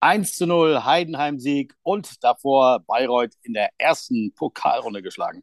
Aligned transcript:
1 0.00 0.36
zu 0.36 0.46
0 0.46 0.84
Heidenheim-Sieg 0.84 1.74
und 1.82 2.22
davor 2.22 2.80
Bayreuth 2.80 3.34
in 3.42 3.54
der 3.54 3.70
ersten 3.78 4.32
Pokalrunde 4.34 5.02
geschlagen. 5.02 5.42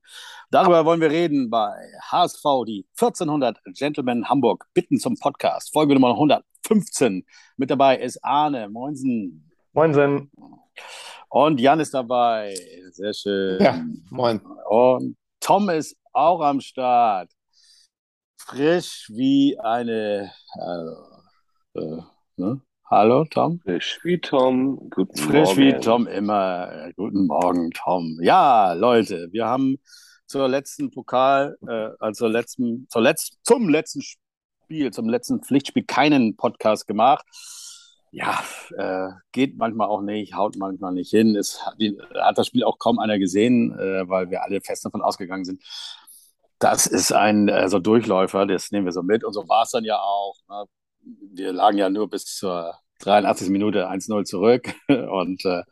Darüber 0.49 0.85
wollen 0.85 1.01
wir 1.01 1.11
reden 1.11 1.49
bei 1.49 1.75
HSV, 2.09 2.43
die 2.65 2.87
1400 2.99 3.59
Gentlemen 3.73 4.29
Hamburg 4.29 4.67
bitten 4.73 4.99
zum 4.99 5.17
Podcast. 5.17 5.73
Folge 5.73 5.93
Nummer 5.93 6.11
115. 6.11 7.25
Mit 7.57 7.69
dabei 7.69 7.97
ist 7.97 8.23
Arne. 8.23 8.69
Moinsen. 8.69 9.51
Moinsen. 9.73 10.31
Und 11.29 11.59
Jan 11.59 11.81
ist 11.81 11.93
dabei. 11.93 12.55
Sehr 12.91 13.13
schön. 13.13 13.61
Ja, 13.61 13.83
moin. 14.09 14.39
Und 14.69 15.17
Tom 15.41 15.69
ist 15.69 15.97
auch 16.13 16.39
am 16.41 16.61
Start. 16.61 17.29
Frisch 18.37 19.11
wie 19.13 19.59
eine. 19.59 20.31
Äh, 20.53 21.79
äh, 21.79 22.01
ne? 22.37 22.61
Hallo, 22.87 23.25
Tom. 23.25 23.59
Frisch 23.61 23.99
wie 24.03 24.19
Tom. 24.19 24.91
Guten 24.91 25.17
Frisch 25.17 25.55
Morgen. 25.55 25.57
wie 25.57 25.73
Tom 25.79 26.05
immer. 26.05 26.91
Guten 26.95 27.25
Morgen, 27.25 27.71
Tom. 27.71 28.19
Ja, 28.21 28.73
Leute, 28.73 29.27
wir 29.31 29.47
haben 29.47 29.77
zur 30.27 30.47
letzten 30.47 30.91
Pokal, 30.91 31.57
äh, 31.67 31.89
also 31.99 32.27
letzten, 32.27 32.87
zur 32.87 33.01
letzten, 33.01 33.37
zum 33.41 33.69
letzten 33.69 34.03
Spiel, 34.03 34.91
zum 34.91 35.09
letzten 35.09 35.41
Pflichtspiel 35.41 35.83
keinen 35.83 36.35
Podcast 36.35 36.85
gemacht. 36.85 37.25
Ja, 38.11 38.43
äh, 38.77 39.09
geht 39.31 39.57
manchmal 39.57 39.87
auch 39.87 40.01
nicht, 40.01 40.35
haut 40.35 40.55
manchmal 40.55 40.93
nicht 40.93 41.09
hin. 41.09 41.35
Es 41.35 41.65
hat, 41.65 41.81
die, 41.81 41.97
hat 42.13 42.37
das 42.37 42.45
Spiel 42.45 42.63
auch 42.63 42.77
kaum 42.77 42.99
einer 42.99 43.17
gesehen, 43.17 43.71
äh, 43.79 44.07
weil 44.07 44.29
wir 44.29 44.43
alle 44.43 44.61
fest 44.61 44.85
davon 44.85 45.01
ausgegangen 45.01 45.43
sind. 45.43 45.63
Das 46.59 46.85
ist 46.85 47.11
ein 47.11 47.47
äh, 47.47 47.67
so 47.67 47.79
Durchläufer, 47.79 48.45
das 48.45 48.69
nehmen 48.69 48.85
wir 48.85 48.93
so 48.93 49.01
mit. 49.01 49.23
Und 49.23 49.33
so 49.33 49.49
war 49.49 49.63
es 49.63 49.71
dann 49.71 49.85
ja 49.85 49.97
auch. 49.97 50.35
Ne? 50.47 50.65
Wir 51.33 51.53
lagen 51.53 51.77
ja 51.77 51.89
nur 51.89 52.09
bis 52.09 52.25
zur 52.25 52.75
83. 52.99 53.49
Minute 53.49 53.89
1-0 53.89 54.23
zurück 54.25 54.73
und 54.87 55.45
äh, 55.45 55.63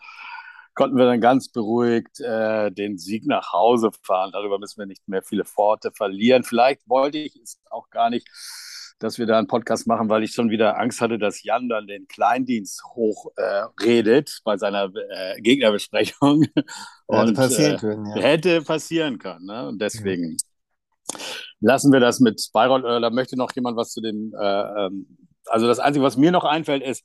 konnten 0.73 0.98
wir 0.98 1.06
dann 1.06 1.22
ganz 1.22 1.50
beruhigt 1.50 2.20
äh, 2.20 2.72
den 2.72 2.98
Sieg 2.98 3.25
nach 3.25 3.53
Hause 3.53 3.92
fahren. 4.02 4.31
Darüber 4.31 4.59
müssen 4.59 4.80
wir 4.80 4.86
nicht 4.86 5.08
mehr 5.08 5.22
viele 5.22 5.45
Worte 5.56 5.92
verlieren. 5.92 6.44
Vielleicht 6.44 6.88
wollte 6.88 7.20
ich 7.20 7.36
es 7.36 7.59
auch 7.70 7.90
gar 7.90 8.09
nicht, 8.09 8.28
dass 9.00 9.17
wir 9.17 9.25
da 9.25 9.38
einen 9.38 9.48
Podcast 9.48 9.88
machen, 9.88 10.09
weil 10.09 10.23
ich 10.23 10.31
schon 10.31 10.50
wieder 10.50 10.80
Angst 10.80 11.02
hatte, 11.02 11.17
dass 11.17 11.44
Jan 11.44 11.70
dann 11.70 11.88
den 11.88 12.08
Kleindienst 12.08 12.84
hochredet 12.86 14.30
äh, 14.30 14.42
bei 14.44 14.58
seiner 14.58 14.92
äh, 15.09 15.42
Gegnerbesprechung. 15.42 16.45
Und, 17.06 17.20
hätte 17.20 17.34
passieren 17.34 17.75
äh, 17.75 17.80
können, 17.80 18.06
ja. 18.06 18.22
Hätte 18.22 18.62
passieren 18.62 19.20
können. 19.20 19.45
Ne? 19.45 19.68
Und 19.68 19.81
deswegen 19.81 20.38
lassen 21.64 21.92
wir 21.92 22.00
das 22.00 22.19
mit 22.19 22.50
Bayreuth. 22.53 22.83
Oder 22.83 23.09
möchte 23.09 23.38
noch 23.38 23.52
jemand 23.56 23.78
was 23.78 23.92
zu 23.92 24.02
dem 24.02 24.33
äh, 24.39 24.86
ähm, 24.86 25.17
also 25.47 25.67
das 25.67 25.80
Einzige, 25.80 26.06
was 26.06 26.17
mir 26.17 26.31
noch 26.31 26.45
einfällt, 26.45 26.83
ist, 26.83 27.03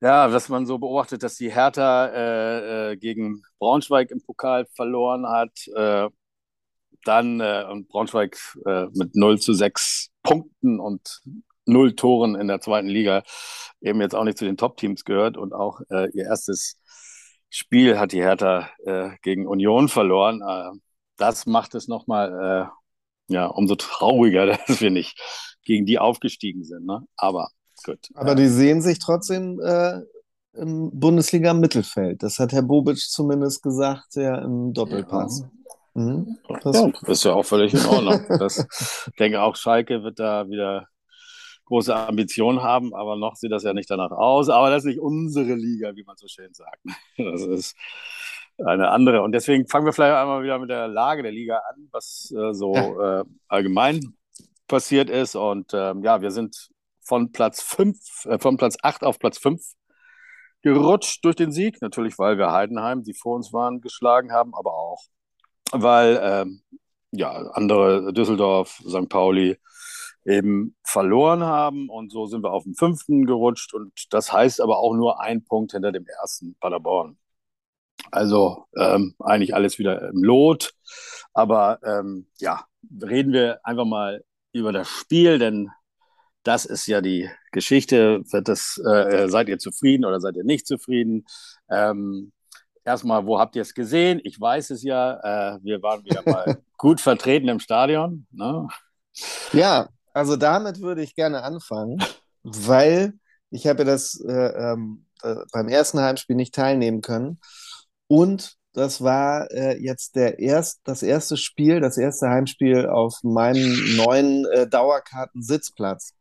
ja, 0.00 0.28
dass 0.28 0.48
man 0.48 0.66
so 0.66 0.78
beobachtet, 0.78 1.22
dass 1.22 1.36
die 1.36 1.52
Hertha 1.52 2.06
äh, 2.06 2.92
äh, 2.92 2.96
gegen 2.96 3.42
Braunschweig 3.58 4.10
im 4.10 4.22
Pokal 4.22 4.66
verloren 4.74 5.26
hat. 5.26 5.52
Äh, 5.74 6.08
dann 7.04 7.40
äh, 7.40 7.66
und 7.70 7.88
Braunschweig 7.88 8.38
äh, 8.66 8.86
mit 8.94 9.14
0 9.14 9.38
zu 9.38 9.52
6 9.52 10.10
Punkten 10.22 10.80
und 10.80 11.20
0 11.66 11.94
Toren 11.96 12.34
in 12.34 12.48
der 12.48 12.60
zweiten 12.60 12.88
Liga 12.88 13.22
eben 13.80 14.00
jetzt 14.00 14.14
auch 14.14 14.24
nicht 14.24 14.38
zu 14.38 14.46
den 14.46 14.56
Top-Teams 14.56 15.04
gehört 15.04 15.36
und 15.36 15.52
auch 15.52 15.80
äh, 15.90 16.10
ihr 16.12 16.24
erstes 16.24 16.80
Spiel 17.50 17.98
hat 17.98 18.12
die 18.12 18.22
Hertha 18.22 18.68
gegen 19.22 19.46
Union 19.46 19.88
verloren. 19.88 20.42
das 21.16 21.46
macht 21.46 21.76
es 21.76 21.86
nochmal 21.86 22.72
ja, 23.34 23.46
umso 23.46 23.74
trauriger, 23.74 24.46
dass 24.66 24.80
wir 24.80 24.90
nicht 24.90 25.20
gegen 25.64 25.86
die 25.86 25.98
aufgestiegen 25.98 26.64
sind. 26.64 26.86
Ne? 26.86 27.02
Aber 27.16 27.50
gut. 27.84 27.98
Aber 28.14 28.34
die 28.34 28.48
sehen 28.48 28.80
sich 28.80 28.98
trotzdem 28.98 29.60
äh, 29.60 30.00
im 30.54 30.90
Bundesliga-Mittelfeld. 30.98 32.22
Das 32.22 32.38
hat 32.38 32.52
Herr 32.52 32.62
Bobic 32.62 32.98
zumindest 32.98 33.62
gesagt, 33.62 34.14
ja, 34.14 34.38
im 34.38 34.72
Doppelpass. 34.72 35.40
Ja. 35.40 35.50
Mhm. 35.94 36.38
Das 36.62 36.76
ja, 36.76 36.92
ist 37.06 37.24
ja 37.24 37.34
auch 37.34 37.44
völlig 37.44 37.74
in 37.74 37.84
Ordnung. 37.86 38.24
Das, 38.28 38.58
ich 38.58 39.16
denke, 39.16 39.42
auch 39.42 39.56
Schalke 39.56 40.02
wird 40.02 40.18
da 40.18 40.48
wieder 40.48 40.88
große 41.66 41.94
Ambitionen 41.94 42.62
haben, 42.62 42.94
aber 42.94 43.16
noch 43.16 43.36
sieht 43.36 43.52
das 43.52 43.62
ja 43.62 43.72
nicht 43.72 43.90
danach 43.90 44.10
aus. 44.10 44.48
Aber 44.48 44.70
das 44.70 44.84
ist 44.84 44.90
nicht 44.90 45.00
unsere 45.00 45.54
Liga, 45.54 45.94
wie 45.94 46.04
man 46.04 46.16
so 46.16 46.26
schön 46.28 46.52
sagt. 46.52 46.80
Das 47.16 47.42
ist 47.42 47.76
eine 48.58 48.90
andere. 48.90 49.22
Und 49.22 49.32
deswegen 49.32 49.66
fangen 49.66 49.86
wir 49.86 49.92
vielleicht 49.92 50.14
einmal 50.14 50.42
wieder 50.42 50.58
mit 50.58 50.70
der 50.70 50.88
Lage 50.88 51.22
der 51.22 51.32
Liga 51.32 51.60
an, 51.70 51.88
was 51.90 52.32
äh, 52.36 52.52
so 52.52 52.74
ja. 52.74 53.20
äh, 53.20 53.24
allgemein 53.48 54.14
passiert 54.68 55.10
ist. 55.10 55.34
Und 55.34 55.72
ähm, 55.74 56.02
ja, 56.02 56.20
wir 56.22 56.30
sind 56.30 56.70
von 57.02 57.32
Platz 57.32 57.62
5, 57.62 58.26
äh, 58.26 58.38
von 58.38 58.56
Platz 58.56 58.76
8 58.82 59.04
auf 59.04 59.18
Platz 59.18 59.38
5 59.38 59.60
gerutscht 60.62 61.24
durch 61.24 61.36
den 61.36 61.52
Sieg. 61.52 61.82
Natürlich, 61.82 62.18
weil 62.18 62.38
wir 62.38 62.52
Heidenheim, 62.52 63.02
die 63.02 63.14
vor 63.14 63.36
uns 63.36 63.52
waren, 63.52 63.80
geschlagen 63.80 64.32
haben, 64.32 64.54
aber 64.54 64.74
auch, 64.74 65.02
weil 65.72 66.18
ähm, 66.22 66.62
ja, 67.10 67.30
andere 67.30 68.12
Düsseldorf, 68.12 68.82
St. 68.88 69.08
Pauli 69.08 69.58
eben 70.24 70.74
verloren 70.82 71.44
haben. 71.44 71.88
Und 71.88 72.10
so 72.10 72.26
sind 72.26 72.42
wir 72.42 72.52
auf 72.52 72.64
den 72.64 72.74
fünften 72.74 73.26
gerutscht. 73.26 73.74
Und 73.74 73.92
das 74.12 74.32
heißt 74.32 74.60
aber 74.60 74.78
auch 74.78 74.94
nur 74.94 75.20
ein 75.20 75.44
Punkt 75.44 75.72
hinter 75.72 75.92
dem 75.92 76.06
ersten 76.06 76.56
Paderborn. 76.58 77.18
Also 78.10 78.66
ähm, 78.76 79.14
eigentlich 79.18 79.54
alles 79.54 79.78
wieder 79.78 80.08
im 80.08 80.22
Lot. 80.22 80.72
Aber 81.32 81.78
ähm, 81.82 82.28
ja, 82.38 82.64
reden 83.02 83.32
wir 83.32 83.60
einfach 83.64 83.84
mal 83.84 84.24
über 84.52 84.72
das 84.72 84.88
Spiel, 84.88 85.38
denn 85.38 85.70
das 86.44 86.64
ist 86.64 86.86
ja 86.86 87.00
die 87.00 87.28
Geschichte. 87.52 88.22
Das, 88.30 88.78
äh, 88.78 89.28
seid 89.28 89.48
ihr 89.48 89.58
zufrieden 89.58 90.04
oder 90.04 90.20
seid 90.20 90.36
ihr 90.36 90.44
nicht 90.44 90.66
zufrieden? 90.66 91.24
Ähm, 91.70 92.32
erstmal, 92.84 93.26
wo 93.26 93.38
habt 93.38 93.56
ihr 93.56 93.62
es 93.62 93.74
gesehen? 93.74 94.20
Ich 94.22 94.40
weiß 94.40 94.70
es 94.70 94.82
ja. 94.82 95.54
Äh, 95.54 95.58
wir 95.62 95.82
waren 95.82 96.04
wieder 96.04 96.22
mal 96.26 96.62
gut 96.76 97.00
vertreten 97.00 97.48
im 97.48 97.60
Stadion. 97.60 98.26
Ne? 98.30 98.68
Ja, 99.52 99.88
also 100.12 100.36
damit 100.36 100.80
würde 100.80 101.02
ich 101.02 101.14
gerne 101.14 101.42
anfangen, 101.42 102.02
weil 102.42 103.14
ich 103.50 103.66
habe 103.66 103.84
das 103.84 104.20
äh, 104.20 104.32
ähm, 104.72 105.06
äh, 105.22 105.36
beim 105.52 105.68
ersten 105.68 106.00
Heimspiel 106.00 106.36
nicht 106.36 106.54
teilnehmen 106.54 107.00
können. 107.00 107.40
Und 108.06 108.56
das 108.72 109.00
war 109.00 109.50
äh, 109.52 109.80
jetzt 109.80 110.16
der 110.16 110.40
erst, 110.40 110.80
das 110.84 111.02
erste 111.02 111.36
Spiel, 111.36 111.80
das 111.80 111.96
erste 111.96 112.28
Heimspiel 112.28 112.86
auf 112.86 113.20
meinem 113.22 113.96
neuen 113.96 114.46
äh, 114.46 114.68
Dauerkarten-Sitzplatz. 114.68 116.14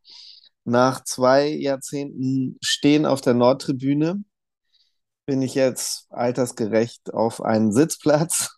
Nach 0.65 1.03
zwei 1.03 1.47
Jahrzehnten 1.47 2.57
Stehen 2.61 3.05
auf 3.05 3.21
der 3.21 3.33
Nordtribüne 3.33 4.23
bin 5.25 5.41
ich 5.41 5.55
jetzt 5.55 6.05
altersgerecht 6.09 7.13
auf 7.13 7.41
einen 7.41 7.71
Sitzplatz 7.71 8.55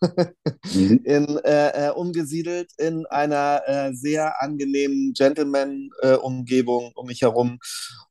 mhm. 0.74 1.00
in, 1.04 1.38
äh, 1.38 1.88
äh, 1.88 1.90
umgesiedelt 1.90 2.72
in 2.76 3.06
einer 3.06 3.62
äh, 3.66 3.92
sehr 3.94 4.42
angenehmen 4.42 5.12
Gentleman-Umgebung 5.14 6.92
um 6.94 7.06
mich 7.06 7.22
herum. 7.22 7.58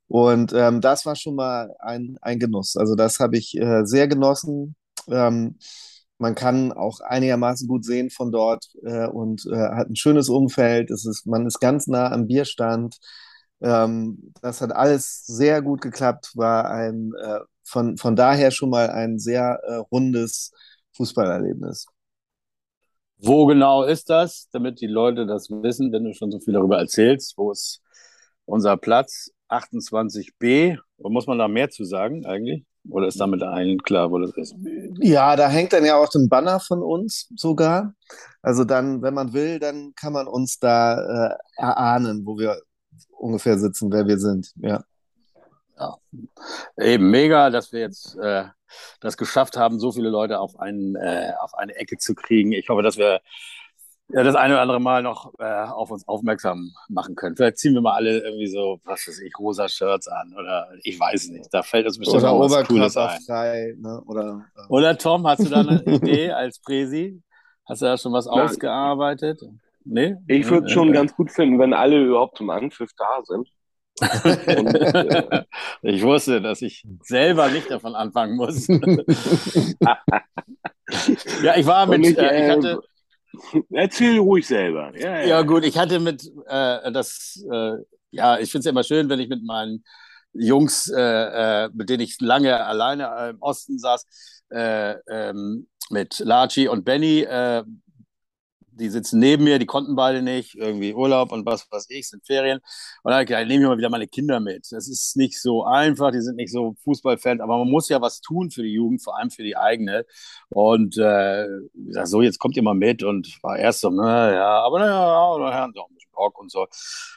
Und 0.07 0.53
ähm, 0.53 0.81
das 0.81 1.05
war 1.05 1.15
schon 1.15 1.35
mal 1.35 1.75
ein, 1.79 2.17
ein 2.21 2.39
Genuss. 2.39 2.75
Also 2.77 2.95
das 2.95 3.19
habe 3.19 3.37
ich 3.37 3.57
äh, 3.57 3.85
sehr 3.85 4.07
genossen. 4.07 4.75
Ähm, 5.09 5.57
man 6.17 6.35
kann 6.35 6.71
auch 6.71 7.01
einigermaßen 7.01 7.67
gut 7.67 7.83
sehen 7.83 8.09
von 8.09 8.31
dort 8.31 8.67
äh, 8.83 9.07
und 9.07 9.45
äh, 9.51 9.55
hat 9.55 9.89
ein 9.89 9.95
schönes 9.95 10.29
Umfeld. 10.29 10.89
Es 10.91 11.05
ist, 11.05 11.25
man 11.27 11.45
ist 11.45 11.59
ganz 11.59 11.87
nah 11.87 12.11
am 12.11 12.27
Bierstand. 12.27 12.97
Ähm, 13.61 14.33
das 14.41 14.61
hat 14.61 14.71
alles 14.71 15.25
sehr 15.25 15.61
gut 15.61 15.81
geklappt, 15.81 16.31
war 16.35 16.69
ein 16.69 17.11
äh, 17.21 17.39
von, 17.63 17.97
von 17.97 18.15
daher 18.15 18.51
schon 18.51 18.69
mal 18.69 18.89
ein 18.89 19.19
sehr 19.19 19.59
äh, 19.63 19.75
rundes 19.91 20.51
Fußballerlebnis. 20.93 21.87
Wo 23.17 23.45
genau 23.45 23.83
ist 23.83 24.09
das, 24.09 24.49
damit 24.51 24.81
die 24.81 24.87
Leute 24.87 25.25
das 25.25 25.49
wissen, 25.49 25.91
wenn 25.91 26.03
du 26.03 26.13
schon 26.13 26.31
so 26.31 26.39
viel 26.39 26.53
darüber 26.53 26.77
erzählst? 26.77 27.37
Wo 27.37 27.51
ist 27.51 27.81
unser 28.45 28.77
Platz? 28.77 29.31
28b. 29.49 30.77
Wo 30.97 31.09
muss 31.09 31.27
man 31.27 31.37
da 31.39 31.47
mehr 31.47 31.69
zu 31.69 31.83
sagen 31.85 32.25
eigentlich? 32.25 32.65
Oder 32.89 33.07
ist 33.07 33.19
damit 33.19 33.41
allen 33.41 33.81
klar, 33.81 34.11
wo 34.11 34.19
das 34.19 34.31
ist? 34.37 34.55
Ja, 34.99 35.35
da 35.35 35.47
hängt 35.49 35.73
dann 35.73 35.85
ja 35.85 35.95
auch 35.95 36.13
ein 36.13 36.29
Banner 36.29 36.59
von 36.59 36.81
uns 36.83 37.27
sogar. 37.35 37.93
Also 38.41 38.63
dann, 38.63 39.01
wenn 39.01 39.13
man 39.13 39.33
will, 39.33 39.59
dann 39.59 39.93
kann 39.95 40.13
man 40.13 40.27
uns 40.27 40.59
da 40.59 41.29
äh, 41.31 41.35
erahnen, 41.57 42.25
wo 42.25 42.37
wir 42.37 42.59
ungefähr 43.17 43.57
sitzen, 43.57 43.91
wer 43.91 44.07
wir 44.07 44.19
sind. 44.19 44.51
Ja. 44.57 44.83
ja. 45.79 45.95
Eben 46.77 47.09
mega, 47.09 47.49
dass 47.49 47.71
wir 47.71 47.79
jetzt 47.79 48.15
äh, 48.17 48.45
das 48.99 49.17
geschafft 49.17 49.57
haben, 49.57 49.79
so 49.79 49.91
viele 49.91 50.09
Leute 50.09 50.39
auf, 50.39 50.59
einen, 50.59 50.95
äh, 50.95 51.31
auf 51.39 51.55
eine 51.55 51.75
Ecke 51.75 51.97
zu 51.97 52.13
kriegen. 52.13 52.51
Ich 52.51 52.69
hoffe, 52.69 52.83
dass 52.83 52.97
wir 52.97 53.21
ja, 54.09 54.23
das 54.23 54.35
eine 54.35 54.53
oder 54.53 54.61
andere 54.61 54.79
Mal 54.79 55.01
noch 55.01 55.33
äh, 55.39 55.43
auf 55.43 55.89
uns 55.89 56.07
aufmerksam 56.07 56.71
machen 56.89 57.15
können. 57.15 57.35
Vielleicht 57.35 57.57
ziehen 57.57 57.73
wir 57.73 57.81
mal 57.81 57.95
alle 57.95 58.19
irgendwie 58.19 58.45
so, 58.47 58.79
was 58.83 59.07
weiß 59.07 59.19
ich, 59.21 59.33
rosa 59.39 59.67
Shirts 59.67 60.07
an 60.07 60.31
oder 60.37 60.69
ich 60.83 60.99
weiß 60.99 61.29
nicht. 61.29 61.51
Da 61.51 61.63
fällt 61.63 61.87
uns 61.87 61.97
bestimmt 61.97 62.21
oder 62.21 62.29
auch 62.31 62.47
was 62.49 62.67
Cooles 62.67 62.95
ein. 62.97 63.19
Frei, 63.21 63.73
ne? 63.77 63.99
oder, 64.05 64.45
äh. 64.55 64.67
oder 64.69 64.95
Tom, 64.97 65.25
hast 65.27 65.45
du 65.45 65.49
da 65.49 65.61
eine 65.61 65.81
Idee 65.85 66.31
als 66.31 66.59
Präsi? 66.59 67.19
Hast 67.67 67.81
du 67.81 67.85
da 67.85 67.97
schon 67.97 68.13
was 68.13 68.27
Nein. 68.27 68.41
ausgearbeitet? 68.41 69.41
Nee? 69.85 70.17
Ich 70.27 70.47
würde 70.49 70.67
es 70.67 70.71
schon 70.71 70.91
ganz 70.91 71.15
gut 71.15 71.31
finden, 71.31 71.57
wenn 71.59 71.73
alle 71.73 72.03
überhaupt 72.03 72.37
zum 72.37 72.51
Anpfiff 72.51 72.91
da 72.97 73.21
sind. 73.23 73.49
Und, 74.01 74.75
äh, 74.75 75.45
ich 75.81 76.03
wusste, 76.03 76.41
dass 76.41 76.61
ich 76.61 76.85
selber 77.01 77.47
nicht 77.49 77.71
davon 77.71 77.95
anfangen 77.95 78.35
muss. 78.35 78.67
ja, 78.67 78.81
ich 81.55 81.65
war 81.65 81.87
mit, 81.87 82.05
ich, 82.05 82.17
äh, 82.17 82.43
ich 82.43 82.49
hatte, 82.51 82.81
Erzähl 83.71 84.19
ruhig 84.19 84.47
selber. 84.47 84.91
Ja, 84.97 85.19
ja. 85.21 85.25
ja 85.27 85.41
gut, 85.41 85.65
ich 85.65 85.77
hatte 85.77 85.99
mit, 85.99 86.23
äh, 86.47 86.91
das, 86.91 87.43
äh, 87.51 87.73
ja, 88.11 88.37
ich 88.39 88.51
finde 88.51 88.67
es 88.67 88.71
immer 88.71 88.83
schön, 88.83 89.09
wenn 89.09 89.19
ich 89.19 89.29
mit 89.29 89.43
meinen 89.43 89.83
Jungs, 90.33 90.89
äh, 90.89 91.01
äh, 91.65 91.69
mit 91.73 91.89
denen 91.89 92.01
ich 92.01 92.19
lange 92.19 92.65
alleine 92.65 93.09
äh, 93.17 93.29
im 93.31 93.41
Osten 93.41 93.79
saß, 93.79 94.05
äh, 94.49 94.95
ähm, 95.09 95.67
mit 95.89 96.19
Laci 96.19 96.67
und 96.67 96.83
Benny, 96.83 97.21
äh, 97.21 97.63
die 98.77 98.89
sitzen 98.89 99.19
neben 99.19 99.43
mir, 99.43 99.59
die 99.59 99.65
konnten 99.65 99.95
beide 99.95 100.21
nicht, 100.21 100.55
irgendwie 100.55 100.93
Urlaub 100.93 101.31
und 101.31 101.45
was 101.45 101.69
weiß 101.71 101.87
ich, 101.89 102.09
sind 102.09 102.25
Ferien. 102.25 102.59
Und 103.03 103.11
dann 103.11 103.23
ich 103.23 103.29
nehme 103.29 103.63
ich 103.63 103.69
mal 103.69 103.77
wieder 103.77 103.89
meine 103.89 104.07
Kinder 104.07 104.39
mit. 104.39 104.67
Das 104.71 104.87
ist 104.87 105.15
nicht 105.17 105.41
so 105.41 105.63
einfach, 105.63 106.11
die 106.11 106.21
sind 106.21 106.35
nicht 106.35 106.51
so 106.51 106.75
Fußballfans, 106.83 107.41
aber 107.41 107.57
man 107.57 107.69
muss 107.69 107.89
ja 107.89 108.01
was 108.01 108.21
tun 108.21 108.51
für 108.51 108.63
die 108.63 108.73
Jugend, 108.73 109.03
vor 109.03 109.17
allem 109.17 109.31
für 109.31 109.43
die 109.43 109.57
eigene. 109.57 110.05
Und 110.49 110.97
äh, 110.97 111.45
ich 111.45 111.93
sag 111.93 112.07
so, 112.07 112.21
jetzt 112.21 112.39
kommt 112.39 112.57
ihr 112.57 112.63
mal 112.63 112.73
mit 112.75 113.03
und 113.03 113.39
war 113.43 113.57
erst 113.57 113.81
so, 113.81 113.89
na 113.89 114.33
ja, 114.33 114.59
aber 114.63 114.79
naja, 114.79 115.67
ja, 115.67 115.85
Bock 116.15 116.39
und 116.39 116.51
so. 116.51 116.67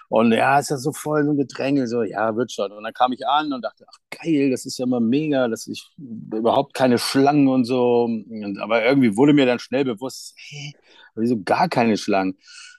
Und 0.08 0.32
ja, 0.32 0.58
ist 0.58 0.70
ja 0.70 0.76
so 0.76 0.92
voll 0.92 1.24
so 1.24 1.30
ein 1.30 1.36
Gedränge, 1.36 1.86
so, 1.86 2.02
ja, 2.02 2.36
wird 2.36 2.52
schon. 2.52 2.72
Und 2.72 2.84
dann 2.84 2.92
kam 2.92 3.12
ich 3.12 3.26
an 3.26 3.52
und 3.52 3.62
dachte, 3.62 3.84
ach 3.88 3.98
geil, 4.22 4.50
das 4.50 4.66
ist 4.66 4.78
ja 4.78 4.86
mal 4.86 5.00
mega, 5.00 5.48
dass 5.48 5.66
ich 5.66 5.90
überhaupt 5.96 6.74
keine 6.74 6.98
Schlangen 6.98 7.48
und 7.48 7.64
so. 7.64 8.04
Und, 8.04 8.58
aber 8.60 8.84
irgendwie 8.84 9.16
wurde 9.16 9.32
mir 9.32 9.46
dann 9.46 9.58
schnell 9.58 9.84
bewusst, 9.84 10.34
hey, 10.36 10.74
wieso 11.14 11.42
gar 11.42 11.68
keine 11.68 11.96
Schlangen? 11.96 12.36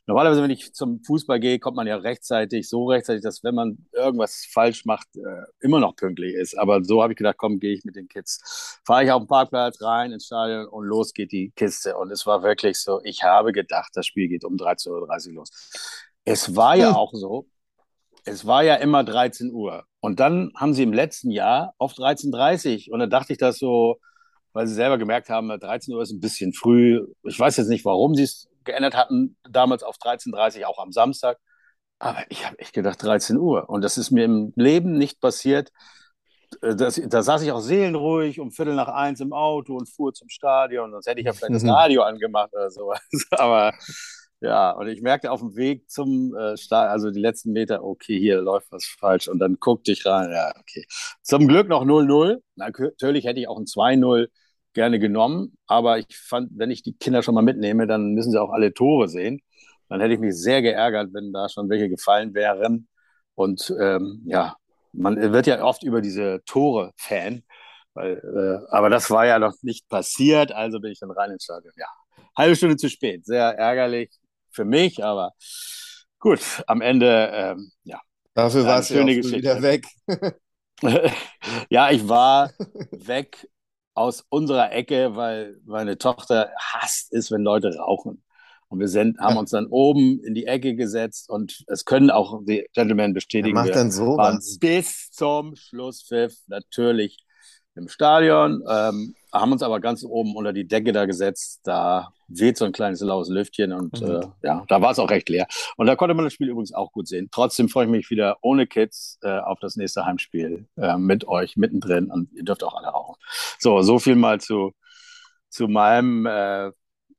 Normalerweise, 0.09 0.41
wenn 0.41 0.49
ich 0.49 0.73
zum 0.73 1.03
Fußball 1.03 1.39
gehe, 1.39 1.59
kommt 1.59 1.77
man 1.77 1.85
ja 1.85 1.95
rechtzeitig, 1.95 2.67
so 2.67 2.87
rechtzeitig, 2.87 3.21
dass 3.21 3.43
wenn 3.43 3.53
man 3.53 3.77
irgendwas 3.93 4.47
falsch 4.51 4.83
macht, 4.85 5.07
äh, 5.15 5.43
immer 5.59 5.79
noch 5.79 5.95
pünktlich 5.95 6.33
ist. 6.33 6.57
Aber 6.57 6.83
so 6.83 7.03
habe 7.03 7.13
ich 7.13 7.17
gedacht, 7.17 7.37
komm, 7.37 7.59
gehe 7.59 7.75
ich 7.75 7.85
mit 7.85 7.95
den 7.95 8.07
Kids. 8.07 8.79
Fahre 8.83 9.03
ich 9.03 9.11
auf 9.11 9.21
den 9.21 9.27
Parkplatz 9.27 9.79
rein 9.83 10.11
ins 10.11 10.25
Stadion 10.25 10.65
und 10.65 10.85
los 10.85 11.13
geht 11.13 11.31
die 11.31 11.51
Kiste. 11.55 11.95
Und 11.95 12.09
es 12.09 12.25
war 12.25 12.41
wirklich 12.41 12.79
so, 12.79 12.99
ich 13.03 13.21
habe 13.21 13.51
gedacht, 13.51 13.91
das 13.93 14.07
Spiel 14.07 14.29
geht 14.29 14.45
um 14.45 14.55
13.30 14.55 15.27
Uhr 15.27 15.33
los. 15.35 15.51
Es 16.29 16.55
war 16.55 16.75
ja 16.75 16.95
auch 16.95 17.11
so, 17.13 17.47
es 18.25 18.45
war 18.45 18.63
ja 18.63 18.75
immer 18.75 19.03
13 19.03 19.51
Uhr. 19.51 19.83
Und 19.99 20.19
dann 20.19 20.51
haben 20.55 20.73
sie 20.73 20.83
im 20.83 20.93
letzten 20.93 21.31
Jahr 21.31 21.73
auf 21.77 21.93
13.30 21.93 22.87
Uhr. 22.87 22.93
Und 22.93 22.99
dann 22.99 23.09
dachte 23.09 23.33
ich 23.33 23.39
das 23.39 23.57
so, 23.57 23.97
weil 24.53 24.67
sie 24.67 24.73
selber 24.73 24.97
gemerkt 24.97 25.29
haben, 25.29 25.49
13 25.49 25.93
Uhr 25.93 26.01
ist 26.01 26.11
ein 26.11 26.19
bisschen 26.19 26.53
früh. 26.53 27.05
Ich 27.23 27.39
weiß 27.39 27.57
jetzt 27.57 27.67
nicht, 27.67 27.85
warum 27.85 28.15
sie 28.15 28.23
es 28.23 28.47
geändert 28.63 28.95
hatten, 28.95 29.37
damals 29.49 29.83
auf 29.83 29.97
13.30 29.97 30.61
Uhr, 30.61 30.67
auch 30.67 30.79
am 30.79 30.91
Samstag. 30.91 31.37
Aber 31.99 32.23
ich 32.29 32.45
habe 32.45 32.57
echt 32.59 32.73
gedacht, 32.73 33.01
13 33.03 33.37
Uhr. 33.37 33.69
Und 33.69 33.83
das 33.83 33.97
ist 33.97 34.11
mir 34.11 34.23
im 34.23 34.53
Leben 34.55 34.97
nicht 34.97 35.19
passiert. 35.19 35.71
Das, 36.61 36.99
da 37.05 37.21
saß 37.21 37.43
ich 37.43 37.51
auch 37.51 37.59
seelenruhig 37.59 38.39
um 38.39 38.51
Viertel 38.51 38.73
nach 38.73 38.87
eins 38.87 39.19
im 39.19 39.33
Auto 39.33 39.75
und 39.75 39.87
fuhr 39.87 40.13
zum 40.13 40.29
Stadion. 40.29 40.91
Sonst 40.91 41.07
hätte 41.07 41.19
ich 41.19 41.25
ja 41.25 41.33
vielleicht 41.33 41.55
das 41.55 41.65
Radio 41.65 42.03
angemacht 42.03 42.53
oder 42.53 42.71
sowas. 42.71 43.01
Aber 43.31 43.73
ja, 44.41 44.71
und 44.71 44.87
ich 44.87 45.01
merkte 45.01 45.31
auf 45.31 45.41
dem 45.41 45.55
Weg 45.57 45.89
zum 45.89 46.33
äh, 46.35 46.55
Start, 46.55 46.89
also 46.89 47.11
die 47.11 47.19
letzten 47.19 47.51
Meter, 47.51 47.83
okay, 47.83 48.17
hier 48.17 48.41
läuft 48.41 48.71
was 48.71 48.85
falsch. 48.85 49.27
Und 49.27 49.39
dann 49.39 49.57
guckte 49.59 49.91
ich 49.91 50.05
rein, 50.05 50.31
ja, 50.31 50.53
okay. 50.57 50.85
Zum 51.21 51.47
Glück 51.47 51.67
noch 51.67 51.83
0-0. 51.83 52.41
Natürlich 52.55 53.25
hätte 53.25 53.39
ich 53.41 53.49
auch 53.49 53.57
ein 53.57 53.65
2-0 53.65 54.29
gerne 54.73 54.99
genommen, 54.99 55.57
aber 55.67 55.99
ich 55.99 56.15
fand, 56.17 56.51
wenn 56.55 56.71
ich 56.71 56.83
die 56.83 56.93
Kinder 56.93 57.21
schon 57.21 57.35
mal 57.35 57.41
mitnehme, 57.41 57.85
dann 57.87 58.13
müssen 58.13 58.31
sie 58.31 58.41
auch 58.41 58.51
alle 58.51 58.73
Tore 58.73 59.09
sehen. 59.09 59.41
Dann 59.89 59.99
hätte 59.99 60.13
ich 60.13 60.19
mich 60.19 60.35
sehr 60.35 60.61
geärgert, 60.61 61.09
wenn 61.13 61.33
da 61.33 61.49
schon 61.49 61.69
welche 61.69 61.89
gefallen 61.89 62.33
wären. 62.33 62.87
Und 63.35 63.73
ähm, 63.81 64.21
ja, 64.25 64.55
man 64.93 65.17
wird 65.33 65.47
ja 65.47 65.63
oft 65.63 65.83
über 65.83 66.01
diese 66.01 66.41
Tore 66.45 66.93
Fan, 66.97 67.43
weil, 67.93 68.17
äh, 68.17 68.73
aber 68.73 68.89
das 68.89 69.09
war 69.11 69.25
ja 69.25 69.39
noch 69.39 69.53
nicht 69.63 69.89
passiert, 69.89 70.51
also 70.53 70.79
bin 70.79 70.91
ich 70.91 70.99
dann 70.99 71.11
rein 71.11 71.31
ins 71.31 71.43
Stadion. 71.43 71.73
Ja, 71.77 71.87
halbe 72.37 72.55
Stunde 72.55 72.77
zu 72.77 72.89
spät, 72.89 73.25
sehr 73.25 73.57
ärgerlich 73.57 74.09
für 74.59 74.65
mich, 74.65 75.05
aber 75.05 75.31
gut, 76.19 76.41
am 76.67 76.81
Ende, 76.81 77.29
ähm, 77.31 77.71
ja. 77.83 78.01
Dafür 78.33 78.65
war 78.65 78.79
es 78.79 78.89
schöne 78.89 79.15
Geschichte. 79.15 79.37
wieder 79.37 79.61
weg. 79.61 79.85
ja, 81.69 81.91
ich 81.91 82.09
war 82.09 82.51
weg 82.91 83.47
aus 83.93 84.25
unserer 84.27 84.73
Ecke, 84.73 85.15
weil 85.15 85.61
meine 85.65 85.97
Tochter 85.97 86.51
hasst 86.59 87.13
es, 87.13 87.31
wenn 87.31 87.41
Leute 87.41 87.73
rauchen. 87.77 88.21
Und 88.67 88.81
wir 88.81 88.89
sind, 88.89 89.17
haben 89.19 89.37
uns 89.37 89.51
dann 89.51 89.67
oben 89.67 90.21
in 90.25 90.35
die 90.35 90.45
Ecke 90.45 90.75
gesetzt 90.75 91.29
und 91.29 91.63
es 91.67 91.85
können 91.85 92.11
auch 92.11 92.41
die 92.43 92.67
Gentlemen 92.73 93.13
bestätigen. 93.13 93.55
Wer 93.55 93.63
macht 93.63 93.75
dann 93.75 93.91
so 93.91 94.17
bis 94.59 95.09
zum 95.11 95.55
Schlusspfiff 95.55 96.35
natürlich 96.47 97.17
im 97.75 97.87
Stadion, 97.87 98.61
ähm, 98.69 99.15
haben 99.31 99.51
uns 99.51 99.63
aber 99.63 99.79
ganz 99.79 100.03
oben 100.03 100.35
unter 100.35 100.53
die 100.53 100.67
Decke 100.67 100.91
da 100.91 101.05
gesetzt. 101.05 101.61
Da 101.63 102.13
weht 102.27 102.57
so 102.57 102.65
ein 102.65 102.71
kleines 102.71 103.01
laues 103.01 103.29
Lüftchen 103.29 103.73
und 103.73 104.01
mhm. 104.01 104.07
äh, 104.07 104.21
ja, 104.43 104.65
da 104.67 104.81
war 104.81 104.91
es 104.91 104.99
auch 104.99 105.09
recht 105.09 105.29
leer. 105.29 105.47
Und 105.77 105.87
da 105.87 105.95
konnte 105.95 106.13
man 106.13 106.25
das 106.25 106.33
Spiel 106.33 106.49
übrigens 106.49 106.73
auch 106.73 106.91
gut 106.91 107.07
sehen. 107.07 107.29
Trotzdem 107.31 107.69
freue 107.69 107.85
ich 107.85 107.91
mich 107.91 108.09
wieder 108.09 108.37
ohne 108.41 108.67
Kids 108.67 109.19
äh, 109.21 109.39
auf 109.39 109.59
das 109.59 109.75
nächste 109.75 110.05
Heimspiel 110.05 110.67
äh, 110.77 110.97
mit 110.97 111.27
euch 111.27 111.57
mittendrin 111.57 112.11
und 112.11 112.31
ihr 112.33 112.43
dürft 112.43 112.63
auch 112.63 112.75
alle 112.75 112.87
rauchen. 112.87 113.15
So, 113.59 113.81
so 113.81 113.99
viel 113.99 114.15
mal 114.15 114.39
zu, 114.39 114.73
zu 115.49 115.67
meinem 115.67 116.25
äh, 116.25 116.71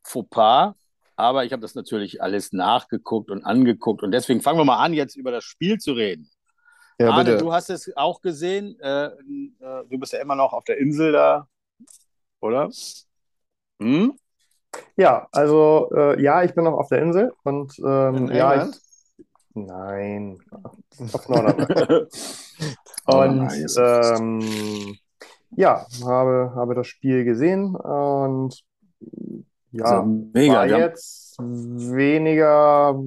Fauxpas. 0.04 0.74
Aber 1.16 1.44
ich 1.44 1.52
habe 1.52 1.60
das 1.60 1.74
natürlich 1.74 2.22
alles 2.22 2.52
nachgeguckt 2.52 3.30
und 3.30 3.44
angeguckt 3.44 4.02
und 4.02 4.10
deswegen 4.10 4.40
fangen 4.40 4.58
wir 4.58 4.64
mal 4.64 4.82
an, 4.82 4.94
jetzt 4.94 5.16
über 5.16 5.30
das 5.30 5.44
Spiel 5.44 5.76
zu 5.76 5.92
reden. 5.92 6.30
Ja, 7.00 7.10
Arne, 7.10 7.24
bitte. 7.24 7.38
du 7.38 7.52
hast 7.52 7.70
es 7.70 7.94
auch 7.96 8.20
gesehen. 8.20 8.78
Äh, 8.78 9.06
äh, 9.06 9.10
du 9.88 9.98
bist 9.98 10.12
ja 10.12 10.20
immer 10.20 10.34
noch 10.34 10.52
auf 10.52 10.64
der 10.64 10.76
Insel 10.76 11.12
da, 11.12 11.48
oder? 12.40 12.70
Hm? 13.80 14.14
Ja, 14.96 15.26
also 15.32 15.90
äh, 15.94 16.22
ja, 16.22 16.42
ich 16.44 16.54
bin 16.54 16.64
noch 16.64 16.74
auf 16.74 16.88
der 16.88 17.02
Insel 17.02 17.32
und 17.42 17.76
ähm, 17.84 18.28
ja, 18.28 18.66
ich, 18.66 18.74
nein, 19.54 20.38
auf 21.12 21.28
Norderney. 21.28 22.06
Oh, 23.06 23.22
und 23.22 23.50
ähm, 23.78 24.96
ja, 25.56 25.86
habe, 26.04 26.52
habe 26.54 26.74
das 26.74 26.86
Spiel 26.86 27.24
gesehen 27.24 27.74
und 27.74 28.62
ja, 29.72 29.84
also 29.84 30.28
mega, 30.34 30.54
war 30.54 30.66
jetzt 30.66 31.36
weniger 31.38 33.00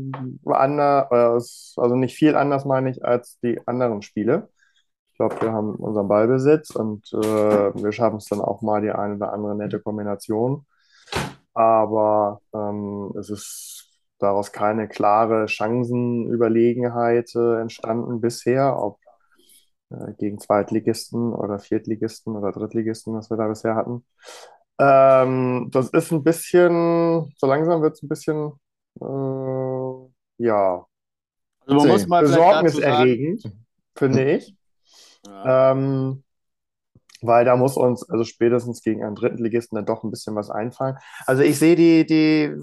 anders, 0.46 1.74
also 1.78 1.96
nicht 1.96 2.16
viel 2.16 2.36
anders, 2.36 2.66
meine 2.66 2.90
ich, 2.90 3.04
als 3.06 3.38
die 3.42 3.60
anderen 3.68 4.02
Spiele. 4.02 4.50
Glaube, 5.30 5.42
wir 5.42 5.54
haben 5.54 5.76
unseren 5.76 6.10
Ballbesitz 6.10 6.72
und 6.72 7.14
äh, 7.14 7.18
wir 7.18 7.92
schaffen 7.94 8.18
es 8.18 8.26
dann 8.26 8.42
auch 8.42 8.62
mal 8.62 8.82
die 8.82 8.92
eine 8.92 9.16
oder 9.16 9.32
andere 9.32 9.56
nette 9.56 9.80
Kombination. 9.80 10.66
Aber 11.54 12.42
ähm, 12.54 13.14
es 13.18 13.30
ist 13.30 13.90
daraus 14.20 14.52
keine 14.52 14.90
klare 14.90 15.48
Chancenüberlegenheit 15.48 17.34
äh, 17.36 17.62
entstanden 17.62 18.20
bisher, 18.20 18.78
ob 18.78 19.00
äh, 19.92 20.12
gegen 20.18 20.40
Zweitligisten 20.40 21.34
oder 21.34 21.58
Viertligisten 21.60 22.36
oder 22.36 22.52
Drittligisten, 22.52 23.14
was 23.14 23.30
wir 23.30 23.38
da 23.38 23.48
bisher 23.48 23.76
hatten. 23.76 24.06
Ähm, 24.78 25.70
das 25.72 25.90
ist 25.92 26.12
ein 26.12 26.24
bisschen, 26.24 27.34
so 27.38 27.48
langsam 27.48 27.82
wird 27.82 27.94
es 27.94 28.04
ein 28.04 28.10
bisschen, 28.10 28.52
äh, 29.00 30.44
ja, 30.44 30.86
also 31.66 31.78
man 31.78 31.88
muss 31.88 32.08
mal 32.08 32.24
besorgniserregend, 32.24 33.44
finde 33.96 34.34
ich. 34.34 34.54
Ja. 35.26 35.72
Ähm, 35.72 36.24
weil 37.22 37.46
da 37.46 37.56
muss 37.56 37.78
uns, 37.78 38.10
also 38.10 38.26
spätestens 38.26 38.82
gegen 38.82 39.04
einen 39.04 39.16
Drittligisten 39.16 39.78
dann 39.78 39.86
doch 39.86 40.04
ein 40.04 40.12
bisschen 40.12 40.36
was 40.36 40.50
einfallen. 40.50 40.98
Also 41.26 41.42
ich 41.42 41.58
sehe 41.58 41.76
die, 41.76 42.06
die 42.06 42.54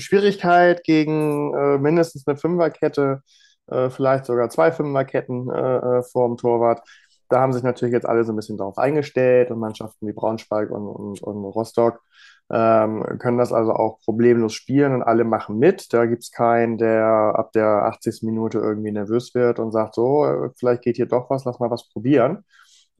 Schwierigkeit 0.00 0.82
gegen 0.82 1.54
äh, 1.54 1.78
mindestens 1.78 2.26
eine 2.26 2.36
Fünferkette, 2.36 3.22
äh, 3.68 3.90
vielleicht 3.90 4.24
sogar 4.26 4.50
zwei 4.50 4.72
Fünferketten 4.72 5.48
äh, 5.50 5.98
äh 5.98 6.02
vor 6.02 6.26
dem 6.26 6.36
Torwart 6.36 6.82
da 7.28 7.40
haben 7.40 7.52
sich 7.52 7.62
natürlich 7.62 7.92
jetzt 7.92 8.06
alle 8.06 8.24
so 8.24 8.32
ein 8.32 8.36
bisschen 8.36 8.56
darauf 8.56 8.78
eingestellt 8.78 9.50
und 9.50 9.58
Mannschaften 9.58 10.06
wie 10.06 10.12
Braunschweig 10.12 10.70
und, 10.70 10.88
und, 10.88 11.22
und 11.22 11.44
Rostock 11.44 12.00
ähm, 12.50 13.04
können 13.18 13.38
das 13.38 13.52
also 13.52 13.72
auch 13.72 14.00
problemlos 14.00 14.54
spielen 14.54 14.94
und 14.94 15.02
alle 15.02 15.24
machen 15.24 15.58
mit. 15.58 15.92
Da 15.92 16.06
gibt 16.06 16.22
es 16.22 16.30
keinen, 16.32 16.78
der 16.78 17.04
ab 17.36 17.52
der 17.52 17.84
80. 17.84 18.22
Minute 18.22 18.58
irgendwie 18.58 18.92
nervös 18.92 19.34
wird 19.34 19.58
und 19.58 19.72
sagt, 19.72 19.94
so, 19.94 20.50
vielleicht 20.56 20.82
geht 20.82 20.96
hier 20.96 21.06
doch 21.06 21.28
was, 21.30 21.44
lass 21.44 21.60
mal 21.60 21.70
was 21.70 21.88
probieren 21.90 22.44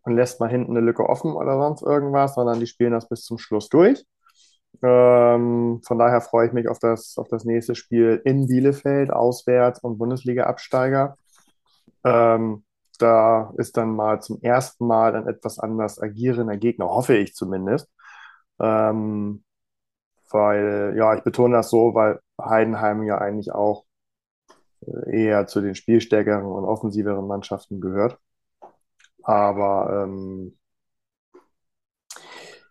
und 0.02 0.16
lässt 0.16 0.40
mal 0.40 0.50
hinten 0.50 0.76
eine 0.76 0.84
Lücke 0.84 1.08
offen 1.08 1.32
oder 1.32 1.58
sonst 1.58 1.82
irgendwas, 1.82 2.34
sondern 2.34 2.60
die 2.60 2.66
spielen 2.66 2.92
das 2.92 3.08
bis 3.08 3.24
zum 3.24 3.38
Schluss 3.38 3.68
durch. 3.68 4.04
Ähm, 4.82 5.80
von 5.84 5.98
daher 5.98 6.20
freue 6.20 6.46
ich 6.46 6.52
mich 6.52 6.68
auf 6.68 6.78
das, 6.78 7.16
auf 7.18 7.28
das 7.28 7.44
nächste 7.44 7.74
Spiel 7.74 8.20
in 8.24 8.46
Bielefeld, 8.46 9.10
auswärts 9.10 9.80
und 9.80 9.98
Bundesliga-Absteiger. 9.98 11.16
Ähm, 12.04 12.64
da 12.98 13.52
ist 13.56 13.76
dann 13.76 13.94
mal 13.94 14.20
zum 14.20 14.40
ersten 14.42 14.86
Mal 14.86 15.16
ein 15.16 15.26
etwas 15.26 15.58
anders 15.58 16.00
agierender 16.00 16.56
Gegner, 16.56 16.86
hoffe 16.86 17.16
ich 17.16 17.34
zumindest. 17.34 17.88
Ähm, 18.60 19.44
weil, 20.30 20.94
ja, 20.96 21.14
ich 21.14 21.22
betone 21.22 21.56
das 21.56 21.70
so, 21.70 21.94
weil 21.94 22.20
Heidenheim 22.40 23.02
ja 23.02 23.18
eigentlich 23.18 23.52
auch 23.52 23.84
eher 25.06 25.46
zu 25.46 25.60
den 25.60 25.74
spielstärkeren 25.74 26.44
und 26.44 26.64
offensiveren 26.64 27.26
Mannschaften 27.26 27.80
gehört. 27.80 28.18
Aber 29.22 30.04
ähm, 30.04 30.56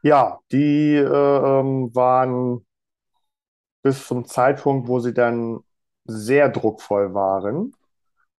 ja, 0.02 0.40
die 0.52 0.96
äh, 0.96 1.04
ähm, 1.04 1.94
waren 1.94 2.66
bis 3.84 4.08
zum 4.08 4.26
Zeitpunkt, 4.26 4.88
wo 4.88 5.00
sie 5.00 5.14
dann 5.14 5.60
sehr 6.06 6.50
druckvoll 6.50 7.14
waren 7.14 7.74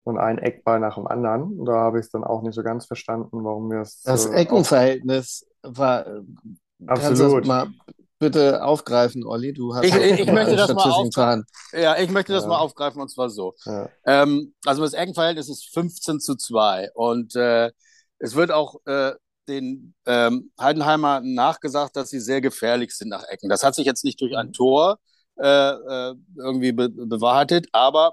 und 0.04 0.18
ein 0.18 0.38
Eckball 0.38 0.80
nach 0.80 0.94
dem 0.94 1.06
anderen. 1.06 1.64
Da 1.64 1.74
habe 1.74 1.98
ich 1.98 2.06
es 2.06 2.10
dann 2.10 2.24
auch 2.24 2.42
nicht 2.42 2.54
so 2.54 2.62
ganz 2.62 2.86
verstanden, 2.86 3.44
warum 3.44 3.70
wir 3.70 3.80
es. 3.80 4.02
Das 4.02 4.26
äh, 4.26 4.34
Eckenverhältnis 4.34 5.46
war. 5.62 6.06
Absolut. 6.86 7.46
mal 7.46 7.68
bitte 8.18 8.64
aufgreifen, 8.64 9.24
Olli. 9.24 9.52
Du 9.52 9.74
hast 9.74 9.84
ich, 9.84 9.94
ich, 9.94 10.20
ich 10.20 10.32
möchte 10.32 10.56
das 10.56 10.72
mal 10.72 10.90
aufgreifen. 10.90 11.46
Ja, 11.72 11.98
ich 11.98 12.10
möchte 12.10 12.32
das 12.32 12.44
ja. 12.44 12.48
mal 12.48 12.58
aufgreifen 12.58 13.00
und 13.00 13.08
zwar 13.08 13.30
so. 13.30 13.54
Ja. 13.64 13.88
Ähm, 14.04 14.54
also 14.64 14.82
das 14.82 14.92
Eckenverhältnis 14.92 15.48
ist 15.48 15.72
15 15.72 16.20
zu 16.20 16.36
2 16.36 16.90
und 16.94 17.36
äh, 17.36 17.70
es 18.18 18.34
wird 18.34 18.50
auch 18.50 18.76
äh, 18.86 19.12
den 19.48 19.94
ähm, 20.06 20.50
Heidenheimer 20.60 21.20
nachgesagt, 21.20 21.96
dass 21.96 22.10
sie 22.10 22.20
sehr 22.20 22.40
gefährlich 22.40 22.94
sind 22.94 23.08
nach 23.08 23.24
Ecken. 23.28 23.48
Das 23.48 23.62
hat 23.62 23.74
sich 23.74 23.86
jetzt 23.86 24.04
nicht 24.04 24.20
durch 24.20 24.36
ein 24.36 24.48
mhm. 24.48 24.52
Tor 24.52 24.98
äh, 25.36 25.70
äh, 25.70 26.14
irgendwie 26.36 26.72
be 26.72 26.88
bewahrheitet, 26.88 27.68
aber 27.72 28.12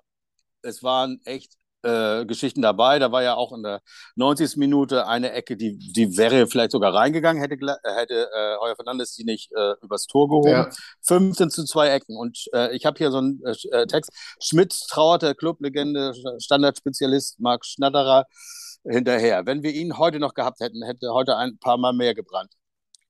es 0.61 0.83
waren 0.83 1.19
echt 1.25 1.53
äh, 1.85 2.25
Geschichten 2.25 2.61
dabei. 2.61 2.99
Da 2.99 3.11
war 3.11 3.23
ja 3.23 3.35
auch 3.35 3.53
in 3.53 3.63
der 3.63 3.81
90. 4.15 4.57
Minute 4.57 5.07
eine 5.07 5.31
Ecke, 5.31 5.55
die, 5.55 5.77
die 5.77 6.17
wäre 6.17 6.47
vielleicht 6.47 6.71
sogar 6.71 6.93
reingegangen, 6.93 7.41
hätte, 7.41 7.55
hätte 7.83 8.29
äh, 8.35 8.57
Heuer 8.59 8.75
Fernandes 8.75 9.13
die 9.13 9.23
nicht 9.23 9.51
äh, 9.55 9.73
übers 9.81 10.07
Tor 10.07 10.27
gehoben. 10.27 10.49
Ja. 10.49 10.69
15 11.03 11.49
zu 11.49 11.65
zwei 11.65 11.89
Ecken. 11.89 12.17
Und 12.17 12.45
äh, 12.53 12.75
ich 12.75 12.85
habe 12.85 12.97
hier 12.97 13.11
so 13.11 13.19
einen 13.19 13.41
äh, 13.71 13.85
Text. 13.87 14.11
Schmidt 14.41 14.77
trauerte 14.89 15.35
Clublegende, 15.35 16.13
Standardspezialist 16.39 17.39
Marc 17.39 17.65
Schnatterer 17.65 18.25
hinterher. 18.83 19.45
Wenn 19.45 19.63
wir 19.63 19.71
ihn 19.71 19.97
heute 19.97 20.19
noch 20.19 20.33
gehabt 20.33 20.59
hätten, 20.59 20.83
hätte 20.83 21.13
heute 21.13 21.37
ein 21.37 21.57
paar 21.59 21.77
Mal 21.77 21.93
mehr 21.93 22.13
gebrannt. 22.13 22.51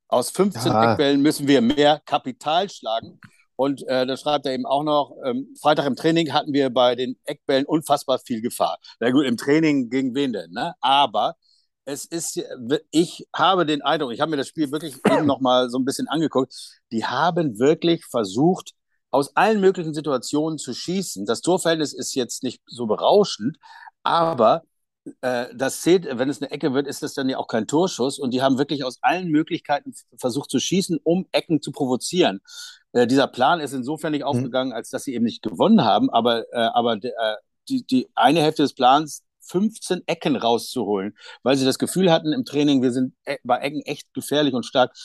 Aus 0.08 0.29
15 0.29 0.72
ja. 0.72 0.91
Eckbällen 0.91 1.22
müssen 1.22 1.48
wir 1.48 1.62
mehr 1.62 2.01
Kapital 2.05 2.70
schlagen. 2.70 3.20
Und 3.56 3.88
äh, 3.88 4.06
da 4.06 4.18
schreibt 4.18 4.46
er 4.46 4.54
eben 4.54 4.66
auch 4.66 4.84
noch, 4.84 5.16
ähm, 5.26 5.54
Freitag 5.62 5.86
im 5.86 5.96
Training 5.96 6.34
hatten 6.34 6.54
wir 6.54 6.70
bei 6.70 6.96
den 6.96 7.18
Eckbällen 7.26 7.66
unfassbar 7.66 8.20
viel 8.20 8.42
Gefahr. 8.42 8.78
Na 9.00 9.12
gut, 9.12 9.26
im 9.26 9.38
Training 9.38 9.90
gegen 9.90 10.14
wen 10.16 10.34
denn? 10.34 10.52
Ne? 10.52 10.74
Aber 10.82 11.36
es 11.86 12.06
ist, 12.06 12.42
ich 12.92 13.28
habe 13.34 13.66
den 13.66 13.82
Eindruck, 13.82 14.12
ich 14.12 14.20
habe 14.20 14.32
mir 14.32 14.38
das 14.38 14.48
Spiel 14.48 14.72
wirklich 14.72 14.96
eben 15.12 15.26
noch 15.26 15.40
mal 15.40 15.70
so 15.70 15.78
ein 15.78 15.86
bisschen 15.86 16.08
angeguckt, 16.08 16.54
die 16.92 17.06
haben 17.06 17.60
wirklich 17.60 18.06
versucht, 18.06 18.74
aus 19.12 19.36
allen 19.36 19.62
möglichen 19.62 19.94
Situationen 19.94 20.58
zu 20.58 20.74
schießen. 20.74 21.26
Das 21.26 21.42
Torverhältnis 21.42 21.94
ist 21.94 22.16
jetzt 22.16 22.44
nicht 22.44 22.62
so 22.66 22.86
berauschend, 22.86 23.58
aber 24.04 24.64
äh, 25.22 25.48
das 25.56 25.82
zählt, 25.82 26.06
wenn 26.18 26.30
es 26.30 26.42
eine 26.42 26.52
Ecke 26.52 26.74
wird, 26.74 26.88
ist 26.88 27.04
das 27.04 27.14
dann 27.14 27.30
ja 27.30 27.38
auch 27.38 27.48
kein 27.48 27.68
Torschuss. 27.68 28.20
Und 28.20 28.34
die 28.34 28.42
haben 28.42 28.58
wirklich 28.58 28.84
aus 28.84 28.98
allen 29.02 29.30
Möglichkeiten 29.30 29.94
versucht 30.18 30.50
zu 30.50 30.60
schießen, 30.60 31.00
um 31.04 31.28
Ecken 31.32 31.62
zu 31.62 31.72
provozieren. 31.72 32.42
Äh, 32.96 33.08
dieser 33.08 33.28
Plan 33.28 33.60
ist 33.60 33.74
insofern 33.74 34.12
nicht 34.12 34.22
mhm. 34.22 34.28
aufgegangen, 34.28 34.74
als 34.74 34.90
dass 34.90 35.04
sie 35.04 35.14
eben 35.14 35.25
nicht 35.25 35.42
gewonnen 35.42 35.84
haben, 35.84 36.10
aber, 36.10 36.46
äh, 36.54 36.70
aber 36.74 36.94
äh, 36.94 37.36
die, 37.68 37.86
die 37.86 38.08
eine 38.16 38.42
Hälfte 38.42 38.64
des 38.64 38.74
Plans 38.74 39.24
15 39.42 40.04
Ecken 40.08 40.36
rauszuholen, 40.38 41.16
weil 41.44 41.58
sie 41.58 41.66
das 41.66 41.78
Gefühl 41.78 42.12
hatten 42.12 42.32
im 42.32 42.46
Training, 42.46 42.82
wir 42.82 42.92
sind 42.92 43.14
e-, 43.25 43.38
bei 43.44 43.58
Ecken 43.60 43.82
echt 43.82 44.14
gefährlich 44.14 44.54
und 44.54 44.66
stark. 44.66 44.96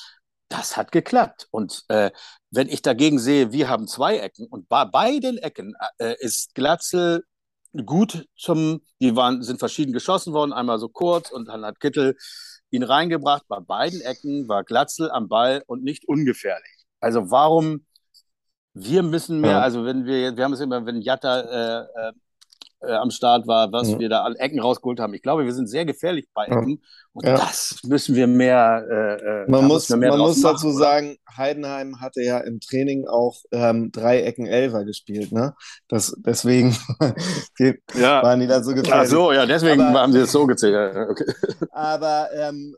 Das 0.48 0.76
hat 0.76 0.92
geklappt. 0.92 1.48
Und 1.50 1.84
äh, 1.88 2.10
wenn 2.50 2.68
ich 2.68 2.82
dagegen 2.82 3.18
sehe, 3.18 3.52
wir 3.52 3.68
haben 3.68 3.86
zwei 3.86 4.18
Ecken 4.18 4.46
und 4.46 4.68
bei 4.68 4.84
beiden 4.84 5.38
Ecken 5.38 5.74
äh, 5.98 6.14
ist 6.18 6.54
Glatzel 6.54 7.24
gut 7.86 8.26
zum, 8.36 8.82
die 9.00 9.14
waren, 9.16 9.42
sind 9.42 9.58
verschieden 9.58 9.92
geschossen 9.92 10.32
worden, 10.32 10.52
einmal 10.52 10.78
so 10.78 10.88
kurz 10.88 11.30
und 11.30 11.46
dann 11.48 11.64
hat 11.64 11.80
Kittel 11.80 12.16
ihn 12.70 12.82
reingebracht. 12.84 13.44
Bei 13.48 13.60
beiden 13.60 14.00
Ecken 14.00 14.48
war 14.48 14.64
Glatzel 14.64 15.10
am 15.10 15.28
Ball 15.28 15.62
und 15.66 15.82
nicht 15.84 16.06
ungefährlich. 16.08 16.79
Also 17.00 17.30
warum 17.30 17.84
wir 18.74 19.02
müssen 19.02 19.40
mehr, 19.40 19.50
ja. 19.52 19.60
also 19.60 19.84
wenn 19.84 20.04
wir, 20.04 20.36
wir 20.36 20.44
haben 20.44 20.52
es 20.52 20.60
immer, 20.60 20.86
wenn 20.86 21.00
Jatta 21.00 21.40
äh, 21.40 22.08
äh, 22.08 22.12
äh, 22.82 22.94
am 22.94 23.10
Start 23.10 23.46
war, 23.46 23.72
was 23.72 23.90
ja. 23.90 23.98
wir 23.98 24.08
da 24.08 24.22
an 24.22 24.36
Ecken 24.36 24.58
rausgeholt 24.58 25.00
haben. 25.00 25.12
Ich 25.12 25.22
glaube, 25.22 25.44
wir 25.44 25.52
sind 25.52 25.66
sehr 25.66 25.84
gefährlich 25.84 26.26
bei 26.32 26.46
Ecken. 26.46 26.82
Und 27.12 27.26
ja. 27.26 27.36
das 27.36 27.80
müssen 27.84 28.14
wir 28.14 28.26
mehr. 28.26 28.86
Äh, 28.88 29.44
äh 29.44 29.50
man 29.50 29.66
muss, 29.66 29.88
mehr 29.90 30.10
man 30.10 30.20
muss 30.20 30.40
dazu 30.40 30.68
oder? 30.68 30.76
sagen, 30.76 31.16
Heidenheim 31.36 32.00
hatte 32.00 32.22
ja 32.22 32.38
im 32.38 32.60
Training 32.60 33.06
auch 33.06 33.36
ähm, 33.52 33.90
drei 33.92 34.22
Ecken 34.22 34.46
Elfer 34.46 34.84
gespielt. 34.84 35.32
Ne? 35.32 35.54
Das, 35.88 36.14
deswegen 36.18 36.70
waren 36.98 38.40
die 38.40 38.46
da 38.46 38.62
so 38.62 38.74
gefährlich. 38.74 38.92
Ach 38.94 39.06
so, 39.06 39.32
ja, 39.32 39.44
deswegen 39.44 39.82
aber, 39.82 40.00
haben 40.00 40.12
sie 40.12 40.20
es 40.20 40.32
so 40.32 40.46
gezählt. 40.46 40.96
Okay. 40.96 41.26
Aber 41.72 42.28
ähm, 42.32 42.74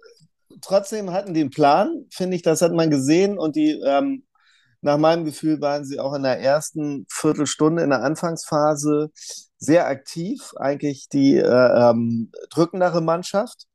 trotzdem 0.63 1.13
hatten 1.13 1.35
einen 1.35 1.51
Plan, 1.51 2.07
finde 2.11 2.37
ich, 2.37 2.43
das 2.43 2.63
hat 2.63 2.73
man 2.73 2.91
gesehen 2.91 3.39
und 3.39 3.57
die 3.57 3.81
ähm, 3.85 4.25
nach 4.83 4.99
meinem 4.99 5.25
Gefühl 5.25 5.61
waren 5.61 5.85
sie 5.85 6.01
auch 6.01 6.15
in 6.15 6.25
der 6.25 6.41
ersten 6.41 7.07
Viertelstunde 7.11 7.83
in 7.83 7.91
der 7.91 8.03
Anfangsphase 8.03 9.11
sehr 9.59 9.87
aktiv, 9.87 10.53
eigentlich 10.57 11.09
die 11.09 11.37
äh, 11.37 11.91
ähm, 11.91 12.33
drückendere 12.51 13.01
Mannschaft. 13.01 13.67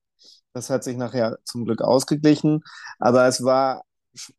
Das 0.53 0.69
hat 0.69 0.83
sich 0.83 0.97
nachher 0.97 1.37
zum 1.45 1.65
Glück 1.65 1.81
ausgeglichen, 1.81 2.61
aber 2.99 3.27
es 3.27 3.43
war 3.43 3.83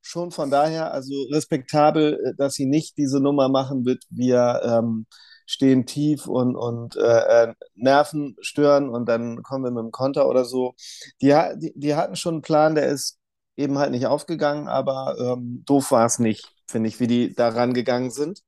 schon 0.02 0.30
von 0.30 0.50
daher 0.50 0.92
also 0.92 1.14
respektabel, 1.32 2.14
äh, 2.24 2.34
dass 2.36 2.54
sie 2.54 2.66
nicht 2.66 2.98
diese 2.98 3.20
Nummer 3.20 3.48
machen 3.48 3.86
wird, 3.86 4.04
wir 4.10 4.60
ähm, 4.64 5.06
stehen 5.48 5.86
tief 5.86 6.26
und, 6.26 6.56
und 6.56 6.96
äh, 6.96 7.44
äh, 7.44 7.54
Nerven 7.74 8.36
stören 8.40 8.88
und 8.88 9.08
dann 9.08 9.42
kommen 9.42 9.64
wir 9.64 9.70
mit 9.70 9.82
dem 9.82 9.92
Konter 9.92 10.28
oder 10.28 10.44
so. 10.44 10.74
Die, 11.22 11.34
die, 11.56 11.72
die 11.74 11.94
hatten 11.94 12.16
schon 12.16 12.34
einen 12.36 12.42
Plan, 12.42 12.74
der 12.74 12.88
ist 12.88 13.18
eben 13.56 13.78
halt 13.78 13.90
nicht 13.90 14.06
aufgegangen, 14.06 14.68
aber 14.68 15.16
ähm, 15.18 15.64
doof 15.66 15.90
war 15.90 16.06
es 16.06 16.18
nicht 16.18 16.46
finde 16.70 16.88
ich, 16.88 17.00
wie 17.00 17.06
die 17.06 17.34
da 17.34 17.48
rangegangen 17.48 18.10
sind. 18.10 18.42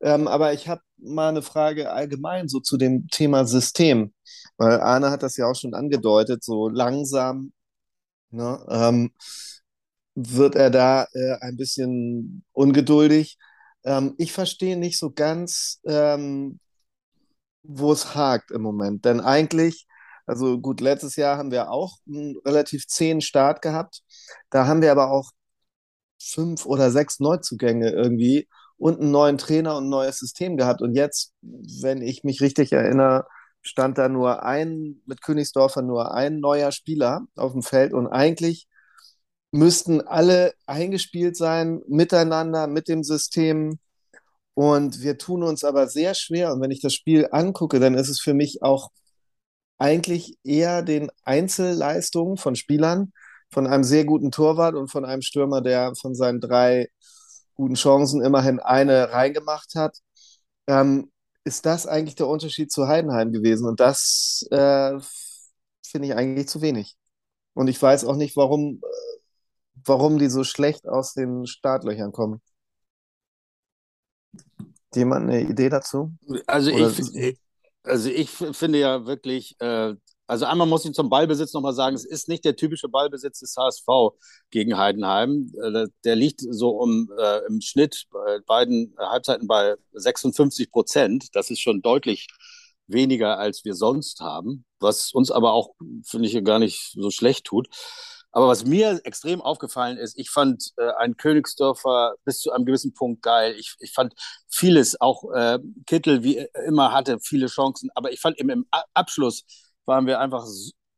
Ähm, 0.00 0.26
aber 0.26 0.52
ich 0.54 0.68
habe 0.68 0.80
mal 0.96 1.28
eine 1.28 1.42
Frage 1.42 1.92
allgemein 1.92 2.48
so 2.48 2.60
zu 2.60 2.76
dem 2.76 3.08
Thema 3.08 3.44
System, 3.46 4.12
weil 4.56 4.80
Arne 4.80 5.10
hat 5.10 5.22
das 5.22 5.36
ja 5.36 5.46
auch 5.46 5.54
schon 5.54 5.74
angedeutet, 5.74 6.42
so 6.42 6.68
langsam 6.68 7.52
ne, 8.30 8.64
ähm, 8.70 9.12
wird 10.14 10.56
er 10.56 10.70
da 10.70 11.06
äh, 11.12 11.36
ein 11.40 11.56
bisschen 11.56 12.44
ungeduldig. 12.52 13.38
Ähm, 13.88 14.14
ich 14.18 14.32
verstehe 14.32 14.76
nicht 14.76 14.98
so 14.98 15.10
ganz, 15.12 15.80
ähm, 15.84 16.60
wo 17.62 17.92
es 17.92 18.14
hakt 18.14 18.50
im 18.50 18.62
Moment, 18.62 19.04
denn 19.04 19.20
eigentlich 19.20 19.88
also 20.28 20.60
gut, 20.60 20.82
letztes 20.82 21.16
Jahr 21.16 21.38
haben 21.38 21.50
wir 21.50 21.70
auch 21.70 21.98
einen 22.06 22.36
relativ 22.44 22.86
zähen 22.86 23.22
Start 23.22 23.62
gehabt. 23.62 24.02
Da 24.50 24.66
haben 24.66 24.82
wir 24.82 24.92
aber 24.92 25.10
auch 25.10 25.30
fünf 26.22 26.66
oder 26.66 26.90
sechs 26.90 27.18
Neuzugänge 27.18 27.90
irgendwie 27.90 28.46
und 28.76 29.00
einen 29.00 29.10
neuen 29.10 29.38
Trainer 29.38 29.76
und 29.78 29.86
ein 29.86 29.90
neues 29.90 30.18
System 30.18 30.58
gehabt. 30.58 30.82
Und 30.82 30.94
jetzt, 30.94 31.32
wenn 31.40 32.02
ich 32.02 32.24
mich 32.24 32.42
richtig 32.42 32.72
erinnere, 32.72 33.26
stand 33.62 33.96
da 33.96 34.10
nur 34.10 34.42
ein, 34.44 35.00
mit 35.06 35.22
Königsdorfer 35.22 35.80
nur 35.80 36.14
ein 36.14 36.40
neuer 36.40 36.72
Spieler 36.72 37.22
auf 37.36 37.52
dem 37.52 37.62
Feld 37.62 37.94
und 37.94 38.06
eigentlich 38.06 38.68
müssten 39.50 40.00
alle 40.00 40.52
eingespielt 40.66 41.36
sein 41.36 41.82
miteinander, 41.88 42.66
mit 42.66 42.88
dem 42.88 43.02
System. 43.02 43.78
Und 44.54 45.02
wir 45.02 45.18
tun 45.18 45.42
uns 45.42 45.64
aber 45.64 45.88
sehr 45.88 46.14
schwer. 46.14 46.52
Und 46.52 46.60
wenn 46.60 46.70
ich 46.70 46.80
das 46.80 46.94
Spiel 46.94 47.28
angucke, 47.30 47.80
dann 47.80 47.94
ist 47.94 48.08
es 48.08 48.20
für 48.20 48.34
mich 48.34 48.62
auch 48.62 48.90
eigentlich 49.78 50.36
eher 50.44 50.82
den 50.82 51.10
Einzelleistungen 51.24 52.36
von 52.36 52.56
Spielern, 52.56 53.12
von 53.50 53.66
einem 53.66 53.84
sehr 53.84 54.04
guten 54.04 54.30
Torwart 54.30 54.74
und 54.74 54.90
von 54.90 55.04
einem 55.04 55.22
Stürmer, 55.22 55.62
der 55.62 55.94
von 55.94 56.14
seinen 56.14 56.40
drei 56.40 56.88
guten 57.54 57.74
Chancen 57.74 58.22
immerhin 58.22 58.60
eine 58.60 59.12
reingemacht 59.12 59.74
hat. 59.74 59.98
Ähm, 60.66 61.10
ist 61.44 61.66
das 61.66 61.86
eigentlich 61.86 62.16
der 62.16 62.28
Unterschied 62.28 62.70
zu 62.72 62.88
Heidenheim 62.88 63.32
gewesen? 63.32 63.66
Und 63.66 63.80
das 63.80 64.46
äh, 64.50 64.98
finde 65.86 66.08
ich 66.08 66.14
eigentlich 66.14 66.48
zu 66.48 66.60
wenig. 66.60 66.96
Und 67.54 67.68
ich 67.68 67.80
weiß 67.80 68.04
auch 68.04 68.16
nicht, 68.16 68.36
warum, 68.36 68.80
warum 69.88 70.18
die 70.18 70.28
so 70.28 70.44
schlecht 70.44 70.86
aus 70.86 71.14
den 71.14 71.46
Startlöchern 71.46 72.12
kommen. 72.12 72.40
Jemand 74.94 75.28
eine 75.28 75.42
Idee 75.42 75.68
dazu? 75.68 76.12
Also 76.46 76.70
ich, 76.70 77.38
also 77.82 78.08
ich 78.08 78.30
finde 78.30 78.78
ja 78.78 79.06
wirklich, 79.06 79.56
äh, 79.60 79.94
also 80.26 80.44
einmal 80.44 80.66
muss 80.66 80.84
ich 80.84 80.92
zum 80.92 81.08
Ballbesitz 81.08 81.52
nochmal 81.52 81.74
sagen, 81.74 81.96
es 81.96 82.04
ist 82.04 82.28
nicht 82.28 82.44
der 82.44 82.56
typische 82.56 82.88
Ballbesitz 82.88 83.40
des 83.40 83.54
HSV 83.56 83.86
gegen 84.50 84.76
Heidenheim. 84.76 85.52
Äh, 85.62 85.86
der 86.04 86.16
liegt 86.16 86.40
so 86.40 86.70
um, 86.70 87.10
äh, 87.18 87.46
im 87.46 87.60
Schnitt 87.60 88.06
bei 88.10 88.38
beiden 88.46 88.94
Halbzeiten 88.98 89.46
bei 89.46 89.76
56 89.92 90.70
Prozent. 90.70 91.28
Das 91.34 91.50
ist 91.50 91.60
schon 91.60 91.82
deutlich 91.82 92.28
weniger, 92.86 93.38
als 93.38 93.64
wir 93.64 93.74
sonst 93.74 94.20
haben, 94.20 94.64
was 94.80 95.12
uns 95.12 95.30
aber 95.30 95.52
auch, 95.52 95.74
finde 96.04 96.28
ich, 96.28 96.44
gar 96.44 96.58
nicht 96.58 96.92
so 96.94 97.10
schlecht 97.10 97.44
tut. 97.44 97.68
Aber 98.32 98.48
was 98.48 98.64
mir 98.64 99.00
extrem 99.04 99.40
aufgefallen 99.40 99.96
ist, 99.96 100.18
ich 100.18 100.30
fand 100.30 100.72
äh, 100.76 100.90
ein 100.98 101.16
Königsdörfer 101.16 102.14
bis 102.24 102.40
zu 102.40 102.52
einem 102.52 102.66
gewissen 102.66 102.94
Punkt 102.94 103.22
geil. 103.22 103.54
Ich, 103.58 103.74
ich 103.80 103.92
fand 103.92 104.14
vieles, 104.48 105.00
auch 105.00 105.32
äh, 105.32 105.58
Kittel 105.86 106.22
wie 106.22 106.46
immer 106.66 106.92
hatte 106.92 107.18
viele 107.20 107.46
Chancen, 107.46 107.90
aber 107.94 108.12
ich 108.12 108.20
fand 108.20 108.38
im, 108.38 108.50
im 108.50 108.66
Abschluss 108.94 109.44
waren 109.86 110.06
wir 110.06 110.20
einfach 110.20 110.46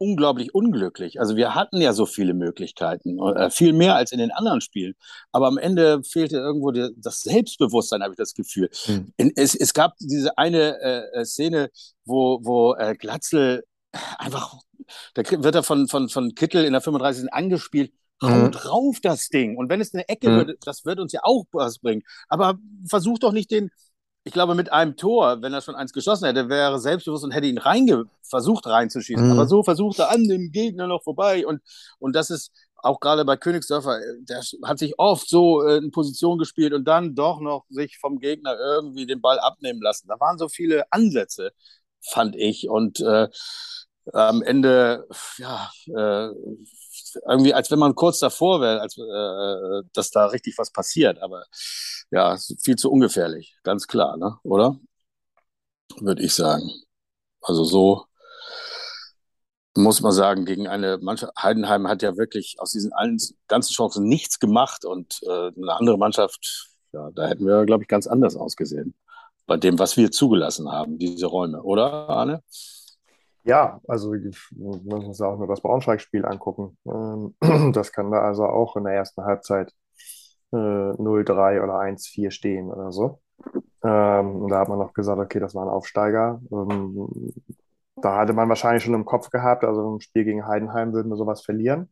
unglaublich 0.00 0.54
unglücklich. 0.54 1.20
Also 1.20 1.36
wir 1.36 1.54
hatten 1.54 1.78
ja 1.80 1.92
so 1.92 2.06
viele 2.06 2.32
Möglichkeiten, 2.32 3.18
äh, 3.36 3.50
viel 3.50 3.74
mehr 3.74 3.96
als 3.96 4.12
in 4.12 4.18
den 4.18 4.30
anderen 4.30 4.62
Spielen. 4.62 4.94
Aber 5.30 5.46
am 5.46 5.58
Ende 5.58 6.02
fehlte 6.02 6.38
irgendwo 6.38 6.70
die, 6.70 6.88
das 6.96 7.20
Selbstbewusstsein, 7.20 8.02
habe 8.02 8.14
ich 8.14 8.16
das 8.16 8.32
Gefühl. 8.32 8.70
Hm. 8.84 9.12
In, 9.18 9.30
es, 9.36 9.54
es 9.54 9.74
gab 9.74 9.96
diese 10.00 10.38
eine 10.38 10.80
äh, 10.80 11.24
Szene, 11.26 11.70
wo, 12.06 12.40
wo 12.42 12.74
äh, 12.76 12.96
Glatzel 12.96 13.62
einfach, 14.16 14.54
da 15.14 15.22
wird 15.30 15.54
er 15.54 15.62
von, 15.62 15.88
von, 15.88 16.08
von 16.08 16.34
Kittel 16.34 16.64
in 16.64 16.72
der 16.72 16.80
35. 16.80 17.32
angespielt, 17.32 17.92
haut 18.22 18.30
mhm. 18.30 18.50
drauf 18.52 18.96
das 19.02 19.28
Ding. 19.28 19.56
Und 19.56 19.68
wenn 19.68 19.80
es 19.80 19.94
eine 19.94 20.08
Ecke 20.08 20.30
mhm. 20.30 20.36
wird, 20.46 20.66
das 20.66 20.84
wird 20.84 21.00
uns 21.00 21.12
ja 21.12 21.20
auch 21.22 21.44
was 21.52 21.78
bringen. 21.78 22.02
Aber 22.28 22.58
versuch 22.86 23.18
doch 23.18 23.32
nicht 23.32 23.50
den, 23.50 23.70
ich 24.24 24.32
glaube, 24.32 24.54
mit 24.54 24.70
einem 24.72 24.96
Tor, 24.96 25.40
wenn 25.40 25.54
er 25.54 25.62
schon 25.62 25.74
eins 25.74 25.92
geschossen 25.92 26.26
hätte, 26.26 26.48
wäre 26.48 26.72
er 26.72 26.78
selbstbewusst 26.78 27.24
und 27.24 27.30
hätte 27.30 27.46
ihn 27.46 27.58
reinge 27.58 28.04
versucht 28.22 28.66
reinzuschießen. 28.66 29.26
Mhm. 29.26 29.32
Aber 29.32 29.46
so 29.46 29.62
versucht 29.62 29.98
er 29.98 30.10
an 30.10 30.28
dem 30.28 30.52
Gegner 30.52 30.86
noch 30.86 31.02
vorbei. 31.02 31.46
Und, 31.46 31.62
und 31.98 32.14
das 32.14 32.30
ist 32.30 32.52
auch 32.76 33.00
gerade 33.00 33.24
bei 33.24 33.36
Königsdörfer, 33.36 33.98
der 34.20 34.42
hat 34.64 34.78
sich 34.78 34.98
oft 34.98 35.28
so 35.28 35.62
äh, 35.62 35.78
in 35.78 35.90
Position 35.90 36.38
gespielt 36.38 36.72
und 36.72 36.84
dann 36.84 37.14
doch 37.14 37.40
noch 37.40 37.64
sich 37.68 37.98
vom 37.98 38.18
Gegner 38.18 38.56
irgendwie 38.58 39.06
den 39.06 39.20
Ball 39.20 39.38
abnehmen 39.38 39.82
lassen. 39.82 40.08
Da 40.08 40.18
waren 40.20 40.38
so 40.38 40.48
viele 40.48 40.90
Ansätze, 40.90 41.52
fand 42.00 42.36
ich. 42.36 42.68
Und 42.68 43.00
äh, 43.00 43.28
am 44.12 44.42
Ende, 44.42 45.06
ja, 45.38 45.70
äh, 45.86 46.30
irgendwie, 47.28 47.54
als 47.54 47.70
wenn 47.70 47.78
man 47.78 47.94
kurz 47.94 48.18
davor 48.18 48.60
wäre, 48.60 48.80
als 48.80 48.96
äh, 48.98 49.88
dass 49.92 50.10
da 50.10 50.26
richtig 50.26 50.58
was 50.58 50.70
passiert. 50.72 51.20
Aber 51.22 51.44
ja, 52.10 52.36
viel 52.62 52.76
zu 52.76 52.90
ungefährlich, 52.90 53.56
ganz 53.62 53.86
klar, 53.86 54.16
ne? 54.16 54.38
oder? 54.42 54.76
Würde 56.00 56.22
ich 56.22 56.34
sagen. 56.34 56.70
Also 57.42 57.64
so 57.64 58.06
muss 59.76 60.00
man 60.00 60.12
sagen, 60.12 60.44
gegen 60.44 60.66
eine 60.66 60.98
Mannschaft, 60.98 61.32
Heidenheim 61.40 61.88
hat 61.88 62.02
ja 62.02 62.16
wirklich 62.16 62.56
aus 62.58 62.72
diesen 62.72 62.92
ganzen 63.48 63.72
Chancen 63.72 64.04
nichts 64.04 64.38
gemacht 64.38 64.84
und 64.84 65.20
äh, 65.22 65.52
eine 65.56 65.74
andere 65.74 65.98
Mannschaft, 65.98 66.70
ja, 66.92 67.10
da 67.14 67.28
hätten 67.28 67.46
wir, 67.46 67.64
glaube 67.66 67.84
ich, 67.84 67.88
ganz 67.88 68.06
anders 68.06 68.36
ausgesehen. 68.36 68.94
Bei 69.46 69.56
dem, 69.56 69.78
was 69.78 69.96
wir 69.96 70.10
zugelassen 70.10 70.70
haben, 70.70 70.98
diese 70.98 71.26
Räume, 71.26 71.62
oder, 71.62 72.08
Arne? 72.08 72.42
Ja, 73.44 73.80
also 73.88 74.12
wir 74.12 74.20
müssen 74.20 74.92
uns 74.92 75.20
auch 75.20 75.38
nur 75.38 75.46
das 75.46 75.62
Braunschweig-Spiel 75.62 76.24
angucken. 76.26 76.76
Ähm, 76.86 77.34
das 77.72 77.92
kann 77.92 78.10
da 78.10 78.20
also 78.20 78.44
auch 78.44 78.76
in 78.76 78.84
der 78.84 78.94
ersten 78.94 79.24
Halbzeit 79.24 79.72
0-3 80.52 81.56
äh, 81.56 81.60
oder 81.60 81.74
1-4 81.80 82.30
stehen 82.30 82.70
oder 82.70 82.92
so. 82.92 83.20
Ähm, 83.82 84.42
und 84.42 84.50
da 84.50 84.60
hat 84.60 84.68
man 84.68 84.78
noch 84.78 84.92
gesagt, 84.92 85.20
okay, 85.20 85.40
das 85.40 85.54
war 85.54 85.64
ein 85.64 85.70
Aufsteiger. 85.70 86.40
Ähm, 86.52 87.32
da 87.96 88.16
hatte 88.16 88.32
man 88.32 88.48
wahrscheinlich 88.48 88.84
schon 88.84 88.94
im 88.94 89.04
Kopf 89.04 89.30
gehabt, 89.30 89.64
also 89.64 89.94
im 89.94 90.00
Spiel 90.00 90.24
gegen 90.24 90.46
Heidenheim 90.46 90.92
würden 90.92 91.10
wir 91.10 91.16
sowas 91.16 91.42
verlieren. 91.42 91.90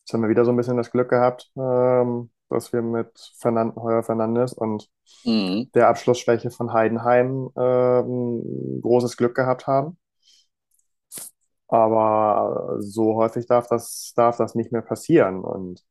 Jetzt 0.00 0.12
haben 0.12 0.22
wir 0.22 0.28
wieder 0.28 0.44
so 0.44 0.50
ein 0.50 0.56
bisschen 0.56 0.76
das 0.76 0.90
Glück 0.90 1.10
gehabt, 1.10 1.52
dass 1.54 2.72
wir 2.72 2.82
mit 2.82 3.32
Fernand, 3.38 3.76
Heuer 3.76 4.02
Fernandes 4.02 4.52
und 4.52 4.88
mhm. 5.24 5.70
der 5.74 5.88
Abschlussschwäche 5.88 6.50
von 6.50 6.72
Heidenheim 6.72 7.50
großes 7.54 9.16
Glück 9.18 9.36
gehabt 9.36 9.66
haben. 9.66 9.98
Aber 11.72 12.76
so 12.80 13.16
häufig 13.16 13.46
darf 13.46 13.66
das, 13.68 14.12
darf 14.16 14.36
das 14.36 14.54
nicht 14.54 14.72
mehr 14.72 14.82
passieren. 14.82 15.42
Und 15.42 15.82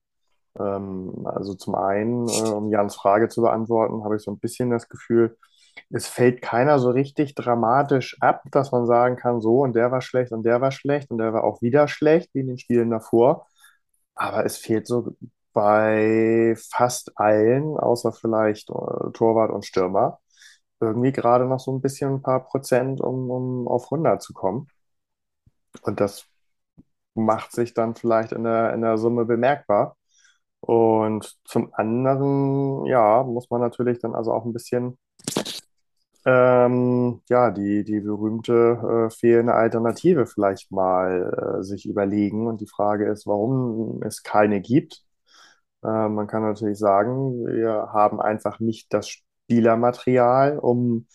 ähm, 0.60 1.26
also 1.26 1.56
zum 1.56 1.76
einen, 1.76 2.28
äh, 2.30 2.50
um 2.50 2.72
Jans 2.72 2.96
Frage 2.96 3.30
zu 3.30 3.42
beantworten, 3.42 4.04
habe 4.04 4.18
ich 4.18 4.24
so 4.24 4.32
ein 4.32 4.40
bisschen 4.40 4.70
das 4.72 4.90
Gefühl, 4.90 5.38
es 5.92 6.08
fällt 6.08 6.42
keiner 6.42 6.80
so 6.80 6.92
richtig 6.92 7.36
dramatisch 7.36 8.18
ab, 8.22 8.44
dass 8.52 8.72
man 8.72 8.86
sagen 8.88 9.16
kann, 9.18 9.42
so 9.42 9.62
und 9.62 9.76
der 9.76 9.92
war 9.92 10.02
schlecht 10.02 10.32
und 10.34 10.44
der 10.44 10.62
war 10.62 10.72
schlecht 10.72 11.12
und 11.12 11.20
der 11.20 11.34
war 11.34 11.44
auch 11.46 11.62
wieder 11.62 11.88
schlecht, 11.88 12.30
wie 12.34 12.42
in 12.42 12.48
den 12.48 12.58
Spielen 12.60 12.92
davor. 12.92 13.48
Aber 14.16 14.46
es 14.46 14.58
fehlt 14.58 14.88
so 14.88 15.16
bei 15.54 16.56
fast 16.72 17.18
allen, 17.20 17.78
außer 17.78 18.12
vielleicht 18.14 18.70
äh, 18.70 19.12
Torwart 19.14 19.52
und 19.52 19.66
Stürmer, 19.66 20.20
irgendwie 20.82 21.12
gerade 21.14 21.46
noch 21.46 21.60
so 21.60 21.74
ein 21.76 21.82
bisschen 21.82 22.16
ein 22.16 22.22
paar 22.24 22.46
Prozent, 22.46 23.02
um, 23.02 23.30
um 23.32 23.68
auf 23.68 23.92
100 23.92 24.22
zu 24.22 24.34
kommen. 24.34 24.68
Und 25.84 26.00
das 26.00 26.26
macht 27.16 27.52
sich 27.52 27.74
dann 27.74 27.96
vielleicht 27.96 28.32
in 28.34 28.44
der, 28.44 28.74
in 28.74 28.82
der 28.82 28.98
Summe 28.98 29.26
bemerkbar. 29.26 29.98
Und 30.62 31.38
zum 31.46 31.74
anderen, 31.74 32.86
ja, 32.86 33.24
muss 33.24 33.50
man 33.50 33.62
natürlich 33.62 34.00
dann 34.00 34.16
also 34.16 34.32
auch 34.34 34.46
ein 34.46 34.54
bisschen, 34.54 34.98
ähm, 36.26 37.22
ja, 37.30 37.50
die, 37.52 37.84
die 37.84 38.00
berühmte 38.00 39.08
äh, 39.08 39.10
fehlende 39.10 39.54
Alternative 39.56 40.28
vielleicht 40.28 40.72
mal 40.72 41.60
äh, 41.60 41.64
sich 41.64 41.86
überlegen. 41.88 42.48
Und 42.48 42.62
die 42.62 42.68
Frage 42.68 43.08
ist, 43.10 43.26
warum 43.28 44.02
es 44.04 44.24
keine 44.24 44.62
gibt. 44.62 45.04
Äh, 45.84 46.10
man 46.10 46.28
kann 46.28 46.44
natürlich 46.44 46.80
sagen, 46.80 47.46
wir 47.46 47.90
haben 47.94 48.22
einfach 48.22 48.60
nicht 48.60 48.94
das 48.94 49.10
Spielermaterial, 49.10 50.60
um 50.60 51.08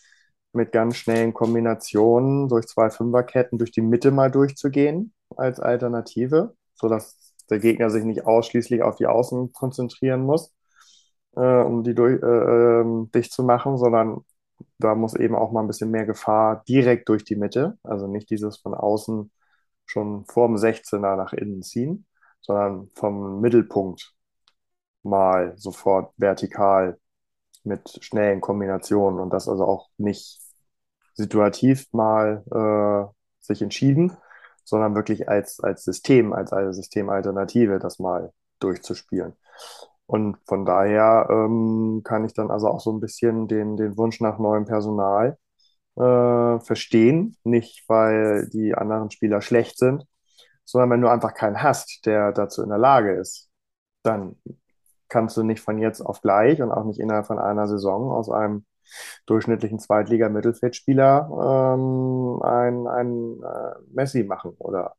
mit 0.53 0.71
ganz 0.71 0.97
schnellen 0.97 1.33
Kombinationen 1.33 2.47
durch 2.49 2.67
zwei 2.67 2.89
Fünferketten 2.89 3.57
durch 3.57 3.71
die 3.71 3.81
Mitte 3.81 4.11
mal 4.11 4.31
durchzugehen 4.31 5.13
als 5.35 5.59
Alternative, 5.59 6.55
sodass 6.75 7.33
der 7.49 7.59
Gegner 7.59 7.89
sich 7.89 8.03
nicht 8.03 8.25
ausschließlich 8.25 8.81
auf 8.83 8.95
die 8.97 9.07
Außen 9.07 9.53
konzentrieren 9.53 10.21
muss, 10.23 10.53
äh, 11.35 11.61
um 11.63 11.83
die 11.83 11.95
durch, 11.95 12.21
äh, 12.21 12.25
ähm, 12.81 13.11
dicht 13.13 13.31
zu 13.33 13.43
machen, 13.43 13.77
sondern 13.77 14.25
da 14.79 14.95
muss 14.95 15.15
eben 15.15 15.35
auch 15.35 15.51
mal 15.51 15.61
ein 15.61 15.67
bisschen 15.67 15.91
mehr 15.91 16.05
Gefahr 16.05 16.63
direkt 16.67 17.09
durch 17.09 17.23
die 17.23 17.35
Mitte, 17.35 17.77
also 17.83 18.07
nicht 18.07 18.29
dieses 18.29 18.57
von 18.57 18.73
außen 18.73 19.31
schon 19.85 20.25
vorm 20.25 20.55
16er 20.57 21.15
nach 21.15 21.33
innen 21.33 21.63
ziehen, 21.63 22.05
sondern 22.41 22.89
vom 22.95 23.41
Mittelpunkt 23.41 24.13
mal 25.03 25.53
sofort 25.57 26.13
vertikal 26.17 26.99
mit 27.67 28.03
schnellen 28.03 28.41
Kombinationen 28.41 29.19
und 29.19 29.31
das 29.31 29.47
also 29.47 29.65
auch 29.65 29.89
nicht 29.97 30.39
situativ 31.13 31.87
mal 31.91 32.43
äh, 32.51 33.13
sich 33.41 33.61
entschieden, 33.61 34.15
sondern 34.63 34.95
wirklich 34.95 35.29
als, 35.29 35.59
als 35.59 35.83
System, 35.83 36.33
als 36.33 36.53
eine 36.53 36.73
Systemalternative 36.73 37.79
das 37.79 37.99
mal 37.99 38.31
durchzuspielen. 38.59 39.33
Und 40.05 40.37
von 40.45 40.65
daher 40.65 41.27
ähm, 41.29 42.01
kann 42.03 42.25
ich 42.25 42.33
dann 42.33 42.49
also 42.51 42.69
auch 42.69 42.79
so 42.79 42.91
ein 42.91 42.99
bisschen 43.01 43.47
den, 43.47 43.77
den 43.77 43.97
Wunsch 43.97 44.21
nach 44.21 44.39
neuem 44.39 44.65
Personal 44.65 45.37
äh, 45.95 46.59
verstehen. 46.59 47.35
Nicht, 47.43 47.83
weil 47.87 48.47
die 48.49 48.73
anderen 48.75 49.11
Spieler 49.11 49.41
schlecht 49.41 49.77
sind, 49.77 50.05
sondern 50.65 50.91
wenn 50.91 51.01
du 51.01 51.09
einfach 51.09 51.33
keinen 51.33 51.61
hast, 51.61 52.05
der 52.05 52.31
dazu 52.31 52.63
in 52.63 52.69
der 52.69 52.77
Lage 52.77 53.13
ist, 53.13 53.49
dann 54.03 54.37
kannst 55.09 55.37
du 55.37 55.43
nicht 55.43 55.61
von 55.61 55.77
jetzt 55.77 56.01
auf 56.01 56.21
gleich 56.21 56.61
und 56.61 56.71
auch 56.71 56.83
nicht 56.83 56.99
innerhalb 56.99 57.27
von 57.27 57.39
einer 57.39 57.67
Saison 57.67 58.11
aus 58.11 58.29
einem 58.29 58.65
durchschnittlichen 59.25 59.79
Zweitliga-Mittelfeldspieler 59.79 61.75
ähm, 61.75 62.41
ein, 62.41 62.87
ein 62.87 63.43
äh, 63.43 63.75
Messi 63.93 64.23
machen 64.23 64.55
oder 64.59 64.95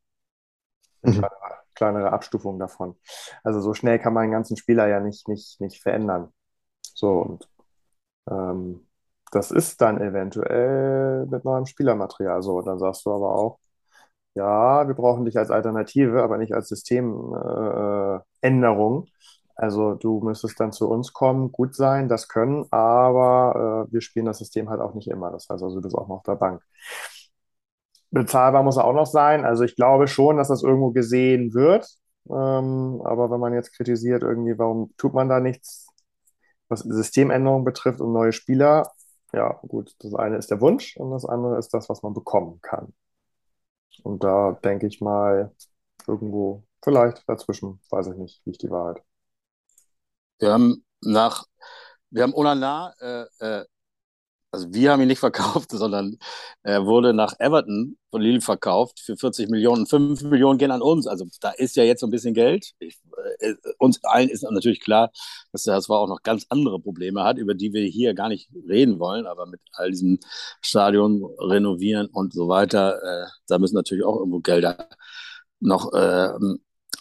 eine 1.01 1.13
mhm. 1.13 1.19
kleinere, 1.19 1.57
kleinere, 1.75 2.13
Abstufung 2.13 2.59
davon. 2.59 2.95
Also 3.43 3.61
so 3.61 3.73
schnell 3.73 3.99
kann 3.99 4.13
man 4.13 4.23
einen 4.23 4.31
ganzen 4.33 4.57
Spieler 4.57 4.87
ja 4.87 4.99
nicht, 4.99 5.27
nicht, 5.27 5.59
nicht 5.61 5.81
verändern. 5.81 6.31
So 6.81 7.19
und 7.21 7.49
ähm, 8.29 8.87
das 9.31 9.51
ist 9.51 9.81
dann 9.81 10.01
eventuell 10.01 11.25
mit 11.27 11.45
neuem 11.45 11.65
Spielermaterial 11.65 12.41
so. 12.41 12.61
Dann 12.61 12.79
sagst 12.79 13.05
du 13.05 13.11
aber 13.13 13.35
auch, 13.35 13.59
ja, 14.35 14.87
wir 14.87 14.95
brauchen 14.95 15.25
dich 15.25 15.37
als 15.37 15.51
Alternative, 15.51 16.23
aber 16.23 16.37
nicht 16.37 16.53
als 16.53 16.69
Systemänderung. 16.69 18.23
Äh, 19.05 19.09
also 19.59 19.93
du 19.95 20.21
müsstest 20.21 20.57
dann 20.61 20.71
zu 20.71 20.89
uns 20.89 21.11
kommen, 21.11 21.51
gut 21.51 21.75
sein, 21.75 22.07
das 22.07 22.29
können, 22.29 22.65
aber 22.71 23.87
äh, 23.89 23.93
wir 23.93 23.99
spielen 24.01 24.25
das 24.25 24.37
System 24.37 24.69
halt 24.69 24.79
auch 24.79 24.93
nicht 24.93 25.09
immer. 25.09 25.31
Das 25.31 25.49
heißt 25.49 25.61
also, 25.63 25.75
du 25.75 25.81
bist 25.81 25.95
auch 25.95 26.07
noch 26.07 26.17
auf 26.17 26.23
der 26.23 26.35
Bank. 26.35 26.63
Bezahlbar 28.11 28.63
muss 28.63 28.77
er 28.77 28.85
auch 28.85 28.93
noch 28.93 29.05
sein. 29.05 29.43
Also 29.45 29.63
ich 29.65 29.75
glaube 29.75 30.07
schon, 30.07 30.37
dass 30.37 30.47
das 30.47 30.63
irgendwo 30.63 30.91
gesehen 30.91 31.53
wird. 31.53 31.87
Ähm, 32.29 33.01
aber 33.03 33.29
wenn 33.31 33.39
man 33.41 33.53
jetzt 33.53 33.73
kritisiert, 33.75 34.23
irgendwie, 34.23 34.57
warum 34.57 34.93
tut 34.97 35.13
man 35.13 35.27
da 35.29 35.39
nichts, 35.41 35.87
was 36.69 36.81
Systemänderungen 36.81 37.65
betrifft 37.65 37.99
und 38.01 38.13
neue 38.13 38.31
Spieler, 38.31 38.91
ja 39.33 39.59
gut, 39.67 39.93
das 39.99 40.15
eine 40.15 40.37
ist 40.37 40.51
der 40.51 40.61
Wunsch 40.61 40.95
und 40.97 41.11
das 41.11 41.25
andere 41.25 41.57
ist 41.59 41.73
das, 41.73 41.89
was 41.89 42.01
man 42.03 42.13
bekommen 42.13 42.59
kann. 42.61 42.93
Und 44.03 44.23
da 44.23 44.53
denke 44.63 44.87
ich 44.87 45.01
mal, 45.01 45.51
irgendwo 46.07 46.63
vielleicht 46.83 47.27
dazwischen, 47.27 47.81
weiß 47.89 48.07
ich 48.07 48.15
nicht, 48.17 48.41
liegt 48.45 48.63
die 48.63 48.69
Wahrheit. 48.71 49.03
Wir 50.39 50.51
haben 50.51 50.83
nach, 51.01 51.45
wir 52.09 52.23
haben 52.23 52.33
Onana 52.33 52.93
äh, 52.99 53.25
äh, 53.39 53.65
also 54.51 54.73
wir 54.73 54.91
haben 54.91 55.01
ihn 55.01 55.07
nicht 55.07 55.19
verkauft, 55.19 55.71
sondern 55.71 56.17
er 56.63 56.85
wurde 56.85 57.13
nach 57.13 57.33
Everton 57.39 57.97
von 58.09 58.21
Lille 58.21 58.41
verkauft 58.41 58.99
für 58.99 59.15
40 59.15 59.49
Millionen. 59.49 59.85
5 59.85 60.23
Millionen 60.23 60.57
gehen 60.57 60.71
an 60.71 60.81
uns. 60.81 61.07
Also 61.07 61.25
da 61.41 61.51
ist 61.51 61.75
ja 61.75 61.83
jetzt 61.83 62.01
so 62.01 62.07
ein 62.07 62.11
bisschen 62.11 62.33
Geld. 62.33 62.71
Ich, 62.79 62.97
äh, 63.39 63.53
uns 63.77 64.03
allen 64.03 64.29
ist 64.29 64.43
natürlich 64.43 64.81
klar, 64.81 65.11
dass 65.51 65.63
der 65.63 65.75
HSV 65.75 65.89
auch 65.91 66.07
noch 66.07 66.23
ganz 66.23 66.45
andere 66.49 66.79
Probleme 66.79 67.23
hat, 67.23 67.37
über 67.37 67.53
die 67.53 67.73
wir 67.73 67.83
hier 67.85 68.13
gar 68.13 68.29
nicht 68.29 68.49
reden 68.67 68.99
wollen. 68.99 69.27
Aber 69.27 69.45
mit 69.45 69.61
all 69.73 69.91
diesem 69.91 70.19
Stadion 70.61 71.23
renovieren 71.39 72.07
und 72.07 72.33
so 72.33 72.47
weiter, 72.47 73.01
äh, 73.03 73.27
da 73.47 73.59
müssen 73.59 73.75
natürlich 73.75 74.03
auch 74.03 74.17
irgendwo 74.17 74.39
Gelder 74.39 74.89
noch 75.59 75.93
äh, 75.93 76.29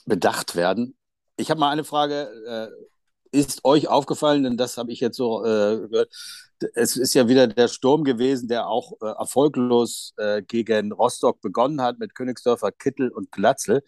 bedacht 0.04 0.56
werden. 0.56 0.96
Ich 1.36 1.50
habe 1.50 1.60
mal 1.60 1.70
eine 1.70 1.84
Frage. 1.84 2.28
Ist 3.30 3.64
euch 3.64 3.88
aufgefallen, 3.88 4.42
denn 4.44 4.56
das 4.56 4.78
habe 4.78 4.92
ich 4.92 5.00
jetzt 5.00 5.16
so 5.16 5.44
äh, 5.44 5.88
gehört, 5.88 6.10
es 6.74 6.96
ist 6.96 7.14
ja 7.14 7.28
wieder 7.28 7.46
der 7.46 7.68
Sturm 7.68 8.04
gewesen, 8.04 8.48
der 8.48 8.68
auch 8.68 8.92
äh, 9.02 9.06
erfolglos 9.06 10.14
äh, 10.16 10.42
gegen 10.42 10.92
Rostock 10.92 11.40
begonnen 11.40 11.80
hat 11.80 11.98
mit 11.98 12.14
Königsdörfer, 12.14 12.72
Kittel 12.72 13.10
und 13.10 13.30
Glatzel. 13.32 13.82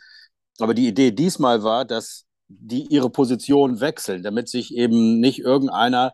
Aber 0.59 0.74
die 0.74 0.88
Idee 0.88 1.11
diesmal 1.12 1.62
war, 1.62 1.85
dass 1.85 2.26
die 2.48 2.87
ihre 2.88 3.11
Position 3.11 3.81
wechseln, 3.81 4.22
damit 4.22 4.48
sich 4.48 4.74
eben 4.74 5.20
nicht 5.20 5.40
irgendeiner 5.40 6.12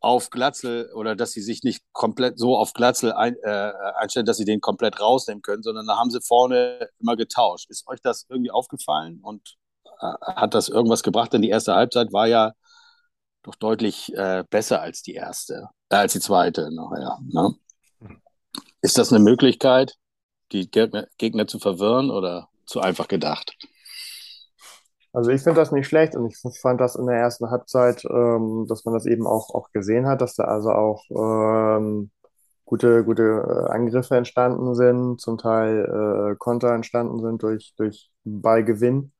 auf 0.00 0.30
Glatzel 0.30 0.90
oder 0.94 1.16
dass 1.16 1.32
sie 1.32 1.42
sich 1.42 1.64
nicht 1.64 1.82
komplett 1.92 2.38
so 2.38 2.56
auf 2.56 2.72
Glatzel 2.72 3.12
ein, 3.12 3.36
äh, 3.42 3.72
einstellen, 3.96 4.26
dass 4.26 4.36
sie 4.36 4.44
den 4.44 4.60
komplett 4.60 5.00
rausnehmen 5.00 5.42
können, 5.42 5.62
sondern 5.62 5.86
da 5.86 5.98
haben 5.98 6.10
sie 6.10 6.20
vorne 6.20 6.88
immer 7.00 7.16
getauscht. 7.16 7.68
Ist 7.70 7.86
euch 7.88 8.00
das 8.00 8.26
irgendwie 8.28 8.52
aufgefallen 8.52 9.20
und 9.22 9.57
hat 10.00 10.54
das 10.54 10.68
irgendwas 10.68 11.02
gebracht? 11.02 11.32
Denn 11.32 11.42
die 11.42 11.50
erste 11.50 11.74
Halbzeit 11.74 12.12
war 12.12 12.26
ja 12.26 12.52
doch 13.42 13.54
deutlich 13.54 14.14
äh, 14.14 14.44
besser 14.48 14.80
als 14.80 15.02
die 15.02 15.14
erste, 15.14 15.68
äh, 15.90 15.96
als 15.96 16.12
die 16.12 16.20
zweite 16.20 16.70
nachher. 16.74 17.18
Ne? 17.22 17.54
Ist 18.80 18.98
das 18.98 19.12
eine 19.12 19.22
Möglichkeit, 19.22 19.94
die 20.52 20.70
Gegner, 20.70 21.06
Gegner 21.18 21.46
zu 21.46 21.58
verwirren 21.58 22.10
oder 22.10 22.48
zu 22.66 22.80
einfach 22.80 23.08
gedacht? 23.08 23.56
Also 25.12 25.30
ich 25.30 25.42
finde 25.42 25.60
das 25.60 25.72
nicht 25.72 25.86
schlecht 25.86 26.14
und 26.14 26.26
ich 26.26 26.38
fand 26.60 26.80
das 26.80 26.94
in 26.94 27.06
der 27.06 27.16
ersten 27.16 27.50
Halbzeit, 27.50 28.04
ähm, 28.04 28.66
dass 28.68 28.84
man 28.84 28.94
das 28.94 29.06
eben 29.06 29.26
auch, 29.26 29.54
auch 29.54 29.70
gesehen 29.72 30.06
hat, 30.06 30.20
dass 30.20 30.34
da 30.34 30.44
also 30.44 30.70
auch 30.70 31.02
ähm, 31.10 32.10
gute, 32.64 33.04
gute 33.04 33.22
äh, 33.22 33.72
Angriffe 33.72 34.16
entstanden 34.16 34.74
sind, 34.74 35.20
zum 35.20 35.38
Teil 35.38 36.32
äh, 36.32 36.36
Konter 36.36 36.72
entstanden 36.74 37.20
sind 37.20 37.42
durch, 37.42 37.72
durch 37.76 38.10
Ballgewinn. 38.24 39.12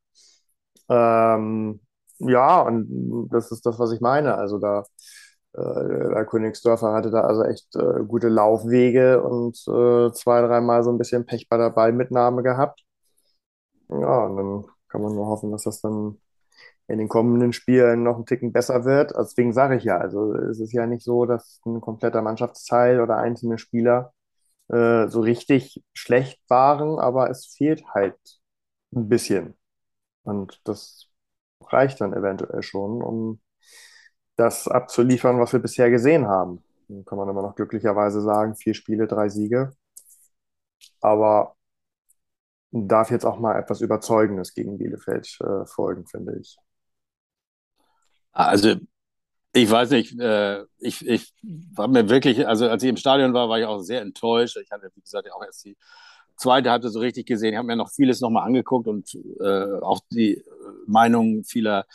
Ähm, 0.88 1.80
ja, 2.20 2.60
und 2.62 3.28
das 3.30 3.50
ist 3.52 3.64
das, 3.66 3.78
was 3.78 3.92
ich 3.92 4.00
meine. 4.00 4.34
Also 4.36 4.58
da, 4.58 4.84
äh, 5.54 6.24
Königsdörfer 6.26 6.92
hatte 6.92 7.10
da 7.10 7.22
also 7.22 7.44
echt 7.44 7.74
äh, 7.76 8.04
gute 8.06 8.28
Laufwege 8.28 9.22
und 9.22 9.56
äh, 9.68 10.12
zwei, 10.12 10.42
dreimal 10.42 10.82
so 10.84 10.90
ein 10.92 10.98
bisschen 10.98 11.26
Pech 11.26 11.48
bei 11.48 11.56
der 11.58 11.70
Ballmitnahme 11.70 12.42
gehabt. 12.42 12.82
Ja, 13.88 14.24
und 14.26 14.36
dann 14.36 14.64
kann 14.88 15.02
man 15.02 15.14
nur 15.14 15.26
hoffen, 15.26 15.50
dass 15.50 15.64
das 15.64 15.80
dann 15.80 16.18
in 16.88 16.98
den 16.98 17.08
kommenden 17.08 17.52
Spielen 17.54 18.04
noch 18.04 18.18
ein 18.18 18.26
Ticken 18.26 18.52
besser 18.52 18.84
wird. 18.86 19.12
Deswegen 19.18 19.54
sage 19.54 19.76
ich 19.76 19.84
ja, 19.84 19.98
also 19.98 20.34
es 20.34 20.60
ist 20.60 20.72
ja 20.72 20.86
nicht 20.86 21.04
so, 21.04 21.26
dass 21.26 21.60
ein 21.66 21.80
kompletter 21.82 22.22
Mannschaftsteil 22.22 23.00
oder 23.00 23.18
einzelne 23.18 23.58
Spieler 23.58 24.14
äh, 24.70 25.08
so 25.08 25.20
richtig 25.22 25.82
schlecht 25.94 26.40
waren, 26.48 27.00
aber 27.00 27.30
es 27.30 27.46
fehlt 27.48 27.84
halt 27.94 28.16
ein 28.94 29.08
bisschen. 29.10 29.57
Und 30.28 30.60
das 30.64 31.08
reicht 31.62 32.00
dann 32.00 32.12
eventuell 32.12 32.62
schon, 32.62 33.02
um 33.02 33.40
das 34.36 34.68
abzuliefern, 34.68 35.40
was 35.40 35.52
wir 35.52 35.60
bisher 35.60 35.90
gesehen 35.90 36.26
haben. 36.28 36.62
Dann 36.88 37.04
kann 37.04 37.18
man 37.18 37.28
immer 37.28 37.42
noch 37.42 37.54
glücklicherweise 37.54 38.20
sagen, 38.20 38.54
vier 38.54 38.74
Spiele, 38.74 39.06
drei 39.06 39.28
Siege. 39.30 39.72
Aber 41.00 41.56
darf 42.70 43.10
jetzt 43.10 43.24
auch 43.24 43.38
mal 43.38 43.58
etwas 43.58 43.80
Überzeugendes 43.80 44.54
gegen 44.54 44.78
Bielefeld 44.78 45.38
äh, 45.40 45.64
folgen, 45.66 46.06
finde 46.06 46.38
ich. 46.38 46.58
Also 48.32 48.76
ich 49.54 49.70
weiß 49.70 49.90
nicht, 49.90 50.18
äh, 50.20 50.62
ich, 50.78 51.06
ich 51.06 51.32
war 51.74 51.88
mir 51.88 52.08
wirklich, 52.10 52.46
also 52.46 52.68
als 52.68 52.82
ich 52.82 52.90
im 52.90 52.96
Stadion 52.98 53.32
war, 53.32 53.48
war 53.48 53.58
ich 53.58 53.64
auch 53.64 53.80
sehr 53.80 54.02
enttäuscht. 54.02 54.58
Ich 54.58 54.70
hatte, 54.70 54.90
wie 54.94 55.00
gesagt, 55.00 55.32
auch 55.32 55.42
erst 55.42 55.64
die 55.64 55.76
zweite 56.38 56.70
Halbzeit 56.70 56.92
so 56.92 57.00
richtig 57.00 57.26
gesehen. 57.26 57.52
Ich 57.52 57.58
habe 57.58 57.66
mir 57.66 57.76
noch 57.76 57.90
vieles 57.90 58.20
nochmal 58.20 58.46
angeguckt 58.46 58.88
und 58.88 59.14
äh, 59.40 59.80
auch 59.80 60.00
die 60.10 60.42
Meinungen 60.86 61.44
vieler 61.44 61.86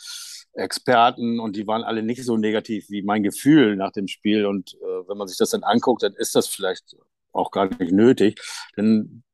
Experten 0.52 1.40
und 1.40 1.56
die 1.56 1.66
waren 1.66 1.82
alle 1.82 2.02
nicht 2.02 2.24
so 2.24 2.36
negativ 2.36 2.88
wie 2.88 3.02
mein 3.02 3.22
Gefühl 3.22 3.76
nach 3.76 3.92
dem 3.92 4.06
Spiel. 4.06 4.46
Und 4.46 4.74
äh, 4.74 5.08
wenn 5.08 5.18
man 5.18 5.26
sich 5.28 5.36
das 5.36 5.50
dann 5.50 5.64
anguckt, 5.64 6.02
dann 6.02 6.14
ist 6.14 6.34
das 6.34 6.46
vielleicht 6.46 6.96
auch 7.32 7.50
gar 7.50 7.66
nicht 7.66 7.92
nötig. 7.92 8.40
Denn 8.76 9.24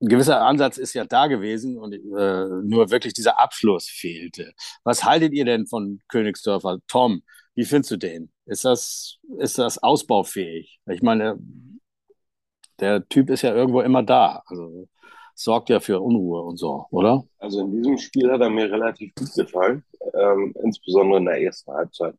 ein 0.00 0.08
gewisser 0.08 0.42
Ansatz 0.42 0.76
ist 0.76 0.94
ja 0.94 1.04
da 1.04 1.26
gewesen 1.26 1.78
und 1.78 1.94
äh, 1.94 1.98
nur 1.98 2.90
wirklich 2.90 3.14
dieser 3.14 3.40
Abschluss 3.40 3.88
fehlte. 3.88 4.52
Was 4.84 5.04
haltet 5.04 5.32
ihr 5.32 5.44
denn 5.44 5.66
von 5.66 6.00
Königsdörfer? 6.08 6.78
Tom, 6.86 7.22
wie 7.54 7.64
findest 7.64 7.92
du 7.92 7.96
den? 7.96 8.30
Ist 8.44 8.64
das, 8.64 9.18
ist 9.38 9.58
das 9.58 9.78
ausbaufähig? 9.78 10.80
Ich 10.90 11.02
meine, 11.02 11.38
der 12.80 13.08
Typ 13.08 13.30
ist 13.30 13.42
ja 13.42 13.54
irgendwo 13.54 13.80
immer 13.80 14.02
da. 14.02 14.42
Also 14.46 14.88
sorgt 15.36 15.68
ja 15.68 15.80
für 15.80 16.00
Unruhe 16.00 16.42
und 16.42 16.56
so, 16.56 16.86
oder? 16.90 17.24
Also 17.38 17.60
in 17.60 17.72
diesem 17.72 17.98
Spiel 17.98 18.32
hat 18.32 18.40
er 18.40 18.50
mir 18.50 18.70
relativ 18.70 19.14
gut 19.14 19.32
gefallen, 19.34 19.84
ähm, 20.14 20.54
insbesondere 20.62 21.18
in 21.18 21.26
der 21.26 21.42
ersten 21.42 21.72
Halbzeit. 21.72 22.14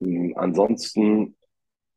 Ähm, 0.00 0.32
ansonsten 0.36 1.36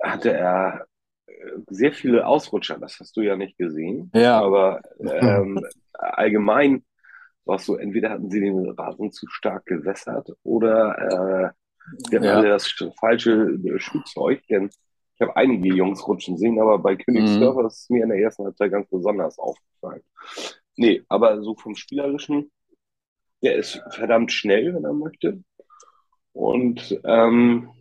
hatte 0.01 0.33
er 0.33 0.85
äh, 1.27 1.33
sehr 1.67 1.93
viele 1.93 2.27
Ausrutscher, 2.27 2.77
das 2.77 2.99
hast 2.99 3.15
du 3.15 3.21
ja 3.21 3.37
nicht 3.37 3.57
gesehen. 3.57 4.11
Ja. 4.13 4.41
Aber 4.41 4.81
ähm, 4.99 5.65
allgemein 5.93 6.83
war 7.45 7.55
es 7.55 7.65
so, 7.65 7.77
entweder 7.77 8.09
hatten 8.09 8.29
sie 8.29 8.41
den 8.41 8.69
Rasen 8.71 9.11
zu 9.13 9.27
stark 9.29 9.65
gewässert 9.65 10.29
oder 10.43 11.53
äh, 11.53 12.13
hatten 12.13 12.23
ja. 12.23 12.41
das 12.41 12.67
falsche 12.99 13.57
Schuhzeug, 13.77 14.45
denn 14.47 14.69
ich 15.17 15.21
habe 15.21 15.35
einige 15.35 15.73
Jungs 15.73 16.07
rutschen 16.07 16.37
sehen, 16.37 16.59
aber 16.59 16.77
bei 16.77 16.95
Königsdörfer 16.95 17.61
mhm. 17.61 17.67
ist 17.67 17.89
mir 17.89 18.03
in 18.03 18.09
der 18.09 18.19
ersten 18.19 18.45
Halbzeit 18.45 18.71
ganz 18.71 18.87
besonders 18.87 19.39
aufgefallen. 19.39 20.03
Nee, 20.75 21.03
aber 21.09 21.41
so 21.41 21.55
vom 21.55 21.75
Spielerischen, 21.75 22.51
der 23.41 23.55
ist 23.55 23.81
verdammt 23.89 24.31
schnell, 24.31 24.75
wenn 24.75 24.85
er 24.85 24.93
möchte. 24.93 25.43
Und 26.33 27.01
ähm, 27.03 27.71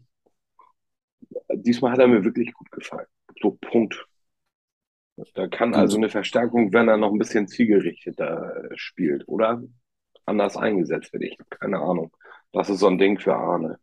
diesmal 1.53 1.93
hat 1.93 1.99
er 1.99 2.09
mir 2.09 2.25
wirklich 2.25 2.55
gut 2.55 2.71
gefallen. 2.71 3.07
So, 3.43 3.59
Punkt. 3.61 4.07
Da 5.35 5.47
kann 5.47 5.75
also 5.75 5.99
eine 5.99 6.09
Verstärkung, 6.09 6.73
wenn 6.73 6.89
er 6.89 6.97
noch 6.97 7.13
ein 7.13 7.19
bisschen 7.19 7.49
zielgerichteter 7.49 8.71
spielt 8.77 9.29
oder 9.29 9.63
anders 10.25 10.57
eingesetzt 10.57 11.13
wird. 11.13 11.25
Ich 11.25 11.39
habe 11.39 11.51
keine 11.51 11.81
Ahnung. 11.81 12.17
Das 12.53 12.71
ist 12.71 12.81
so 12.81 12.87
ein 12.87 12.99
Ding 12.99 13.19
für 13.19 13.35
Arne. 13.35 13.79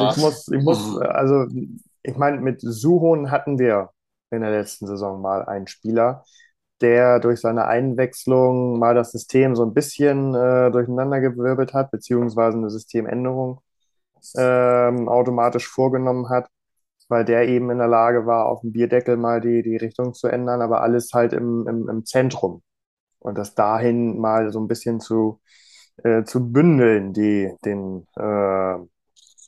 Ich 0.00 0.16
muss, 0.16 0.48
ich 0.48 0.62
muss, 0.62 0.96
also 1.00 1.46
ich 2.02 2.16
meine, 2.16 2.40
mit 2.40 2.60
Suhon 2.60 3.30
hatten 3.30 3.58
wir 3.58 3.90
in 4.30 4.42
der 4.42 4.50
letzten 4.50 4.86
Saison 4.86 5.20
mal 5.20 5.44
einen 5.44 5.66
Spieler, 5.66 6.24
der 6.80 7.20
durch 7.20 7.40
seine 7.40 7.66
Einwechslung 7.66 8.78
mal 8.78 8.94
das 8.94 9.12
System 9.12 9.56
so 9.56 9.64
ein 9.64 9.74
bisschen 9.74 10.34
äh, 10.34 10.70
durcheinandergewirbelt 10.70 11.74
hat, 11.74 11.90
beziehungsweise 11.90 12.56
eine 12.58 12.70
Systemänderung 12.70 13.60
ähm, 14.36 15.08
automatisch 15.08 15.68
vorgenommen 15.68 16.28
hat, 16.28 16.48
weil 17.08 17.24
der 17.24 17.48
eben 17.48 17.70
in 17.70 17.78
der 17.78 17.88
Lage 17.88 18.26
war, 18.26 18.46
auf 18.46 18.60
dem 18.62 18.72
Bierdeckel 18.72 19.16
mal 19.16 19.40
die, 19.40 19.62
die 19.62 19.76
Richtung 19.76 20.14
zu 20.14 20.28
ändern, 20.28 20.62
aber 20.62 20.82
alles 20.82 21.12
halt 21.14 21.32
im, 21.32 21.66
im, 21.68 21.88
im 21.88 22.04
Zentrum. 22.06 22.62
Und 23.20 23.38
das 23.38 23.54
dahin 23.54 24.18
mal 24.20 24.52
so 24.52 24.60
ein 24.60 24.68
bisschen 24.68 25.00
zu, 25.00 25.40
äh, 26.04 26.24
zu 26.24 26.52
bündeln, 26.52 27.12
die, 27.14 27.52
den, 27.64 28.06
äh, 28.16 28.78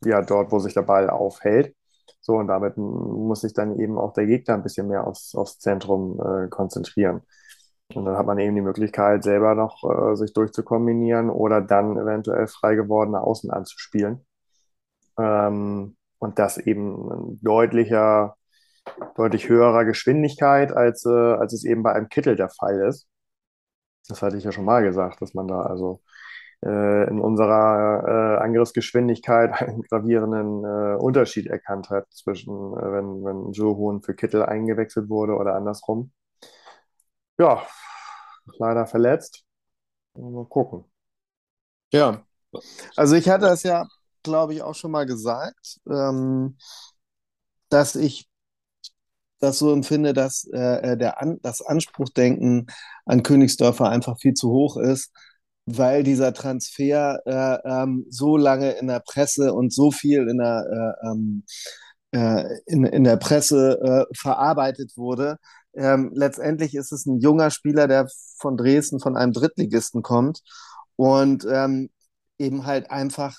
ja 0.04 0.22
dort, 0.22 0.52
wo 0.52 0.58
sich 0.58 0.74
der 0.74 0.82
Ball 0.82 1.10
aufhält. 1.10 1.74
So, 2.20 2.34
und 2.36 2.48
damit 2.48 2.76
muss 2.76 3.42
sich 3.42 3.54
dann 3.54 3.78
eben 3.78 3.98
auch 3.98 4.12
der 4.12 4.26
Gegner 4.26 4.54
ein 4.54 4.62
bisschen 4.62 4.88
mehr 4.88 5.06
aufs, 5.06 5.34
aufs 5.34 5.58
Zentrum 5.58 6.20
äh, 6.20 6.48
konzentrieren. 6.48 7.22
Und 7.94 8.04
dann 8.04 8.16
hat 8.16 8.26
man 8.26 8.38
eben 8.38 8.54
die 8.54 8.60
Möglichkeit, 8.62 9.24
selber 9.24 9.54
noch 9.54 9.82
äh, 9.84 10.16
sich 10.16 10.32
durchzukombinieren 10.32 11.30
oder 11.30 11.60
dann 11.60 11.96
eventuell 11.96 12.46
frei 12.46 12.74
gewordene 12.76 13.20
Außen 13.20 13.50
anzuspielen. 13.50 14.24
Ähm, 15.18 15.96
und 16.18 16.38
das 16.38 16.58
eben 16.58 17.38
deutlicher, 17.42 18.36
deutlich 19.16 19.48
höherer 19.48 19.84
Geschwindigkeit, 19.84 20.72
als, 20.72 21.04
äh, 21.06 21.10
als 21.10 21.52
es 21.52 21.64
eben 21.64 21.82
bei 21.82 21.92
einem 21.92 22.08
Kittel 22.08 22.36
der 22.36 22.50
Fall 22.50 22.80
ist. 22.88 23.08
Das 24.08 24.22
hatte 24.22 24.36
ich 24.36 24.44
ja 24.44 24.52
schon 24.52 24.64
mal 24.64 24.82
gesagt, 24.82 25.22
dass 25.22 25.34
man 25.34 25.48
da 25.48 25.62
also 25.62 26.02
in 26.66 27.20
unserer 27.20 28.38
äh, 28.38 28.44
Angriffsgeschwindigkeit 28.44 29.62
einen 29.62 29.82
gravierenden 29.82 30.64
äh, 30.64 30.96
Unterschied 30.96 31.46
erkannt 31.46 31.90
hat 31.90 32.06
zwischen, 32.10 32.52
äh, 32.52 32.92
wenn, 32.92 33.24
wenn 33.24 33.52
Joe 33.52 33.76
Hohn 33.76 34.02
für 34.02 34.14
Kittel 34.14 34.44
eingewechselt 34.44 35.08
wurde 35.08 35.34
oder 35.34 35.54
andersrum. 35.54 36.12
Ja, 37.38 37.62
leider 38.58 38.86
verletzt. 38.86 39.44
Mal 40.14 40.44
gucken. 40.46 40.84
Ja, 41.92 42.22
also 42.96 43.16
ich 43.16 43.28
hatte 43.28 43.46
das 43.46 43.62
ja 43.62 43.86
glaube 44.22 44.54
ich, 44.54 44.62
auch 44.62 44.74
schon 44.74 44.90
mal 44.90 45.06
gesagt, 45.06 45.80
ähm, 45.88 46.56
dass 47.68 47.94
ich 47.96 48.28
das 49.38 49.58
so 49.58 49.72
empfinde, 49.72 50.12
dass 50.12 50.44
äh, 50.52 50.96
der 50.96 51.20
An 51.20 51.38
das 51.42 51.62
Anspruchdenken 51.62 52.66
an 53.06 53.22
Königsdörfer 53.22 53.88
einfach 53.88 54.18
viel 54.18 54.34
zu 54.34 54.50
hoch 54.50 54.76
ist, 54.76 55.12
weil 55.66 56.02
dieser 56.02 56.32
Transfer 56.32 57.20
äh, 57.26 57.68
ähm, 57.68 58.06
so 58.10 58.36
lange 58.36 58.72
in 58.72 58.88
der 58.88 59.00
Presse 59.00 59.52
und 59.54 59.72
so 59.72 59.90
viel 59.90 60.28
in 60.28 60.38
der, 60.38 60.96
äh, 61.02 61.06
ähm, 61.08 61.44
äh, 62.12 62.44
in, 62.66 62.84
in 62.84 63.04
der 63.04 63.16
Presse 63.16 63.78
äh, 64.10 64.14
verarbeitet 64.16 64.92
wurde. 64.96 65.36
Ähm, 65.74 66.10
letztendlich 66.14 66.74
ist 66.74 66.92
es 66.92 67.06
ein 67.06 67.20
junger 67.20 67.50
Spieler, 67.50 67.86
der 67.86 68.08
von 68.38 68.56
Dresden, 68.56 69.00
von 69.00 69.16
einem 69.16 69.32
Drittligisten 69.32 70.02
kommt 70.02 70.40
und 70.96 71.46
ähm, 71.50 71.90
eben 72.38 72.66
halt 72.66 72.90
einfach 72.90 73.38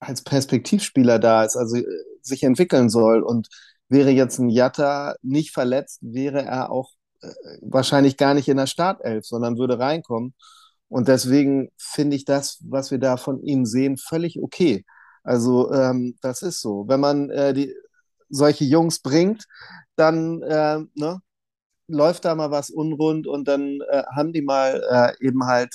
als 0.00 0.22
Perspektivspieler 0.22 1.18
da 1.18 1.44
ist, 1.44 1.56
also 1.56 1.76
äh, 1.76 1.84
sich 2.22 2.42
entwickeln 2.42 2.90
soll. 2.90 3.22
Und 3.22 3.48
wäre 3.88 4.10
jetzt 4.10 4.38
ein 4.38 4.50
Jatta 4.50 5.14
nicht 5.22 5.52
verletzt, 5.52 6.00
wäre 6.02 6.42
er 6.42 6.70
auch 6.70 6.90
äh, 7.22 7.28
wahrscheinlich 7.62 8.16
gar 8.16 8.34
nicht 8.34 8.48
in 8.48 8.56
der 8.56 8.66
Startelf, 8.66 9.24
sondern 9.24 9.58
würde 9.58 9.78
reinkommen. 9.78 10.34
Und 10.94 11.08
deswegen 11.08 11.72
finde 11.76 12.14
ich 12.14 12.24
das, 12.24 12.60
was 12.68 12.92
wir 12.92 12.98
da 12.98 13.16
von 13.16 13.42
ihm 13.42 13.66
sehen, 13.66 13.96
völlig 13.96 14.40
okay. 14.40 14.84
Also 15.24 15.72
ähm, 15.72 16.16
das 16.20 16.40
ist 16.42 16.60
so. 16.60 16.86
Wenn 16.86 17.00
man 17.00 17.30
äh, 17.30 17.52
die, 17.52 17.74
solche 18.28 18.62
Jungs 18.64 19.00
bringt, 19.00 19.44
dann 19.96 20.40
äh, 20.44 20.78
ne, 20.94 21.20
läuft 21.88 22.24
da 22.24 22.36
mal 22.36 22.52
was 22.52 22.70
unrund 22.70 23.26
und 23.26 23.48
dann 23.48 23.80
äh, 23.90 24.04
haben 24.14 24.32
die 24.32 24.42
mal 24.42 24.84
äh, 24.88 25.26
eben 25.26 25.44
halt 25.46 25.74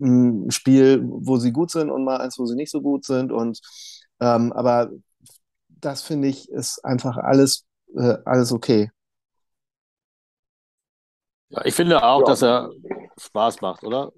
ein 0.00 0.48
Spiel, 0.52 1.02
wo 1.04 1.38
sie 1.38 1.50
gut 1.50 1.72
sind 1.72 1.90
und 1.90 2.04
mal 2.04 2.18
eins, 2.18 2.38
wo 2.38 2.46
sie 2.46 2.54
nicht 2.54 2.70
so 2.70 2.80
gut 2.80 3.04
sind. 3.04 3.32
Und 3.32 3.58
ähm, 4.20 4.52
aber 4.52 4.90
das 5.66 6.02
finde 6.02 6.28
ich 6.28 6.48
ist 6.50 6.84
einfach 6.84 7.16
alles, 7.16 7.64
äh, 7.96 8.18
alles 8.24 8.52
okay. 8.52 8.92
Ja, 11.48 11.64
ich 11.64 11.74
finde 11.74 12.00
auch, 12.04 12.20
ja. 12.20 12.26
dass 12.26 12.42
er 12.42 12.70
Spaß 13.18 13.60
macht, 13.60 13.82
oder? 13.82 14.12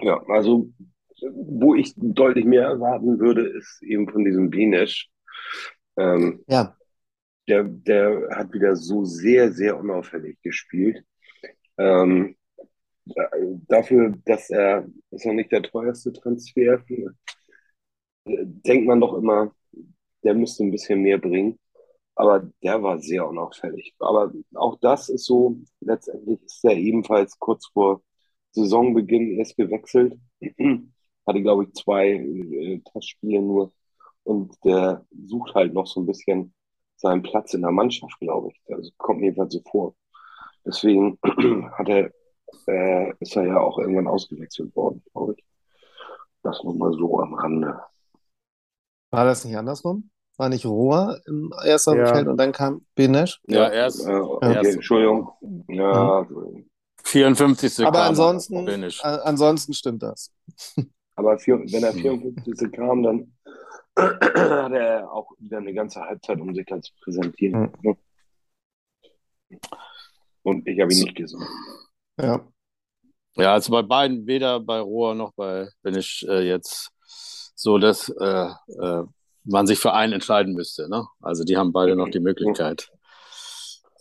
Ja, 0.00 0.22
also 0.28 0.70
wo 1.32 1.74
ich 1.74 1.94
deutlich 1.96 2.44
mehr 2.44 2.64
erwarten 2.64 3.18
würde, 3.18 3.46
ist 3.46 3.82
eben 3.82 4.08
von 4.08 4.24
diesem 4.24 4.50
Benesch. 4.50 5.08
Ähm, 5.96 6.44
ja. 6.48 6.76
Der, 7.48 7.64
der 7.64 8.28
hat 8.32 8.52
wieder 8.52 8.74
so 8.74 9.04
sehr, 9.04 9.52
sehr 9.52 9.78
unauffällig 9.78 10.40
gespielt. 10.42 11.04
Ähm, 11.76 12.36
dafür, 13.68 14.14
dass 14.24 14.50
er 14.50 14.86
ist 15.10 15.26
noch 15.26 15.34
nicht 15.34 15.52
der 15.52 15.62
teuerste 15.62 16.12
Transfer. 16.12 16.82
Denkt 18.26 18.86
man 18.86 19.00
doch 19.00 19.14
immer, 19.14 19.54
der 20.22 20.34
müsste 20.34 20.64
ein 20.64 20.70
bisschen 20.70 21.02
mehr 21.02 21.18
bringen. 21.18 21.58
Aber 22.16 22.48
der 22.62 22.82
war 22.82 23.00
sehr 23.00 23.28
unauffällig. 23.28 23.94
Aber 23.98 24.32
auch 24.54 24.78
das 24.80 25.08
ist 25.08 25.26
so, 25.26 25.58
letztendlich 25.80 26.42
ist 26.42 26.64
er 26.64 26.76
ebenfalls 26.76 27.38
kurz 27.38 27.66
vor 27.66 28.02
Saisonbeginn 28.54 29.38
erst 29.38 29.56
gewechselt. 29.56 30.18
Hatte, 31.26 31.42
glaube 31.42 31.64
ich, 31.64 31.72
zwei 31.72 32.10
äh, 32.12 32.80
Testspiele 32.92 33.40
nur. 33.40 33.72
Und 34.24 34.54
der 34.64 35.04
sucht 35.26 35.54
halt 35.54 35.74
noch 35.74 35.86
so 35.86 36.00
ein 36.00 36.06
bisschen 36.06 36.54
seinen 36.96 37.22
Platz 37.22 37.54
in 37.54 37.62
der 37.62 37.70
Mannschaft, 37.70 38.18
glaube 38.20 38.48
ich. 38.52 38.60
Das 38.66 38.90
kommt 38.96 39.20
mir 39.20 39.26
jedenfalls 39.26 39.52
so 39.52 39.60
vor. 39.70 39.94
Deswegen 40.64 41.18
hat 41.72 41.88
er, 41.88 42.10
äh, 42.66 43.12
ist 43.20 43.36
er 43.36 43.46
ja 43.46 43.60
auch 43.60 43.78
irgendwann 43.78 44.06
ausgewechselt 44.06 44.74
worden, 44.76 45.02
glaube 45.12 45.34
ich. 45.36 45.44
Das 46.42 46.62
nochmal 46.62 46.92
so 46.92 47.20
am 47.20 47.34
Rande. 47.34 47.80
War 49.10 49.24
das 49.24 49.44
nicht 49.44 49.56
andersrum? 49.56 50.10
War 50.36 50.48
nicht 50.48 50.66
Rohr 50.66 51.20
im 51.26 51.52
ersten 51.64 51.96
ja. 51.96 52.06
Feld 52.06 52.26
und 52.26 52.36
dann 52.36 52.52
kam 52.52 52.84
Benesch? 52.94 53.40
Ja, 53.46 53.70
erst. 53.70 54.06
Äh, 54.06 54.12
okay. 54.12 54.72
Entschuldigung. 54.72 55.30
Ja, 55.68 56.26
mhm. 56.28 56.68
54. 57.04 57.86
Aber 57.86 58.02
ansonsten, 58.04 58.68
ansonsten 59.02 59.72
stimmt 59.72 60.02
das. 60.02 60.32
Aber 61.16 61.38
vier, 61.38 61.58
wenn 61.58 61.84
er 61.84 61.92
54. 61.92 62.68
Mhm. 62.68 62.72
kam, 62.72 63.02
dann 63.02 63.32
hat 63.96 64.72
er 64.72 65.10
auch 65.12 65.30
wieder 65.38 65.58
eine 65.58 65.72
ganze 65.72 66.00
Halbzeit, 66.00 66.40
um 66.40 66.54
sich 66.54 66.66
da 66.66 66.80
zu 66.80 66.92
präsentieren. 67.02 67.72
Mhm. 67.82 67.96
Und 70.42 70.66
ich 70.66 70.80
habe 70.80 70.92
ihn 70.92 71.04
nicht 71.04 71.14
gesehen. 71.14 71.46
Ja. 72.20 72.46
Ja, 73.36 73.52
also 73.54 73.72
bei 73.72 73.82
beiden, 73.82 74.26
weder 74.26 74.60
bei 74.60 74.80
Rohr 74.80 75.14
noch 75.14 75.32
bei 75.34 75.68
Benisch 75.82 76.24
äh, 76.28 76.46
jetzt 76.46 76.90
so, 77.54 77.78
dass 77.78 78.08
äh, 78.08 78.48
äh, 78.80 79.04
man 79.44 79.66
sich 79.66 79.78
für 79.78 79.92
einen 79.92 80.12
entscheiden 80.12 80.54
müsste. 80.54 80.88
Ne? 80.88 81.06
Also 81.20 81.44
die 81.44 81.56
haben 81.56 81.72
beide 81.72 81.96
noch 81.96 82.08
die 82.08 82.20
Möglichkeit, 82.20 82.90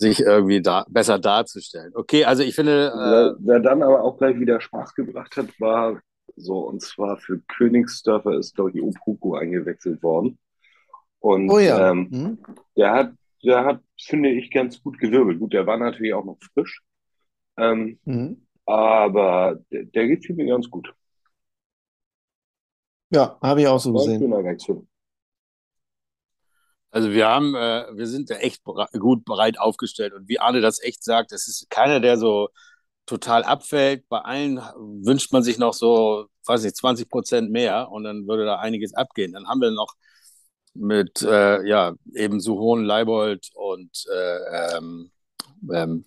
sich 0.04 0.20
irgendwie 0.20 0.62
da, 0.62 0.86
besser 0.90 1.20
darzustellen. 1.20 1.92
Okay, 1.96 2.26
also 2.26 2.44
ich 2.44 2.56
finde. 2.56 2.88
Äh, 2.88 3.36
wer, 3.40 3.60
dann 3.60 3.82
aber 3.82 4.04
auch 4.04 4.18
gleich 4.18 4.40
wieder 4.40 4.62
Spaß 4.62 4.94
gebracht 4.94 5.36
hat, 5.38 5.48
war 5.60 6.00
so, 6.36 6.60
und 6.60 6.82
zwar 6.82 7.18
für 7.18 7.40
Königsdörfer 7.48 8.38
ist, 8.38 8.56
glaube 8.56 8.72
ich, 8.72 8.82
Opoku 8.82 9.36
eingewechselt 9.36 10.02
worden. 10.04 10.38
Und 11.20 11.50
oh 11.50 11.60
ja. 11.60 11.92
ähm, 11.92 12.10
hm. 12.12 12.38
der 12.76 12.92
hat, 12.92 13.14
der 13.44 13.66
hat, 13.66 13.82
finde 14.00 14.30
ich, 14.30 14.52
ganz 14.52 14.82
gut 14.82 15.00
gewirbelt. 15.00 15.40
Gut, 15.40 15.54
der 15.54 15.66
war 15.66 15.78
natürlich 15.78 16.14
auch 16.14 16.26
noch 16.26 16.38
frisch. 16.54 16.82
Ähm, 17.58 18.00
mhm. 18.06 18.46
Aber 18.66 19.60
der, 19.72 19.84
der 19.86 20.08
geht 20.08 20.30
mir 20.30 20.46
ganz 20.46 20.70
gut. 20.70 20.94
Ja, 23.10 23.38
habe 23.42 23.62
ich 23.62 23.68
auch 23.68 23.80
so 23.80 23.94
gesehen. 23.94 24.20
Schöner 24.20 24.44
Wechsel. 24.44 24.88
Also 26.94 27.12
wir 27.12 27.28
haben, 27.28 27.56
äh, 27.56 27.88
wir 27.96 28.06
sind 28.06 28.30
da 28.30 28.36
echt 28.36 28.64
gut 28.64 29.26
bereit 29.26 29.60
aufgestellt 29.60 30.14
und 30.14 30.30
wie 30.30 30.40
Arne 30.40 30.62
das 30.62 30.80
echt 30.80 31.04
sagt, 31.04 31.32
es 31.32 31.48
ist 31.48 31.68
keiner, 31.72 32.00
der 32.00 32.20
so 32.20 32.50
total 33.08 33.44
abfällt. 33.44 34.08
Bei 34.10 34.20
allen 34.20 34.58
wünscht 34.78 35.34
man 35.34 35.42
sich 35.42 35.58
noch 35.58 35.74
so, 35.74 36.28
weiß 36.46 36.62
nicht, 36.62 36.78
20 36.78 37.10
Prozent 37.10 37.50
mehr 37.50 37.90
und 37.90 38.04
dann 38.04 38.28
würde 38.28 38.46
da 38.46 38.60
einiges 38.60 38.94
abgehen. 38.94 39.34
Dann 39.34 39.48
haben 39.48 39.60
wir 39.60 39.72
noch 39.72 39.96
mit, 40.76 41.24
äh, 41.24 41.66
ja, 41.68 41.94
eben 42.14 42.40
Suhon, 42.40 42.86
Leibold 42.86 43.50
und 43.56 43.90
äh, 44.14 44.76
ähm, 44.78 45.10
ähm, 45.74 46.06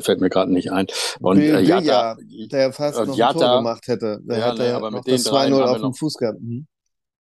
fällt 0.00 0.20
mir 0.20 0.30
gerade 0.30 0.52
nicht 0.52 0.72
ein. 0.72 0.88
Und 1.20 1.38
äh, 1.38 1.60
Jatta, 1.60 2.16
der 2.50 2.72
fast 2.72 3.06
noch 3.06 3.16
Jatta, 3.16 3.38
ein 3.38 3.38
Tor 3.38 3.56
gemacht 3.58 3.86
hätte. 3.86 4.20
Der 4.24 4.38
ja, 4.38 4.46
hätte 4.50 4.62
ne, 4.62 4.68
ja 4.70 4.76
aber 4.78 4.90
mit 4.90 5.06
den 5.06 5.18
2-0 5.18 5.62
auf 5.62 5.80
dem 5.80 5.94
Fuß 5.94 6.14
gehabt. 6.14 6.40
Mhm. 6.40 6.66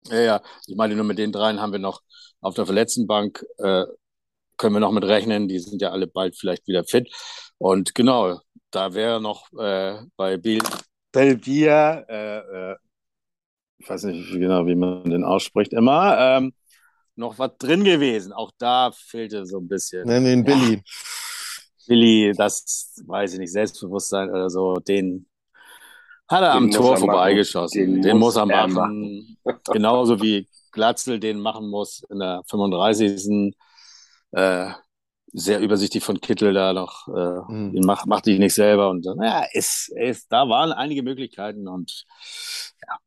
Ja, 0.08 0.20
ja, 0.20 0.42
ich 0.68 0.76
meine, 0.76 0.94
nur 0.94 1.04
mit 1.04 1.18
den 1.18 1.32
dreien 1.32 1.60
haben 1.60 1.72
wir 1.72 1.80
noch 1.80 2.02
auf 2.42 2.54
der 2.54 2.66
Verletztenbank, 2.66 3.44
äh, 3.58 3.84
können 4.58 4.74
wir 4.74 4.80
noch 4.80 4.92
mit 4.92 5.04
rechnen. 5.04 5.48
Die 5.48 5.58
sind 5.58 5.80
ja 5.80 5.90
alle 5.90 6.06
bald 6.06 6.36
vielleicht 6.36 6.66
wieder 6.66 6.84
fit. 6.84 7.10
Und 7.58 7.94
genau, 7.94 8.40
da 8.70 8.92
wäre 8.94 9.20
noch 9.20 9.50
äh, 9.58 9.98
bei 10.16 10.36
Belgier, 11.12 12.04
äh, 12.08 12.38
äh, 12.38 12.76
ich 13.78 13.88
weiß 13.88 14.04
nicht 14.04 14.30
genau, 14.32 14.66
wie 14.66 14.74
man 14.74 15.04
den 15.04 15.24
ausspricht, 15.24 15.72
immer, 15.72 16.16
ähm, 16.18 16.52
noch 17.16 17.38
was 17.38 17.56
drin 17.58 17.84
gewesen. 17.84 18.32
Auch 18.32 18.50
da 18.58 18.92
fehlte 18.92 19.46
so 19.46 19.58
ein 19.58 19.68
bisschen. 19.68 20.08
Wir 20.08 20.32
ihn 20.32 20.44
Billy. 20.44 20.74
Ja, 20.74 20.80
Billy, 21.88 22.32
das 22.36 22.94
weiß 23.06 23.34
ich 23.34 23.38
nicht, 23.40 23.52
Selbstbewusstsein 23.52 24.30
oder 24.30 24.48
so, 24.48 24.76
den 24.76 25.26
hat 26.28 26.42
er 26.42 26.52
den 26.54 26.64
am 26.64 26.70
Tor 26.70 26.96
vorbeigeschossen. 26.96 27.94
Den, 27.94 28.02
den, 28.02 28.18
muss 28.18 28.36
er 28.36 28.46
machen. 28.46 29.36
machen. 29.44 29.60
Genauso 29.72 30.22
wie 30.22 30.48
Glatzel 30.72 31.20
den 31.20 31.40
machen 31.40 31.68
muss 31.68 32.02
in 32.10 32.18
der 32.18 32.42
35. 32.46 33.54
Äh, 34.32 34.72
sehr 35.32 35.60
übersichtlich 35.60 36.04
von 36.04 36.20
Kittel 36.20 36.52
da 36.52 36.72
noch. 36.72 37.08
Äh, 37.08 37.52
mhm. 37.52 37.72
Den 37.72 37.84
macht, 37.84 38.06
macht 38.06 38.26
die 38.26 38.38
nicht 38.38 38.54
selber. 38.54 38.90
Und 38.90 39.04
ja, 39.04 39.44
ist, 39.52 39.90
ist, 39.96 40.30
da 40.30 40.48
waren 40.48 40.72
einige 40.72 41.02
Möglichkeiten 41.02 41.68
und 41.68 42.04
ja, 42.86 42.98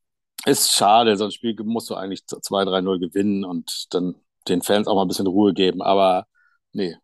ist 0.46 0.72
schade. 0.74 1.18
So 1.18 1.26
ein 1.26 1.32
Spiel 1.32 1.56
musst 1.64 1.90
du 1.90 1.96
eigentlich 1.96 2.22
2-3-0 2.22 3.00
gewinnen 3.00 3.46
und 3.46 3.94
dann 3.94 4.16
den 4.48 4.62
Fans 4.62 4.88
auch 4.88 4.96
mal 4.96 5.04
ein 5.04 5.08
bisschen 5.08 5.28
Ruhe 5.28 5.54
geben. 5.54 5.82
Aber 5.82 6.26
nee, 6.74 6.96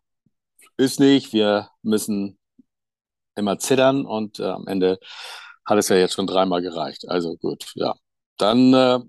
ist 0.76 1.00
nicht. 1.00 1.32
Wir 1.32 1.68
müssen 1.82 2.38
immer 3.36 3.58
zittern 3.58 4.04
und 4.06 4.40
äh, 4.40 4.44
am 4.44 4.66
Ende 4.66 4.98
hat 5.64 5.78
es 5.78 5.88
ja 5.88 5.96
jetzt 5.96 6.14
schon 6.14 6.26
dreimal 6.26 6.62
gereicht. 6.62 7.08
Also 7.08 7.36
gut, 7.36 7.72
ja. 7.74 7.94
Dann 8.38 8.74
äh, 8.74 9.00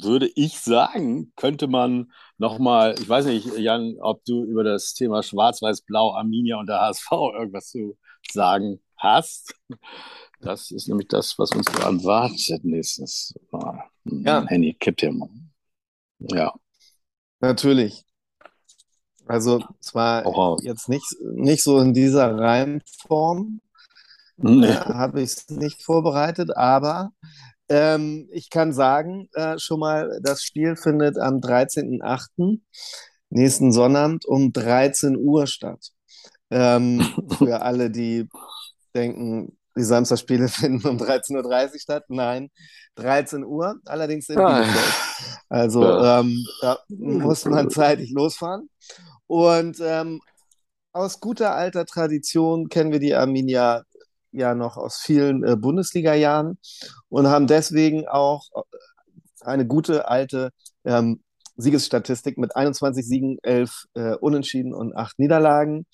würde 0.00 0.30
ich 0.34 0.58
sagen, 0.60 1.32
könnte 1.36 1.66
man 1.66 2.12
nochmal, 2.38 2.94
ich 2.98 3.08
weiß 3.08 3.26
nicht, 3.26 3.58
Jan, 3.58 3.96
ob 4.00 4.24
du 4.24 4.44
über 4.44 4.64
das 4.64 4.94
Thema 4.94 5.22
Schwarz-Weiß-Blau, 5.22 6.14
Arminia 6.14 6.58
und 6.58 6.68
der 6.68 6.80
HSV 6.80 7.10
irgendwas 7.10 7.68
zu 7.68 7.96
sagen 8.30 8.80
hast. 8.96 9.54
Das 10.40 10.70
ist 10.70 10.88
nämlich 10.88 11.08
das, 11.08 11.38
was 11.38 11.52
uns 11.52 11.66
erwartet 11.68 12.64
nächstes 12.64 13.34
Mal. 13.50 13.84
Ja. 14.04 14.44
Handy 14.46 14.74
kippt 14.74 15.00
hier 15.00 15.12
mal. 15.12 15.28
Ja. 16.18 16.52
Natürlich. 17.40 18.04
Also 19.26 19.62
es 19.80 19.94
war 19.94 20.58
jetzt 20.62 20.88
nicht, 20.88 21.06
nicht 21.34 21.62
so 21.62 21.78
in 21.78 21.94
dieser 21.94 22.36
Reimform, 22.36 23.60
nee. 24.36 24.66
äh, 24.66 24.74
habe 24.74 25.22
ich 25.22 25.30
es 25.30 25.48
nicht 25.48 25.82
vorbereitet, 25.82 26.56
aber 26.56 27.12
Ähm, 27.72 28.28
ich 28.30 28.50
kann 28.50 28.74
sagen, 28.74 29.30
äh, 29.32 29.58
schon 29.58 29.80
mal, 29.80 30.20
das 30.22 30.42
Spiel 30.42 30.76
findet 30.76 31.16
am 31.16 31.36
13.08. 31.36 32.60
nächsten 33.30 33.72
Sonnabend 33.72 34.26
um 34.26 34.52
13 34.52 35.16
Uhr 35.16 35.46
statt. 35.46 35.80
Ähm, 36.50 37.00
für 37.38 37.62
alle, 37.62 37.90
die 37.90 38.28
denken, 38.94 39.56
die 39.74 39.84
Samstagspiele 39.84 40.48
finden 40.50 40.86
um 40.86 40.98
13.30 40.98 41.72
Uhr 41.72 41.78
statt. 41.78 42.04
Nein, 42.08 42.50
13 42.96 43.42
Uhr, 43.42 43.76
allerdings 43.86 44.28
in 44.28 44.38
ah. 44.38 44.60
Bielefeld. 44.60 44.94
Also 45.48 45.82
ja. 45.82 46.20
ähm, 46.20 46.46
da 46.60 46.78
muss 46.88 47.46
man 47.46 47.70
zeitig 47.70 48.10
losfahren. 48.10 48.68
Und 49.26 49.78
ähm, 49.80 50.20
aus 50.92 51.20
guter 51.20 51.54
alter 51.54 51.86
Tradition 51.86 52.68
kennen 52.68 52.92
wir 52.92 53.00
die 53.00 53.14
Arminia 53.14 53.84
ja 54.30 54.54
noch 54.54 54.76
aus 54.76 54.98
vielen 54.98 55.44
äh, 55.44 55.56
Bundesliga-Jahren 55.56 56.58
und 57.12 57.28
haben 57.28 57.46
deswegen 57.46 58.08
auch 58.08 58.48
äh, 58.54 59.44
eine 59.44 59.66
gute 59.66 60.08
alte 60.08 60.50
ähm, 60.84 61.22
Siegesstatistik 61.56 62.38
mit 62.38 62.56
21 62.56 63.06
Siegen, 63.06 63.36
11 63.42 63.84
äh, 63.94 64.14
Unentschieden 64.14 64.72
und 64.72 64.96
8 64.96 65.18
Niederlagen. 65.18 65.86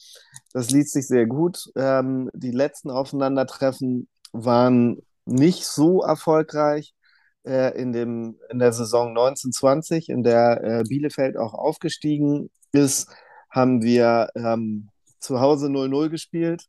Das 0.53 0.71
liest 0.71 0.93
sich 0.93 1.09
sehr 1.09 1.27
gut. 1.27 1.65
Ähm, 1.75 2.31
die 2.35 2.53
letzten 2.53 2.91
Aufeinandertreffen 2.91 4.09
waren 4.33 5.03
nicht 5.25 5.67
so 5.67 6.03
erfolgreich 6.03 6.95
äh, 7.45 7.77
in, 7.77 7.93
dem, 7.93 8.39
in 8.51 8.61
der 8.61 8.73
Saison 8.73 9.09
1920, 9.09 10.11
in 10.11 10.23
der 10.23 10.63
äh, 10.63 10.83
Bielefeld 10.89 11.37
auch 11.37 11.55
aufgestiegen 11.55 12.49
ist, 12.71 13.09
haben 13.51 13.83
wir 13.83 14.29
ähm, 14.37 14.91
zu 15.19 15.41
Hause 15.41 15.67
0-0 15.67 16.11
gespielt 16.11 16.67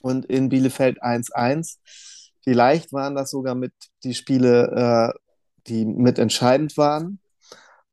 und 0.00 0.26
in 0.26 0.48
Bielefeld 0.48 1.02
1-1. 1.02 1.78
Vielleicht 2.48 2.94
waren 2.94 3.14
das 3.14 3.30
sogar 3.30 3.54
mit 3.54 3.74
die 4.04 4.14
Spiele, 4.14 5.12
äh, 5.14 5.18
die 5.66 5.84
mit 5.84 6.18
entscheidend 6.18 6.78
waren. 6.78 7.20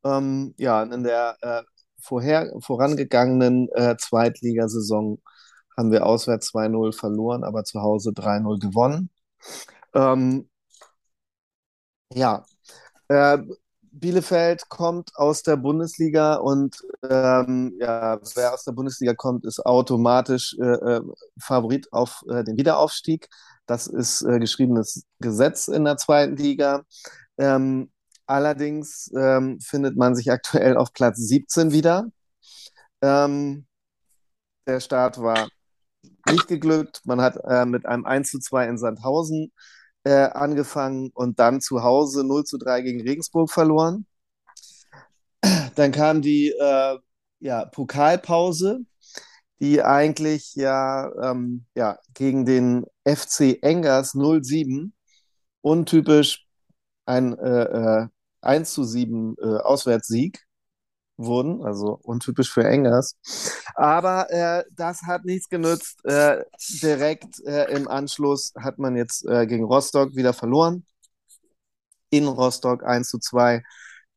Ähm, 0.06 0.56
ja, 0.58 0.82
in 0.82 1.04
der 1.04 1.36
äh, 1.42 1.64
vorher, 2.02 2.54
vorangegangenen 2.62 3.68
äh, 3.74 3.98
Zweitligasaison 3.98 5.22
haben 5.76 5.92
wir 5.92 6.06
auswärts 6.06 6.54
2-0 6.54 6.98
verloren, 6.98 7.44
aber 7.44 7.66
zu 7.66 7.82
Hause 7.82 8.12
3-0 8.12 8.62
gewonnen. 8.62 9.10
Ähm, 9.94 10.50
ja, 12.14 12.46
äh, 13.10 13.40
Bielefeld 14.00 14.68
kommt 14.70 15.16
aus 15.16 15.42
der 15.42 15.56
Bundesliga 15.56 16.36
und 16.36 16.84
ähm, 17.10 17.74
ja, 17.80 18.20
wer 18.36 18.54
aus 18.54 18.66
der 18.66 18.74
Bundesliga 18.74 19.14
kommt, 19.14 19.46
ist 19.46 19.66
automatisch 19.66 20.56
äh, 20.60 20.66
äh 20.66 21.02
Favorit 21.40 21.92
auf 21.94 22.24
äh, 22.30 22.44
den 22.44 22.58
Wiederaufstieg. 22.58 23.30
Das 23.66 23.88
ist 23.88 24.22
äh, 24.24 24.40
geschriebenes 24.40 25.06
Gesetz 25.20 25.68
in 25.70 25.86
der 25.86 25.98
zweiten 25.98 26.36
Liga. 26.36 26.84
Ähm, 27.38 27.92
allerdings 28.26 29.12
ähm, 29.18 29.60
findet 29.62 29.96
man 29.98 30.16
sich 30.16 30.30
aktuell 30.32 30.78
auf 30.78 30.94
Platz 30.94 31.18
17 31.18 31.72
wieder. 31.72 32.06
Ähm, 33.02 33.66
der 34.68 34.82
Start 34.82 35.20
war 35.22 35.48
nicht 36.30 36.48
geglückt. 36.48 37.02
Man 37.06 37.22
hat 37.22 37.38
äh, 37.46 37.66
mit 37.66 37.86
einem 37.86 38.06
1 38.06 38.30
zu 38.30 38.40
2 38.40 38.68
in 38.68 38.78
Sandhausen 38.78 39.52
äh, 40.06 40.30
angefangen 40.32 41.12
und 41.14 41.40
dann 41.40 41.62
zu 41.62 41.84
Hause 41.84 42.24
0 42.24 42.46
zu 42.46 42.58
3 42.58 42.82
gegen 42.82 43.02
Regensburg 43.02 43.52
verloren. 43.52 44.06
Dann 45.76 45.92
kam 45.92 46.22
die 46.22 46.50
äh, 46.50 46.98
ja, 47.40 47.66
Pokalpause, 47.66 48.80
die 49.60 49.82
eigentlich 49.84 50.56
ja, 50.56 51.12
ähm, 51.22 51.66
ja 51.76 52.00
gegen 52.14 52.46
den 52.46 52.86
FC 53.06 53.60
Engers 53.62 54.14
07 54.14 54.94
untypisch 55.62 56.46
ein 57.06 57.38
äh, 57.38 58.08
1 58.42 58.70
äh, 58.70 58.74
zu 58.74 58.84
7 58.84 59.36
äh, 59.40 59.46
Auswärtssieg 59.58 60.45
wurden, 61.18 61.64
also 61.64 62.00
untypisch 62.04 62.52
für 62.52 62.66
Engers. 62.66 63.16
Aber 63.76 64.30
äh, 64.32 64.64
das 64.76 65.04
hat 65.04 65.26
nichts 65.26 65.50
genützt. 65.50 66.04
Äh, 66.06 66.44
direkt 66.82 67.40
äh, 67.46 67.72
im 67.72 67.88
Anschluss 67.88 68.54
hat 68.58 68.80
man 68.80 68.96
jetzt 68.96 69.26
äh, 69.26 69.48
gegen 69.48 69.66
Rostock 69.66 70.16
wieder 70.16 70.34
verloren. 70.34 70.86
In 72.10 72.28
Rostock 72.28 72.84
1 72.84 73.10
zu 73.10 73.20
2 73.20 73.64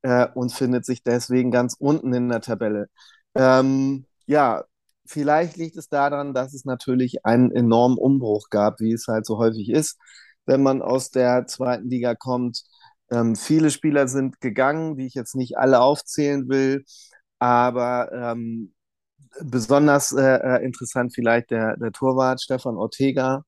äh, 0.02 0.28
und 0.34 0.52
findet 0.52 0.84
sich 0.84 1.02
deswegen 1.02 1.50
ganz 1.50 1.74
unten 1.78 2.12
in 2.12 2.28
der 2.28 2.40
Tabelle. 2.40 2.88
Ähm, 3.34 4.06
ja, 4.26 4.64
vielleicht 5.06 5.56
liegt 5.56 5.76
es 5.76 5.88
daran, 5.88 6.34
dass 6.34 6.54
es 6.54 6.64
natürlich 6.64 7.24
einen 7.24 7.50
enormen 7.52 7.98
Umbruch 7.98 8.50
gab, 8.50 8.80
wie 8.80 8.92
es 8.92 9.06
halt 9.08 9.26
so 9.26 9.38
häufig 9.38 9.70
ist, 9.70 9.98
wenn 10.46 10.62
man 10.62 10.82
aus 10.82 11.10
der 11.10 11.46
zweiten 11.46 11.88
Liga 11.88 12.14
kommt 12.14 12.62
ähm, 13.10 13.36
viele 13.36 13.70
Spieler 13.70 14.08
sind 14.08 14.40
gegangen, 14.40 14.96
die 14.96 15.06
ich 15.06 15.14
jetzt 15.14 15.34
nicht 15.36 15.58
alle 15.58 15.80
aufzählen 15.80 16.48
will, 16.48 16.84
aber 17.38 18.10
ähm, 18.12 18.74
besonders 19.40 20.12
äh, 20.12 20.36
äh, 20.36 20.64
interessant 20.64 21.14
vielleicht 21.14 21.50
der, 21.50 21.76
der 21.76 21.92
Torwart 21.92 22.40
Stefan 22.40 22.76
Ortega, 22.76 23.44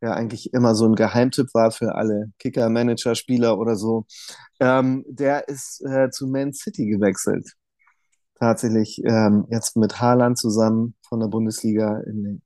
der 0.00 0.14
eigentlich 0.14 0.52
immer 0.52 0.74
so 0.74 0.86
ein 0.86 0.94
Geheimtipp 0.94 1.48
war 1.54 1.70
für 1.70 1.94
alle 1.94 2.32
Kicker, 2.38 2.68
Manager, 2.70 3.14
Spieler 3.14 3.58
oder 3.58 3.76
so. 3.76 4.06
Ähm, 4.60 5.04
der 5.08 5.48
ist 5.48 5.82
äh, 5.86 6.10
zu 6.10 6.26
Man 6.26 6.52
City 6.52 6.86
gewechselt. 6.86 7.52
Tatsächlich 8.38 9.00
ähm, 9.04 9.46
jetzt 9.48 9.76
mit 9.76 10.00
Haaland 10.00 10.36
zusammen 10.38 10.96
von 11.08 11.20
der 11.20 11.28
Bundesliga 11.28 12.00
in, 12.00 12.42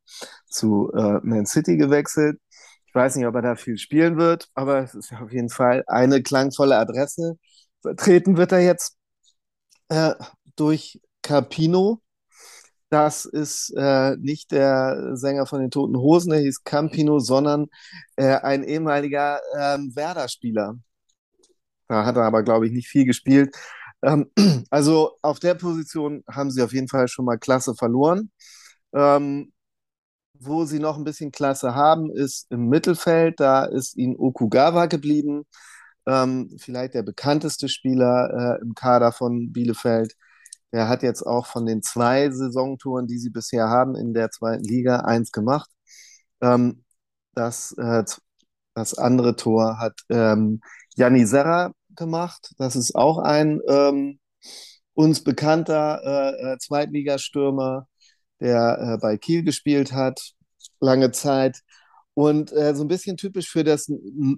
zu 0.47 0.93
äh, 0.95 1.21
Man 1.23 1.47
City 1.47 1.77
gewechselt. 1.77 2.39
Ich 2.89 2.95
weiß 2.95 3.17
nicht, 3.17 3.27
ob 3.27 3.35
er 3.35 3.43
da 3.43 3.55
viel 3.57 3.79
spielen 3.79 4.17
wird, 4.17 4.49
aber 4.55 4.83
es 4.83 4.95
ist 4.95 5.13
auf 5.13 5.31
jeden 5.31 5.51
Fall 5.51 5.85
eine 5.87 6.23
klangvolle 6.23 6.77
Adresse. 6.79 7.39
Vertreten 7.83 8.37
wird 8.37 8.53
er 8.53 8.61
jetzt 8.61 8.97
äh, 9.89 10.15
durch 10.57 11.01
Capino. 11.23 12.01
Das 12.91 13.27
ist 13.27 13.71
äh, 13.77 14.17
nicht 14.17 14.51
der 14.53 15.17
Sänger 15.17 15.47
von 15.47 15.61
den 15.61 15.71
Toten 15.71 15.97
Hosen, 15.99 16.31
der 16.33 16.41
hieß 16.41 16.65
Campino, 16.65 17.19
sondern 17.19 17.67
äh, 18.17 18.37
ein 18.37 18.65
ehemaliger 18.65 19.41
ähm, 19.59 19.95
Werder-Spieler. 19.95 20.77
Da 21.89 22.05
hat 22.05 22.17
er 22.17 22.25
aber, 22.25 22.43
glaube 22.43 22.67
ich, 22.67 22.73
nicht 22.73 22.89
viel 22.89 23.05
gespielt. 23.05 23.55
Ähm, 24.03 24.31
also 24.71 25.19
auf 25.23 25.39
der 25.41 25.55
Position 25.55 26.25
haben 26.31 26.51
sie 26.51 26.63
auf 26.63 26.73
jeden 26.73 26.89
Fall 26.89 27.09
schon 27.09 27.25
mal 27.27 27.39
klasse 27.39 27.75
verloren. 27.75 28.31
Ähm, 28.95 29.53
wo 30.41 30.65
sie 30.65 30.79
noch 30.79 30.97
ein 30.99 31.05
bisschen 31.05 31.33
Klasse 31.33 31.75
haben, 31.75 32.11
ist 32.11 32.47
im 32.51 32.69
Mittelfeld. 32.69 33.41
Da 33.41 33.65
ist 33.65 33.97
ihnen 33.97 34.17
Okugawa 34.17 34.87
geblieben. 34.87 35.45
Ähm, 36.07 36.57
vielleicht 36.59 36.95
der 36.95 37.03
bekannteste 37.03 37.69
Spieler 37.69 38.59
äh, 38.59 38.63
im 38.63 38.75
Kader 38.75 39.13
von 39.13 39.53
Bielefeld. 39.53 40.15
Der 40.73 40.89
hat 40.89 41.03
jetzt 41.03 41.23
auch 41.23 41.47
von 41.47 41.67
den 41.67 41.83
zwei 41.83 42.31
Saisontouren, 42.31 43.07
die 43.07 43.19
sie 43.19 43.31
bisher 43.31 43.69
haben, 43.69 43.95
in 43.97 44.15
der 44.15 44.31
zweiten 44.31 44.65
Liga 44.65 45.01
eins 45.01 45.33
gemacht. 45.33 45.71
Ähm, 46.41 46.85
das, 47.35 47.73
äh, 47.79 48.05
das 48.75 48.95
andere 48.99 49.37
Tor 49.37 49.79
hat 49.79 49.95
ähm, 50.11 50.61
Janni 50.97 51.27
Serra 51.27 51.73
gemacht. 51.97 52.53
Das 52.59 52.77
ist 52.77 52.95
auch 52.95 53.19
ein 53.19 53.61
ähm, 53.69 54.21
uns 54.95 55.23
bekannter 55.23 56.01
äh, 56.05 56.55
äh 56.55 56.59
Zweitligastürmer, 56.59 57.87
der 58.41 58.79
äh, 58.81 58.99
bei 58.99 59.17
Kiel 59.17 59.43
gespielt 59.43 59.93
hat, 59.93 60.33
lange 60.81 61.11
Zeit. 61.13 61.61
Und 62.15 62.53
äh, 62.53 62.75
so 62.75 62.85
ein 62.85 62.89
bisschen 62.89 63.17
typisch 63.17 63.49
für, 63.51 63.65
das, 63.65 63.91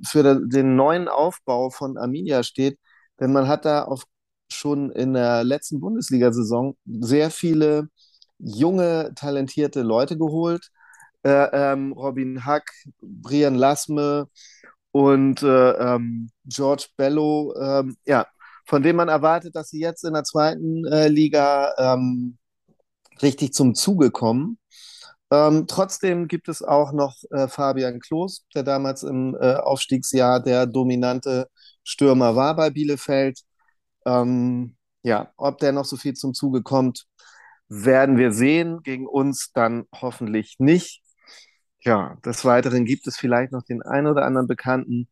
für 0.06 0.22
den 0.46 0.76
neuen 0.76 1.08
Aufbau 1.08 1.70
von 1.70 1.96
Arminia 1.96 2.42
steht, 2.42 2.78
denn 3.20 3.32
man 3.32 3.48
hat 3.48 3.64
da 3.64 3.84
auf, 3.84 4.04
schon 4.52 4.90
in 4.90 5.14
der 5.14 5.44
letzten 5.44 5.80
Bundesliga-Saison 5.80 6.76
sehr 6.86 7.30
viele 7.30 7.88
junge, 8.38 9.12
talentierte 9.14 9.82
Leute 9.82 10.18
geholt. 10.18 10.70
Äh, 11.22 11.48
ähm, 11.52 11.92
Robin 11.92 12.44
Hack, 12.46 12.70
Brian 13.00 13.54
Lasme 13.54 14.28
und 14.92 15.42
äh, 15.42 15.70
ähm, 15.72 16.30
George 16.46 16.86
Bello, 16.96 17.54
ähm, 17.60 17.96
ja, 18.06 18.26
von 18.66 18.82
denen 18.82 18.96
man 18.96 19.08
erwartet, 19.08 19.54
dass 19.56 19.70
sie 19.70 19.80
jetzt 19.80 20.04
in 20.04 20.14
der 20.14 20.24
zweiten 20.24 20.86
äh, 20.86 21.08
Liga 21.08 21.74
ähm, 21.78 22.38
richtig 23.22 23.52
zum 23.54 23.74
Zuge 23.74 24.10
kommen. 24.10 24.58
Ähm, 25.30 25.66
trotzdem 25.68 26.26
gibt 26.28 26.48
es 26.48 26.62
auch 26.62 26.92
noch 26.92 27.16
äh, 27.30 27.46
Fabian 27.48 28.00
Klos, 28.00 28.46
der 28.54 28.64
damals 28.64 29.02
im 29.04 29.36
äh, 29.40 29.54
Aufstiegsjahr 29.54 30.40
der 30.42 30.66
dominante 30.66 31.48
Stürmer 31.84 32.34
war 32.36 32.56
bei 32.56 32.70
Bielefeld. 32.70 33.40
Ähm, 34.06 34.76
ja, 35.02 35.32
ob 35.36 35.58
der 35.58 35.72
noch 35.72 35.84
so 35.84 35.96
viel 35.96 36.14
zum 36.14 36.34
Zuge 36.34 36.62
kommt, 36.62 37.06
werden 37.68 38.18
wir 38.18 38.32
sehen. 38.32 38.82
Gegen 38.82 39.06
uns 39.06 39.52
dann 39.52 39.86
hoffentlich 39.94 40.56
nicht. 40.58 41.02
Ja, 41.82 42.16
des 42.24 42.44
Weiteren 42.44 42.84
gibt 42.84 43.06
es 43.06 43.16
vielleicht 43.16 43.52
noch 43.52 43.62
den 43.62 43.82
einen 43.82 44.08
oder 44.08 44.24
anderen 44.26 44.46
Bekannten 44.48 45.08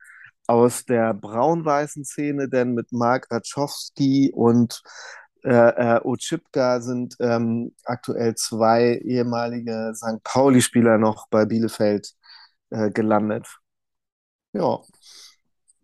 aus 0.46 0.84
der 0.84 1.14
braun-weißen 1.14 2.04
Szene, 2.04 2.48
denn 2.48 2.74
mit 2.74 2.92
Mark 2.92 3.28
Ratschowski 3.30 4.32
und 4.34 4.82
äh, 5.44 5.96
äh, 5.96 6.00
Ochipka 6.04 6.80
sind 6.80 7.16
ähm, 7.20 7.74
aktuell 7.84 8.34
zwei 8.34 9.00
ehemalige 9.04 9.92
St. 9.94 10.22
Pauli-Spieler 10.24 10.98
noch 10.98 11.28
bei 11.30 11.44
Bielefeld 11.46 12.14
äh, 12.70 12.90
gelandet. 12.90 13.46
Ja. 14.52 14.80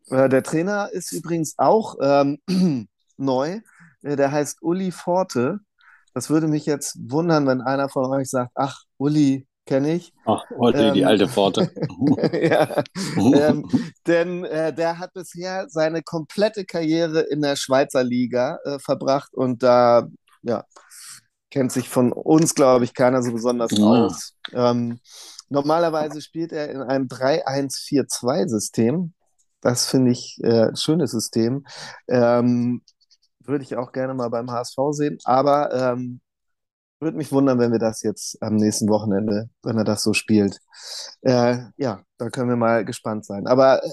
Äh, 0.09 0.29
der 0.29 0.43
Trainer 0.43 0.91
ist 0.93 1.13
übrigens 1.13 1.55
auch 1.59 1.97
ähm, 2.01 2.39
neu. 3.17 3.61
Äh, 4.03 4.17
der 4.17 4.33
heißt 4.33 4.63
Uli 4.63 4.91
Forte. 4.91 5.61
Das 6.15 6.31
würde 6.31 6.49
mich 6.49 6.67
jetzt 6.67 6.97
wundern, 7.11 7.47
wenn 7.47 7.61
einer 7.61 7.89
von 7.89 8.07
euch 8.07 8.31
sagt, 8.31 8.53
ach, 8.55 8.83
Uli 8.99 9.47
kenne 9.67 9.95
ich. 9.95 10.13
Ach, 10.25 10.45
heute 10.51 10.89
ähm, 10.89 10.95
die 10.95 11.05
alte 11.05 11.29
Pforte. 11.29 11.71
ja, 12.33 12.83
ähm, 13.17 13.69
denn 14.07 14.45
äh, 14.45 14.73
der 14.75 14.99
hat 14.99 15.13
bisher 15.13 15.67
seine 15.69 16.03
komplette 16.03 16.65
Karriere 16.65 17.21
in 17.21 17.41
der 17.41 17.55
Schweizer 17.57 18.03
Liga 18.05 18.59
äh, 18.65 18.79
verbracht 18.79 19.35
und 19.35 19.63
da, 19.63 20.09
ja, 20.43 20.65
kennt 21.51 21.73
sich 21.73 21.89
von 21.89 22.13
uns, 22.13 22.55
glaube 22.55 22.85
ich, 22.85 22.93
keiner 22.95 23.23
so 23.23 23.33
besonders 23.33 23.73
ja. 23.73 23.85
aus. 23.85 24.35
Ähm, 24.53 25.01
normalerweise 25.49 26.21
spielt 26.21 26.53
er 26.53 26.71
in 26.71 26.83
einem 26.83 27.07
3-1-4-2-System. 27.07 29.15
Das 29.61 29.87
finde 29.87 30.11
ich 30.11 30.39
äh, 30.43 30.69
ein 30.69 30.77
schönes 30.77 31.13
System. 31.13 31.65
Ähm, 32.09 32.83
würde 33.41 33.65
ich 33.65 33.77
auch 33.77 33.93
gerne 33.93 34.15
mal 34.15 34.31
beim 34.31 34.51
HSV 34.51 34.77
sehen. 34.91 35.19
Aber 35.25 35.73
ähm, 35.73 36.21
würde 37.05 37.17
mich 37.17 37.31
wundern, 37.31 37.61
wenn 37.61 37.71
wir 37.71 37.79
das 37.79 38.03
jetzt 38.03 38.43
am 38.43 38.57
nächsten 38.57 38.89
Wochenende, 38.89 39.51
wenn 39.63 39.79
er 39.79 39.85
das 39.85 40.03
so 40.03 40.13
spielt. 40.13 40.59
Äh, 41.23 41.59
ja, 41.77 42.03
da 42.19 42.31
können 42.31 42.49
wir 42.49 42.57
mal 42.57 42.85
gespannt 42.85 43.25
sein. 43.25 43.47
Aber 43.47 43.85
äh, 43.85 43.91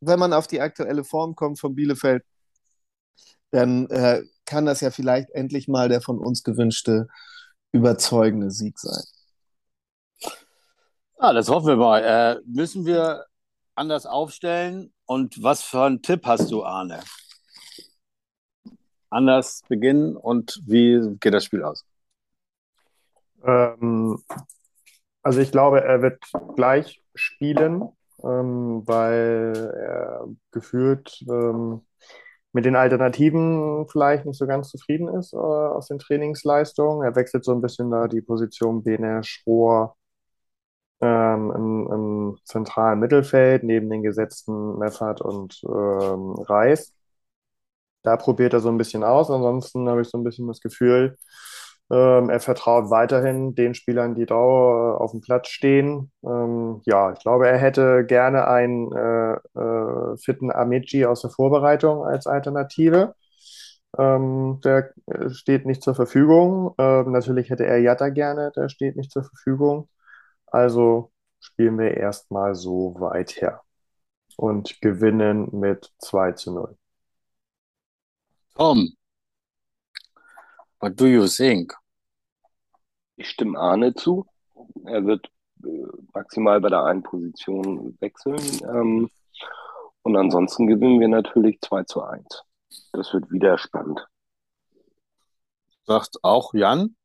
wenn 0.00 0.18
man 0.18 0.32
auf 0.32 0.46
die 0.46 0.62
aktuelle 0.62 1.04
Form 1.04 1.34
kommt 1.34 1.60
von 1.60 1.74
Bielefeld, 1.74 2.24
dann 3.50 3.88
äh, 3.90 4.22
kann 4.46 4.64
das 4.64 4.80
ja 4.80 4.90
vielleicht 4.90 5.30
endlich 5.30 5.68
mal 5.68 5.88
der 5.88 6.00
von 6.00 6.18
uns 6.18 6.42
gewünschte 6.42 7.08
überzeugende 7.72 8.50
Sieg 8.50 8.78
sein. 8.78 9.04
Ja, 11.20 11.32
das 11.32 11.48
hoffen 11.48 11.68
wir 11.68 11.76
mal. 11.76 12.02
Äh, 12.02 12.40
müssen 12.46 12.86
wir 12.86 13.26
anders 13.74 14.06
aufstellen? 14.06 14.92
Und 15.04 15.42
was 15.42 15.62
für 15.62 15.82
einen 15.82 16.02
Tipp 16.02 16.24
hast 16.24 16.50
du, 16.50 16.64
Arne? 16.64 17.00
Anders 19.10 19.62
beginnen 19.68 20.16
und 20.16 20.60
wie 20.66 21.16
geht 21.20 21.34
das 21.34 21.44
Spiel 21.44 21.62
aus? 21.64 21.84
Ähm, 23.44 24.18
also 25.22 25.40
ich 25.40 25.52
glaube, 25.52 25.82
er 25.82 26.02
wird 26.02 26.22
gleich 26.56 27.02
spielen, 27.14 27.88
ähm, 28.22 28.82
weil 28.86 29.72
er 29.76 30.28
gefühlt 30.52 31.24
ähm, 31.28 31.82
mit 32.52 32.64
den 32.64 32.76
Alternativen 32.76 33.86
vielleicht 33.88 34.26
nicht 34.26 34.38
so 34.38 34.46
ganz 34.46 34.70
zufrieden 34.70 35.08
ist 35.08 35.32
äh, 35.32 35.36
aus 35.36 35.88
den 35.88 35.98
Trainingsleistungen. 35.98 37.04
Er 37.04 37.16
wechselt 37.16 37.44
so 37.44 37.52
ein 37.52 37.60
bisschen 37.60 37.90
da 37.90 38.08
die 38.08 38.22
Position 38.22 38.82
Benesch, 38.82 39.42
Rohr 39.46 39.96
ähm, 41.00 41.52
im, 41.54 41.92
im, 41.92 42.38
zentralen 42.44 43.00
Mittelfeld 43.00 43.62
neben 43.62 43.88
den 43.90 44.02
gesetzten 44.02 44.78
Meffert 44.78 45.20
und 45.20 45.60
ähm, 45.64 46.34
Reis 46.48 46.92
da 48.02 48.16
probiert 48.16 48.52
er 48.54 48.60
so 48.60 48.68
ein 48.68 48.78
bisschen 48.78 49.04
aus. 49.04 49.30
Ansonsten 49.30 49.88
habe 49.88 50.02
ich 50.02 50.08
so 50.08 50.18
ein 50.18 50.24
bisschen 50.24 50.46
das 50.48 50.60
Gefühl, 50.60 51.16
ähm, 51.90 52.30
er 52.30 52.40
vertraut 52.40 52.90
weiterhin 52.90 53.54
den 53.54 53.74
Spielern, 53.74 54.14
die 54.14 54.26
da 54.26 54.34
äh, 54.36 54.96
auf 54.96 55.10
dem 55.12 55.20
Platz 55.20 55.48
stehen. 55.48 56.12
Ähm, 56.24 56.80
ja, 56.86 57.12
ich 57.12 57.18
glaube, 57.20 57.48
er 57.48 57.58
hätte 57.58 58.04
gerne 58.06 58.46
einen 58.46 58.92
äh, 58.92 59.34
äh, 59.58 60.16
fitten 60.18 60.52
Amici 60.52 61.04
aus 61.04 61.22
der 61.22 61.30
Vorbereitung 61.30 62.04
als 62.04 62.26
Alternative. 62.26 63.14
Ähm, 63.98 64.60
der 64.64 64.92
äh, 65.06 65.30
steht 65.30 65.66
nicht 65.66 65.82
zur 65.82 65.94
Verfügung. 65.94 66.74
Ähm, 66.78 67.12
natürlich 67.12 67.50
hätte 67.50 67.66
er 67.66 67.78
Jatta 67.80 68.08
gerne, 68.10 68.52
der 68.56 68.68
steht 68.68 68.96
nicht 68.96 69.10
zur 69.10 69.24
Verfügung. 69.24 69.88
Also 70.46 71.12
spielen 71.40 71.78
wir 71.78 71.96
erstmal 71.96 72.54
so 72.54 72.96
weit 73.00 73.40
her 73.40 73.62
und 74.36 74.80
gewinnen 74.82 75.48
mit 75.52 75.92
2 76.00 76.32
zu 76.32 76.54
0. 76.54 76.76
Tom, 78.56 78.92
what 80.80 80.98
do 81.00 81.06
you 81.06 81.26
think? 81.26 81.74
Ich 83.16 83.28
stimme 83.28 83.58
Arne 83.58 83.94
zu. 83.94 84.26
Er 84.84 85.04
wird 85.04 85.30
äh, 85.64 85.86
maximal 86.14 86.60
bei 86.60 86.68
der 86.68 86.84
einen 86.84 87.02
Position 87.02 87.96
wechseln. 88.00 88.40
Ähm, 88.64 89.10
und 90.02 90.16
ansonsten 90.16 90.66
gewinnen 90.66 91.00
wir 91.00 91.08
natürlich 91.08 91.60
2 91.60 91.84
zu 91.84 92.02
1. 92.02 92.42
Das 92.92 93.12
wird 93.12 93.30
wieder 93.30 93.58
spannend. 93.58 94.06
Sagt 95.84 96.18
auch 96.22 96.54
Jan? 96.54 96.96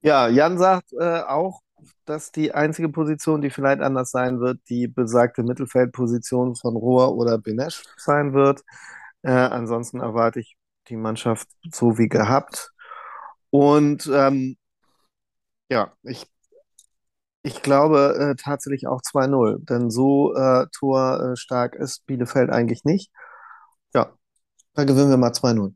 Ja, 0.00 0.28
Jan 0.28 0.58
sagt 0.58 0.92
äh, 0.94 1.20
auch, 1.20 1.60
dass 2.04 2.32
die 2.32 2.52
einzige 2.52 2.88
Position, 2.88 3.40
die 3.40 3.50
vielleicht 3.50 3.80
anders 3.80 4.10
sein 4.10 4.40
wird, 4.40 4.60
die 4.68 4.88
besagte 4.88 5.42
Mittelfeldposition 5.42 6.56
von 6.56 6.76
Rohr 6.76 7.14
oder 7.14 7.38
Benesch 7.38 7.84
sein 7.96 8.32
wird. 8.32 8.62
Äh, 9.22 9.30
ansonsten 9.32 10.00
erwarte 10.00 10.40
ich 10.40 10.56
die 10.88 10.96
Mannschaft 10.96 11.48
so 11.72 11.98
wie 11.98 12.08
gehabt. 12.08 12.72
Und 13.50 14.08
ähm, 14.12 14.56
ja, 15.68 15.92
ich, 16.02 16.26
ich 17.42 17.62
glaube 17.62 18.16
äh, 18.32 18.36
tatsächlich 18.36 18.86
auch 18.86 19.02
2-0, 19.02 19.58
denn 19.64 19.90
so 19.90 20.34
äh, 20.34 20.66
torstark 20.72 21.74
ist 21.74 22.06
Bielefeld 22.06 22.50
eigentlich 22.50 22.84
nicht. 22.84 23.10
Ja, 23.94 24.12
da 24.74 24.84
gewinnen 24.84 25.10
wir 25.10 25.18
mal 25.18 25.32
2-0. 25.34 25.74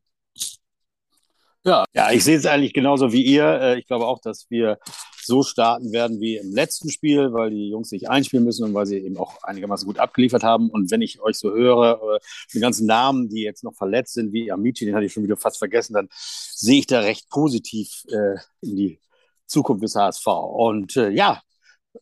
Ja, 1.66 1.84
ja, 1.94 2.12
ich 2.12 2.22
sehe 2.22 2.36
es 2.36 2.46
eigentlich 2.46 2.72
genauso 2.72 3.12
wie 3.12 3.22
ihr. 3.22 3.44
Äh, 3.60 3.78
ich 3.80 3.88
glaube 3.88 4.06
auch, 4.06 4.20
dass 4.20 4.48
wir 4.50 4.78
so 5.20 5.42
starten 5.42 5.90
werden 5.92 6.20
wie 6.20 6.36
im 6.36 6.52
letzten 6.54 6.90
Spiel, 6.90 7.32
weil 7.32 7.50
die 7.50 7.70
Jungs 7.70 7.88
sich 7.88 8.08
einspielen 8.08 8.44
müssen 8.44 8.62
und 8.64 8.72
weil 8.72 8.86
sie 8.86 8.98
eben 8.98 9.16
auch 9.16 9.42
einigermaßen 9.42 9.84
gut 9.84 9.98
abgeliefert 9.98 10.44
haben. 10.44 10.70
Und 10.70 10.92
wenn 10.92 11.02
ich 11.02 11.20
euch 11.20 11.36
so 11.36 11.50
höre, 11.50 12.00
äh, 12.14 12.18
die 12.54 12.60
ganzen 12.60 12.86
Namen, 12.86 13.28
die 13.28 13.42
jetzt 13.42 13.64
noch 13.64 13.74
verletzt 13.74 14.14
sind, 14.14 14.32
wie 14.32 14.52
Amici, 14.52 14.84
den 14.86 14.94
hatte 14.94 15.06
ich 15.06 15.12
schon 15.12 15.24
wieder 15.24 15.36
fast 15.36 15.58
vergessen, 15.58 15.94
dann 15.94 16.08
sehe 16.12 16.78
ich 16.78 16.86
da 16.86 17.00
recht 17.00 17.28
positiv 17.30 18.04
äh, 18.10 18.36
in 18.60 18.76
die 18.76 19.00
Zukunft 19.46 19.82
des 19.82 19.96
HSV. 19.96 20.26
Und 20.26 20.94
ja, 20.94 21.40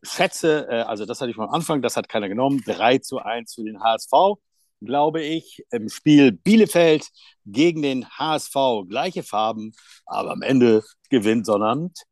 schätze, 0.02 0.86
also 0.88 1.06
das 1.06 1.20
hatte 1.20 1.30
ich 1.30 1.36
von 1.36 1.48
Anfang, 1.50 1.82
das 1.82 1.96
hat 1.96 2.08
keiner 2.08 2.28
genommen, 2.28 2.62
3 2.66 2.98
zu 2.98 3.18
1 3.18 3.54
für 3.54 3.64
den 3.64 3.82
HSV 3.82 4.38
glaube 4.84 5.22
ich, 5.22 5.64
im 5.70 5.88
Spiel 5.88 6.32
Bielefeld 6.32 7.08
gegen 7.46 7.82
den 7.82 8.08
HSV. 8.08 8.54
Gleiche 8.88 9.22
Farben, 9.22 9.72
aber 10.06 10.32
am 10.32 10.42
Ende 10.42 10.82
gewinnt 11.10 11.46
Sonnabend 11.46 12.04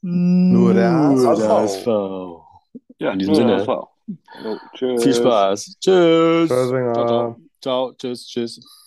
nur 0.00 0.74
der 0.74 0.92
HSV. 0.92 1.86
Ja, 2.98 3.12
in 3.12 3.18
diesem 3.18 3.34
Sinne. 3.34 3.64
Oh, 3.66 3.86
Viel 4.74 5.14
Spaß. 5.14 5.76
Tschüss. 5.80 6.48
Ciao, 6.48 6.68
ciao. 6.92 7.36
ciao. 7.60 7.92
Tschüss. 7.92 8.26
Tschüss. 8.26 8.84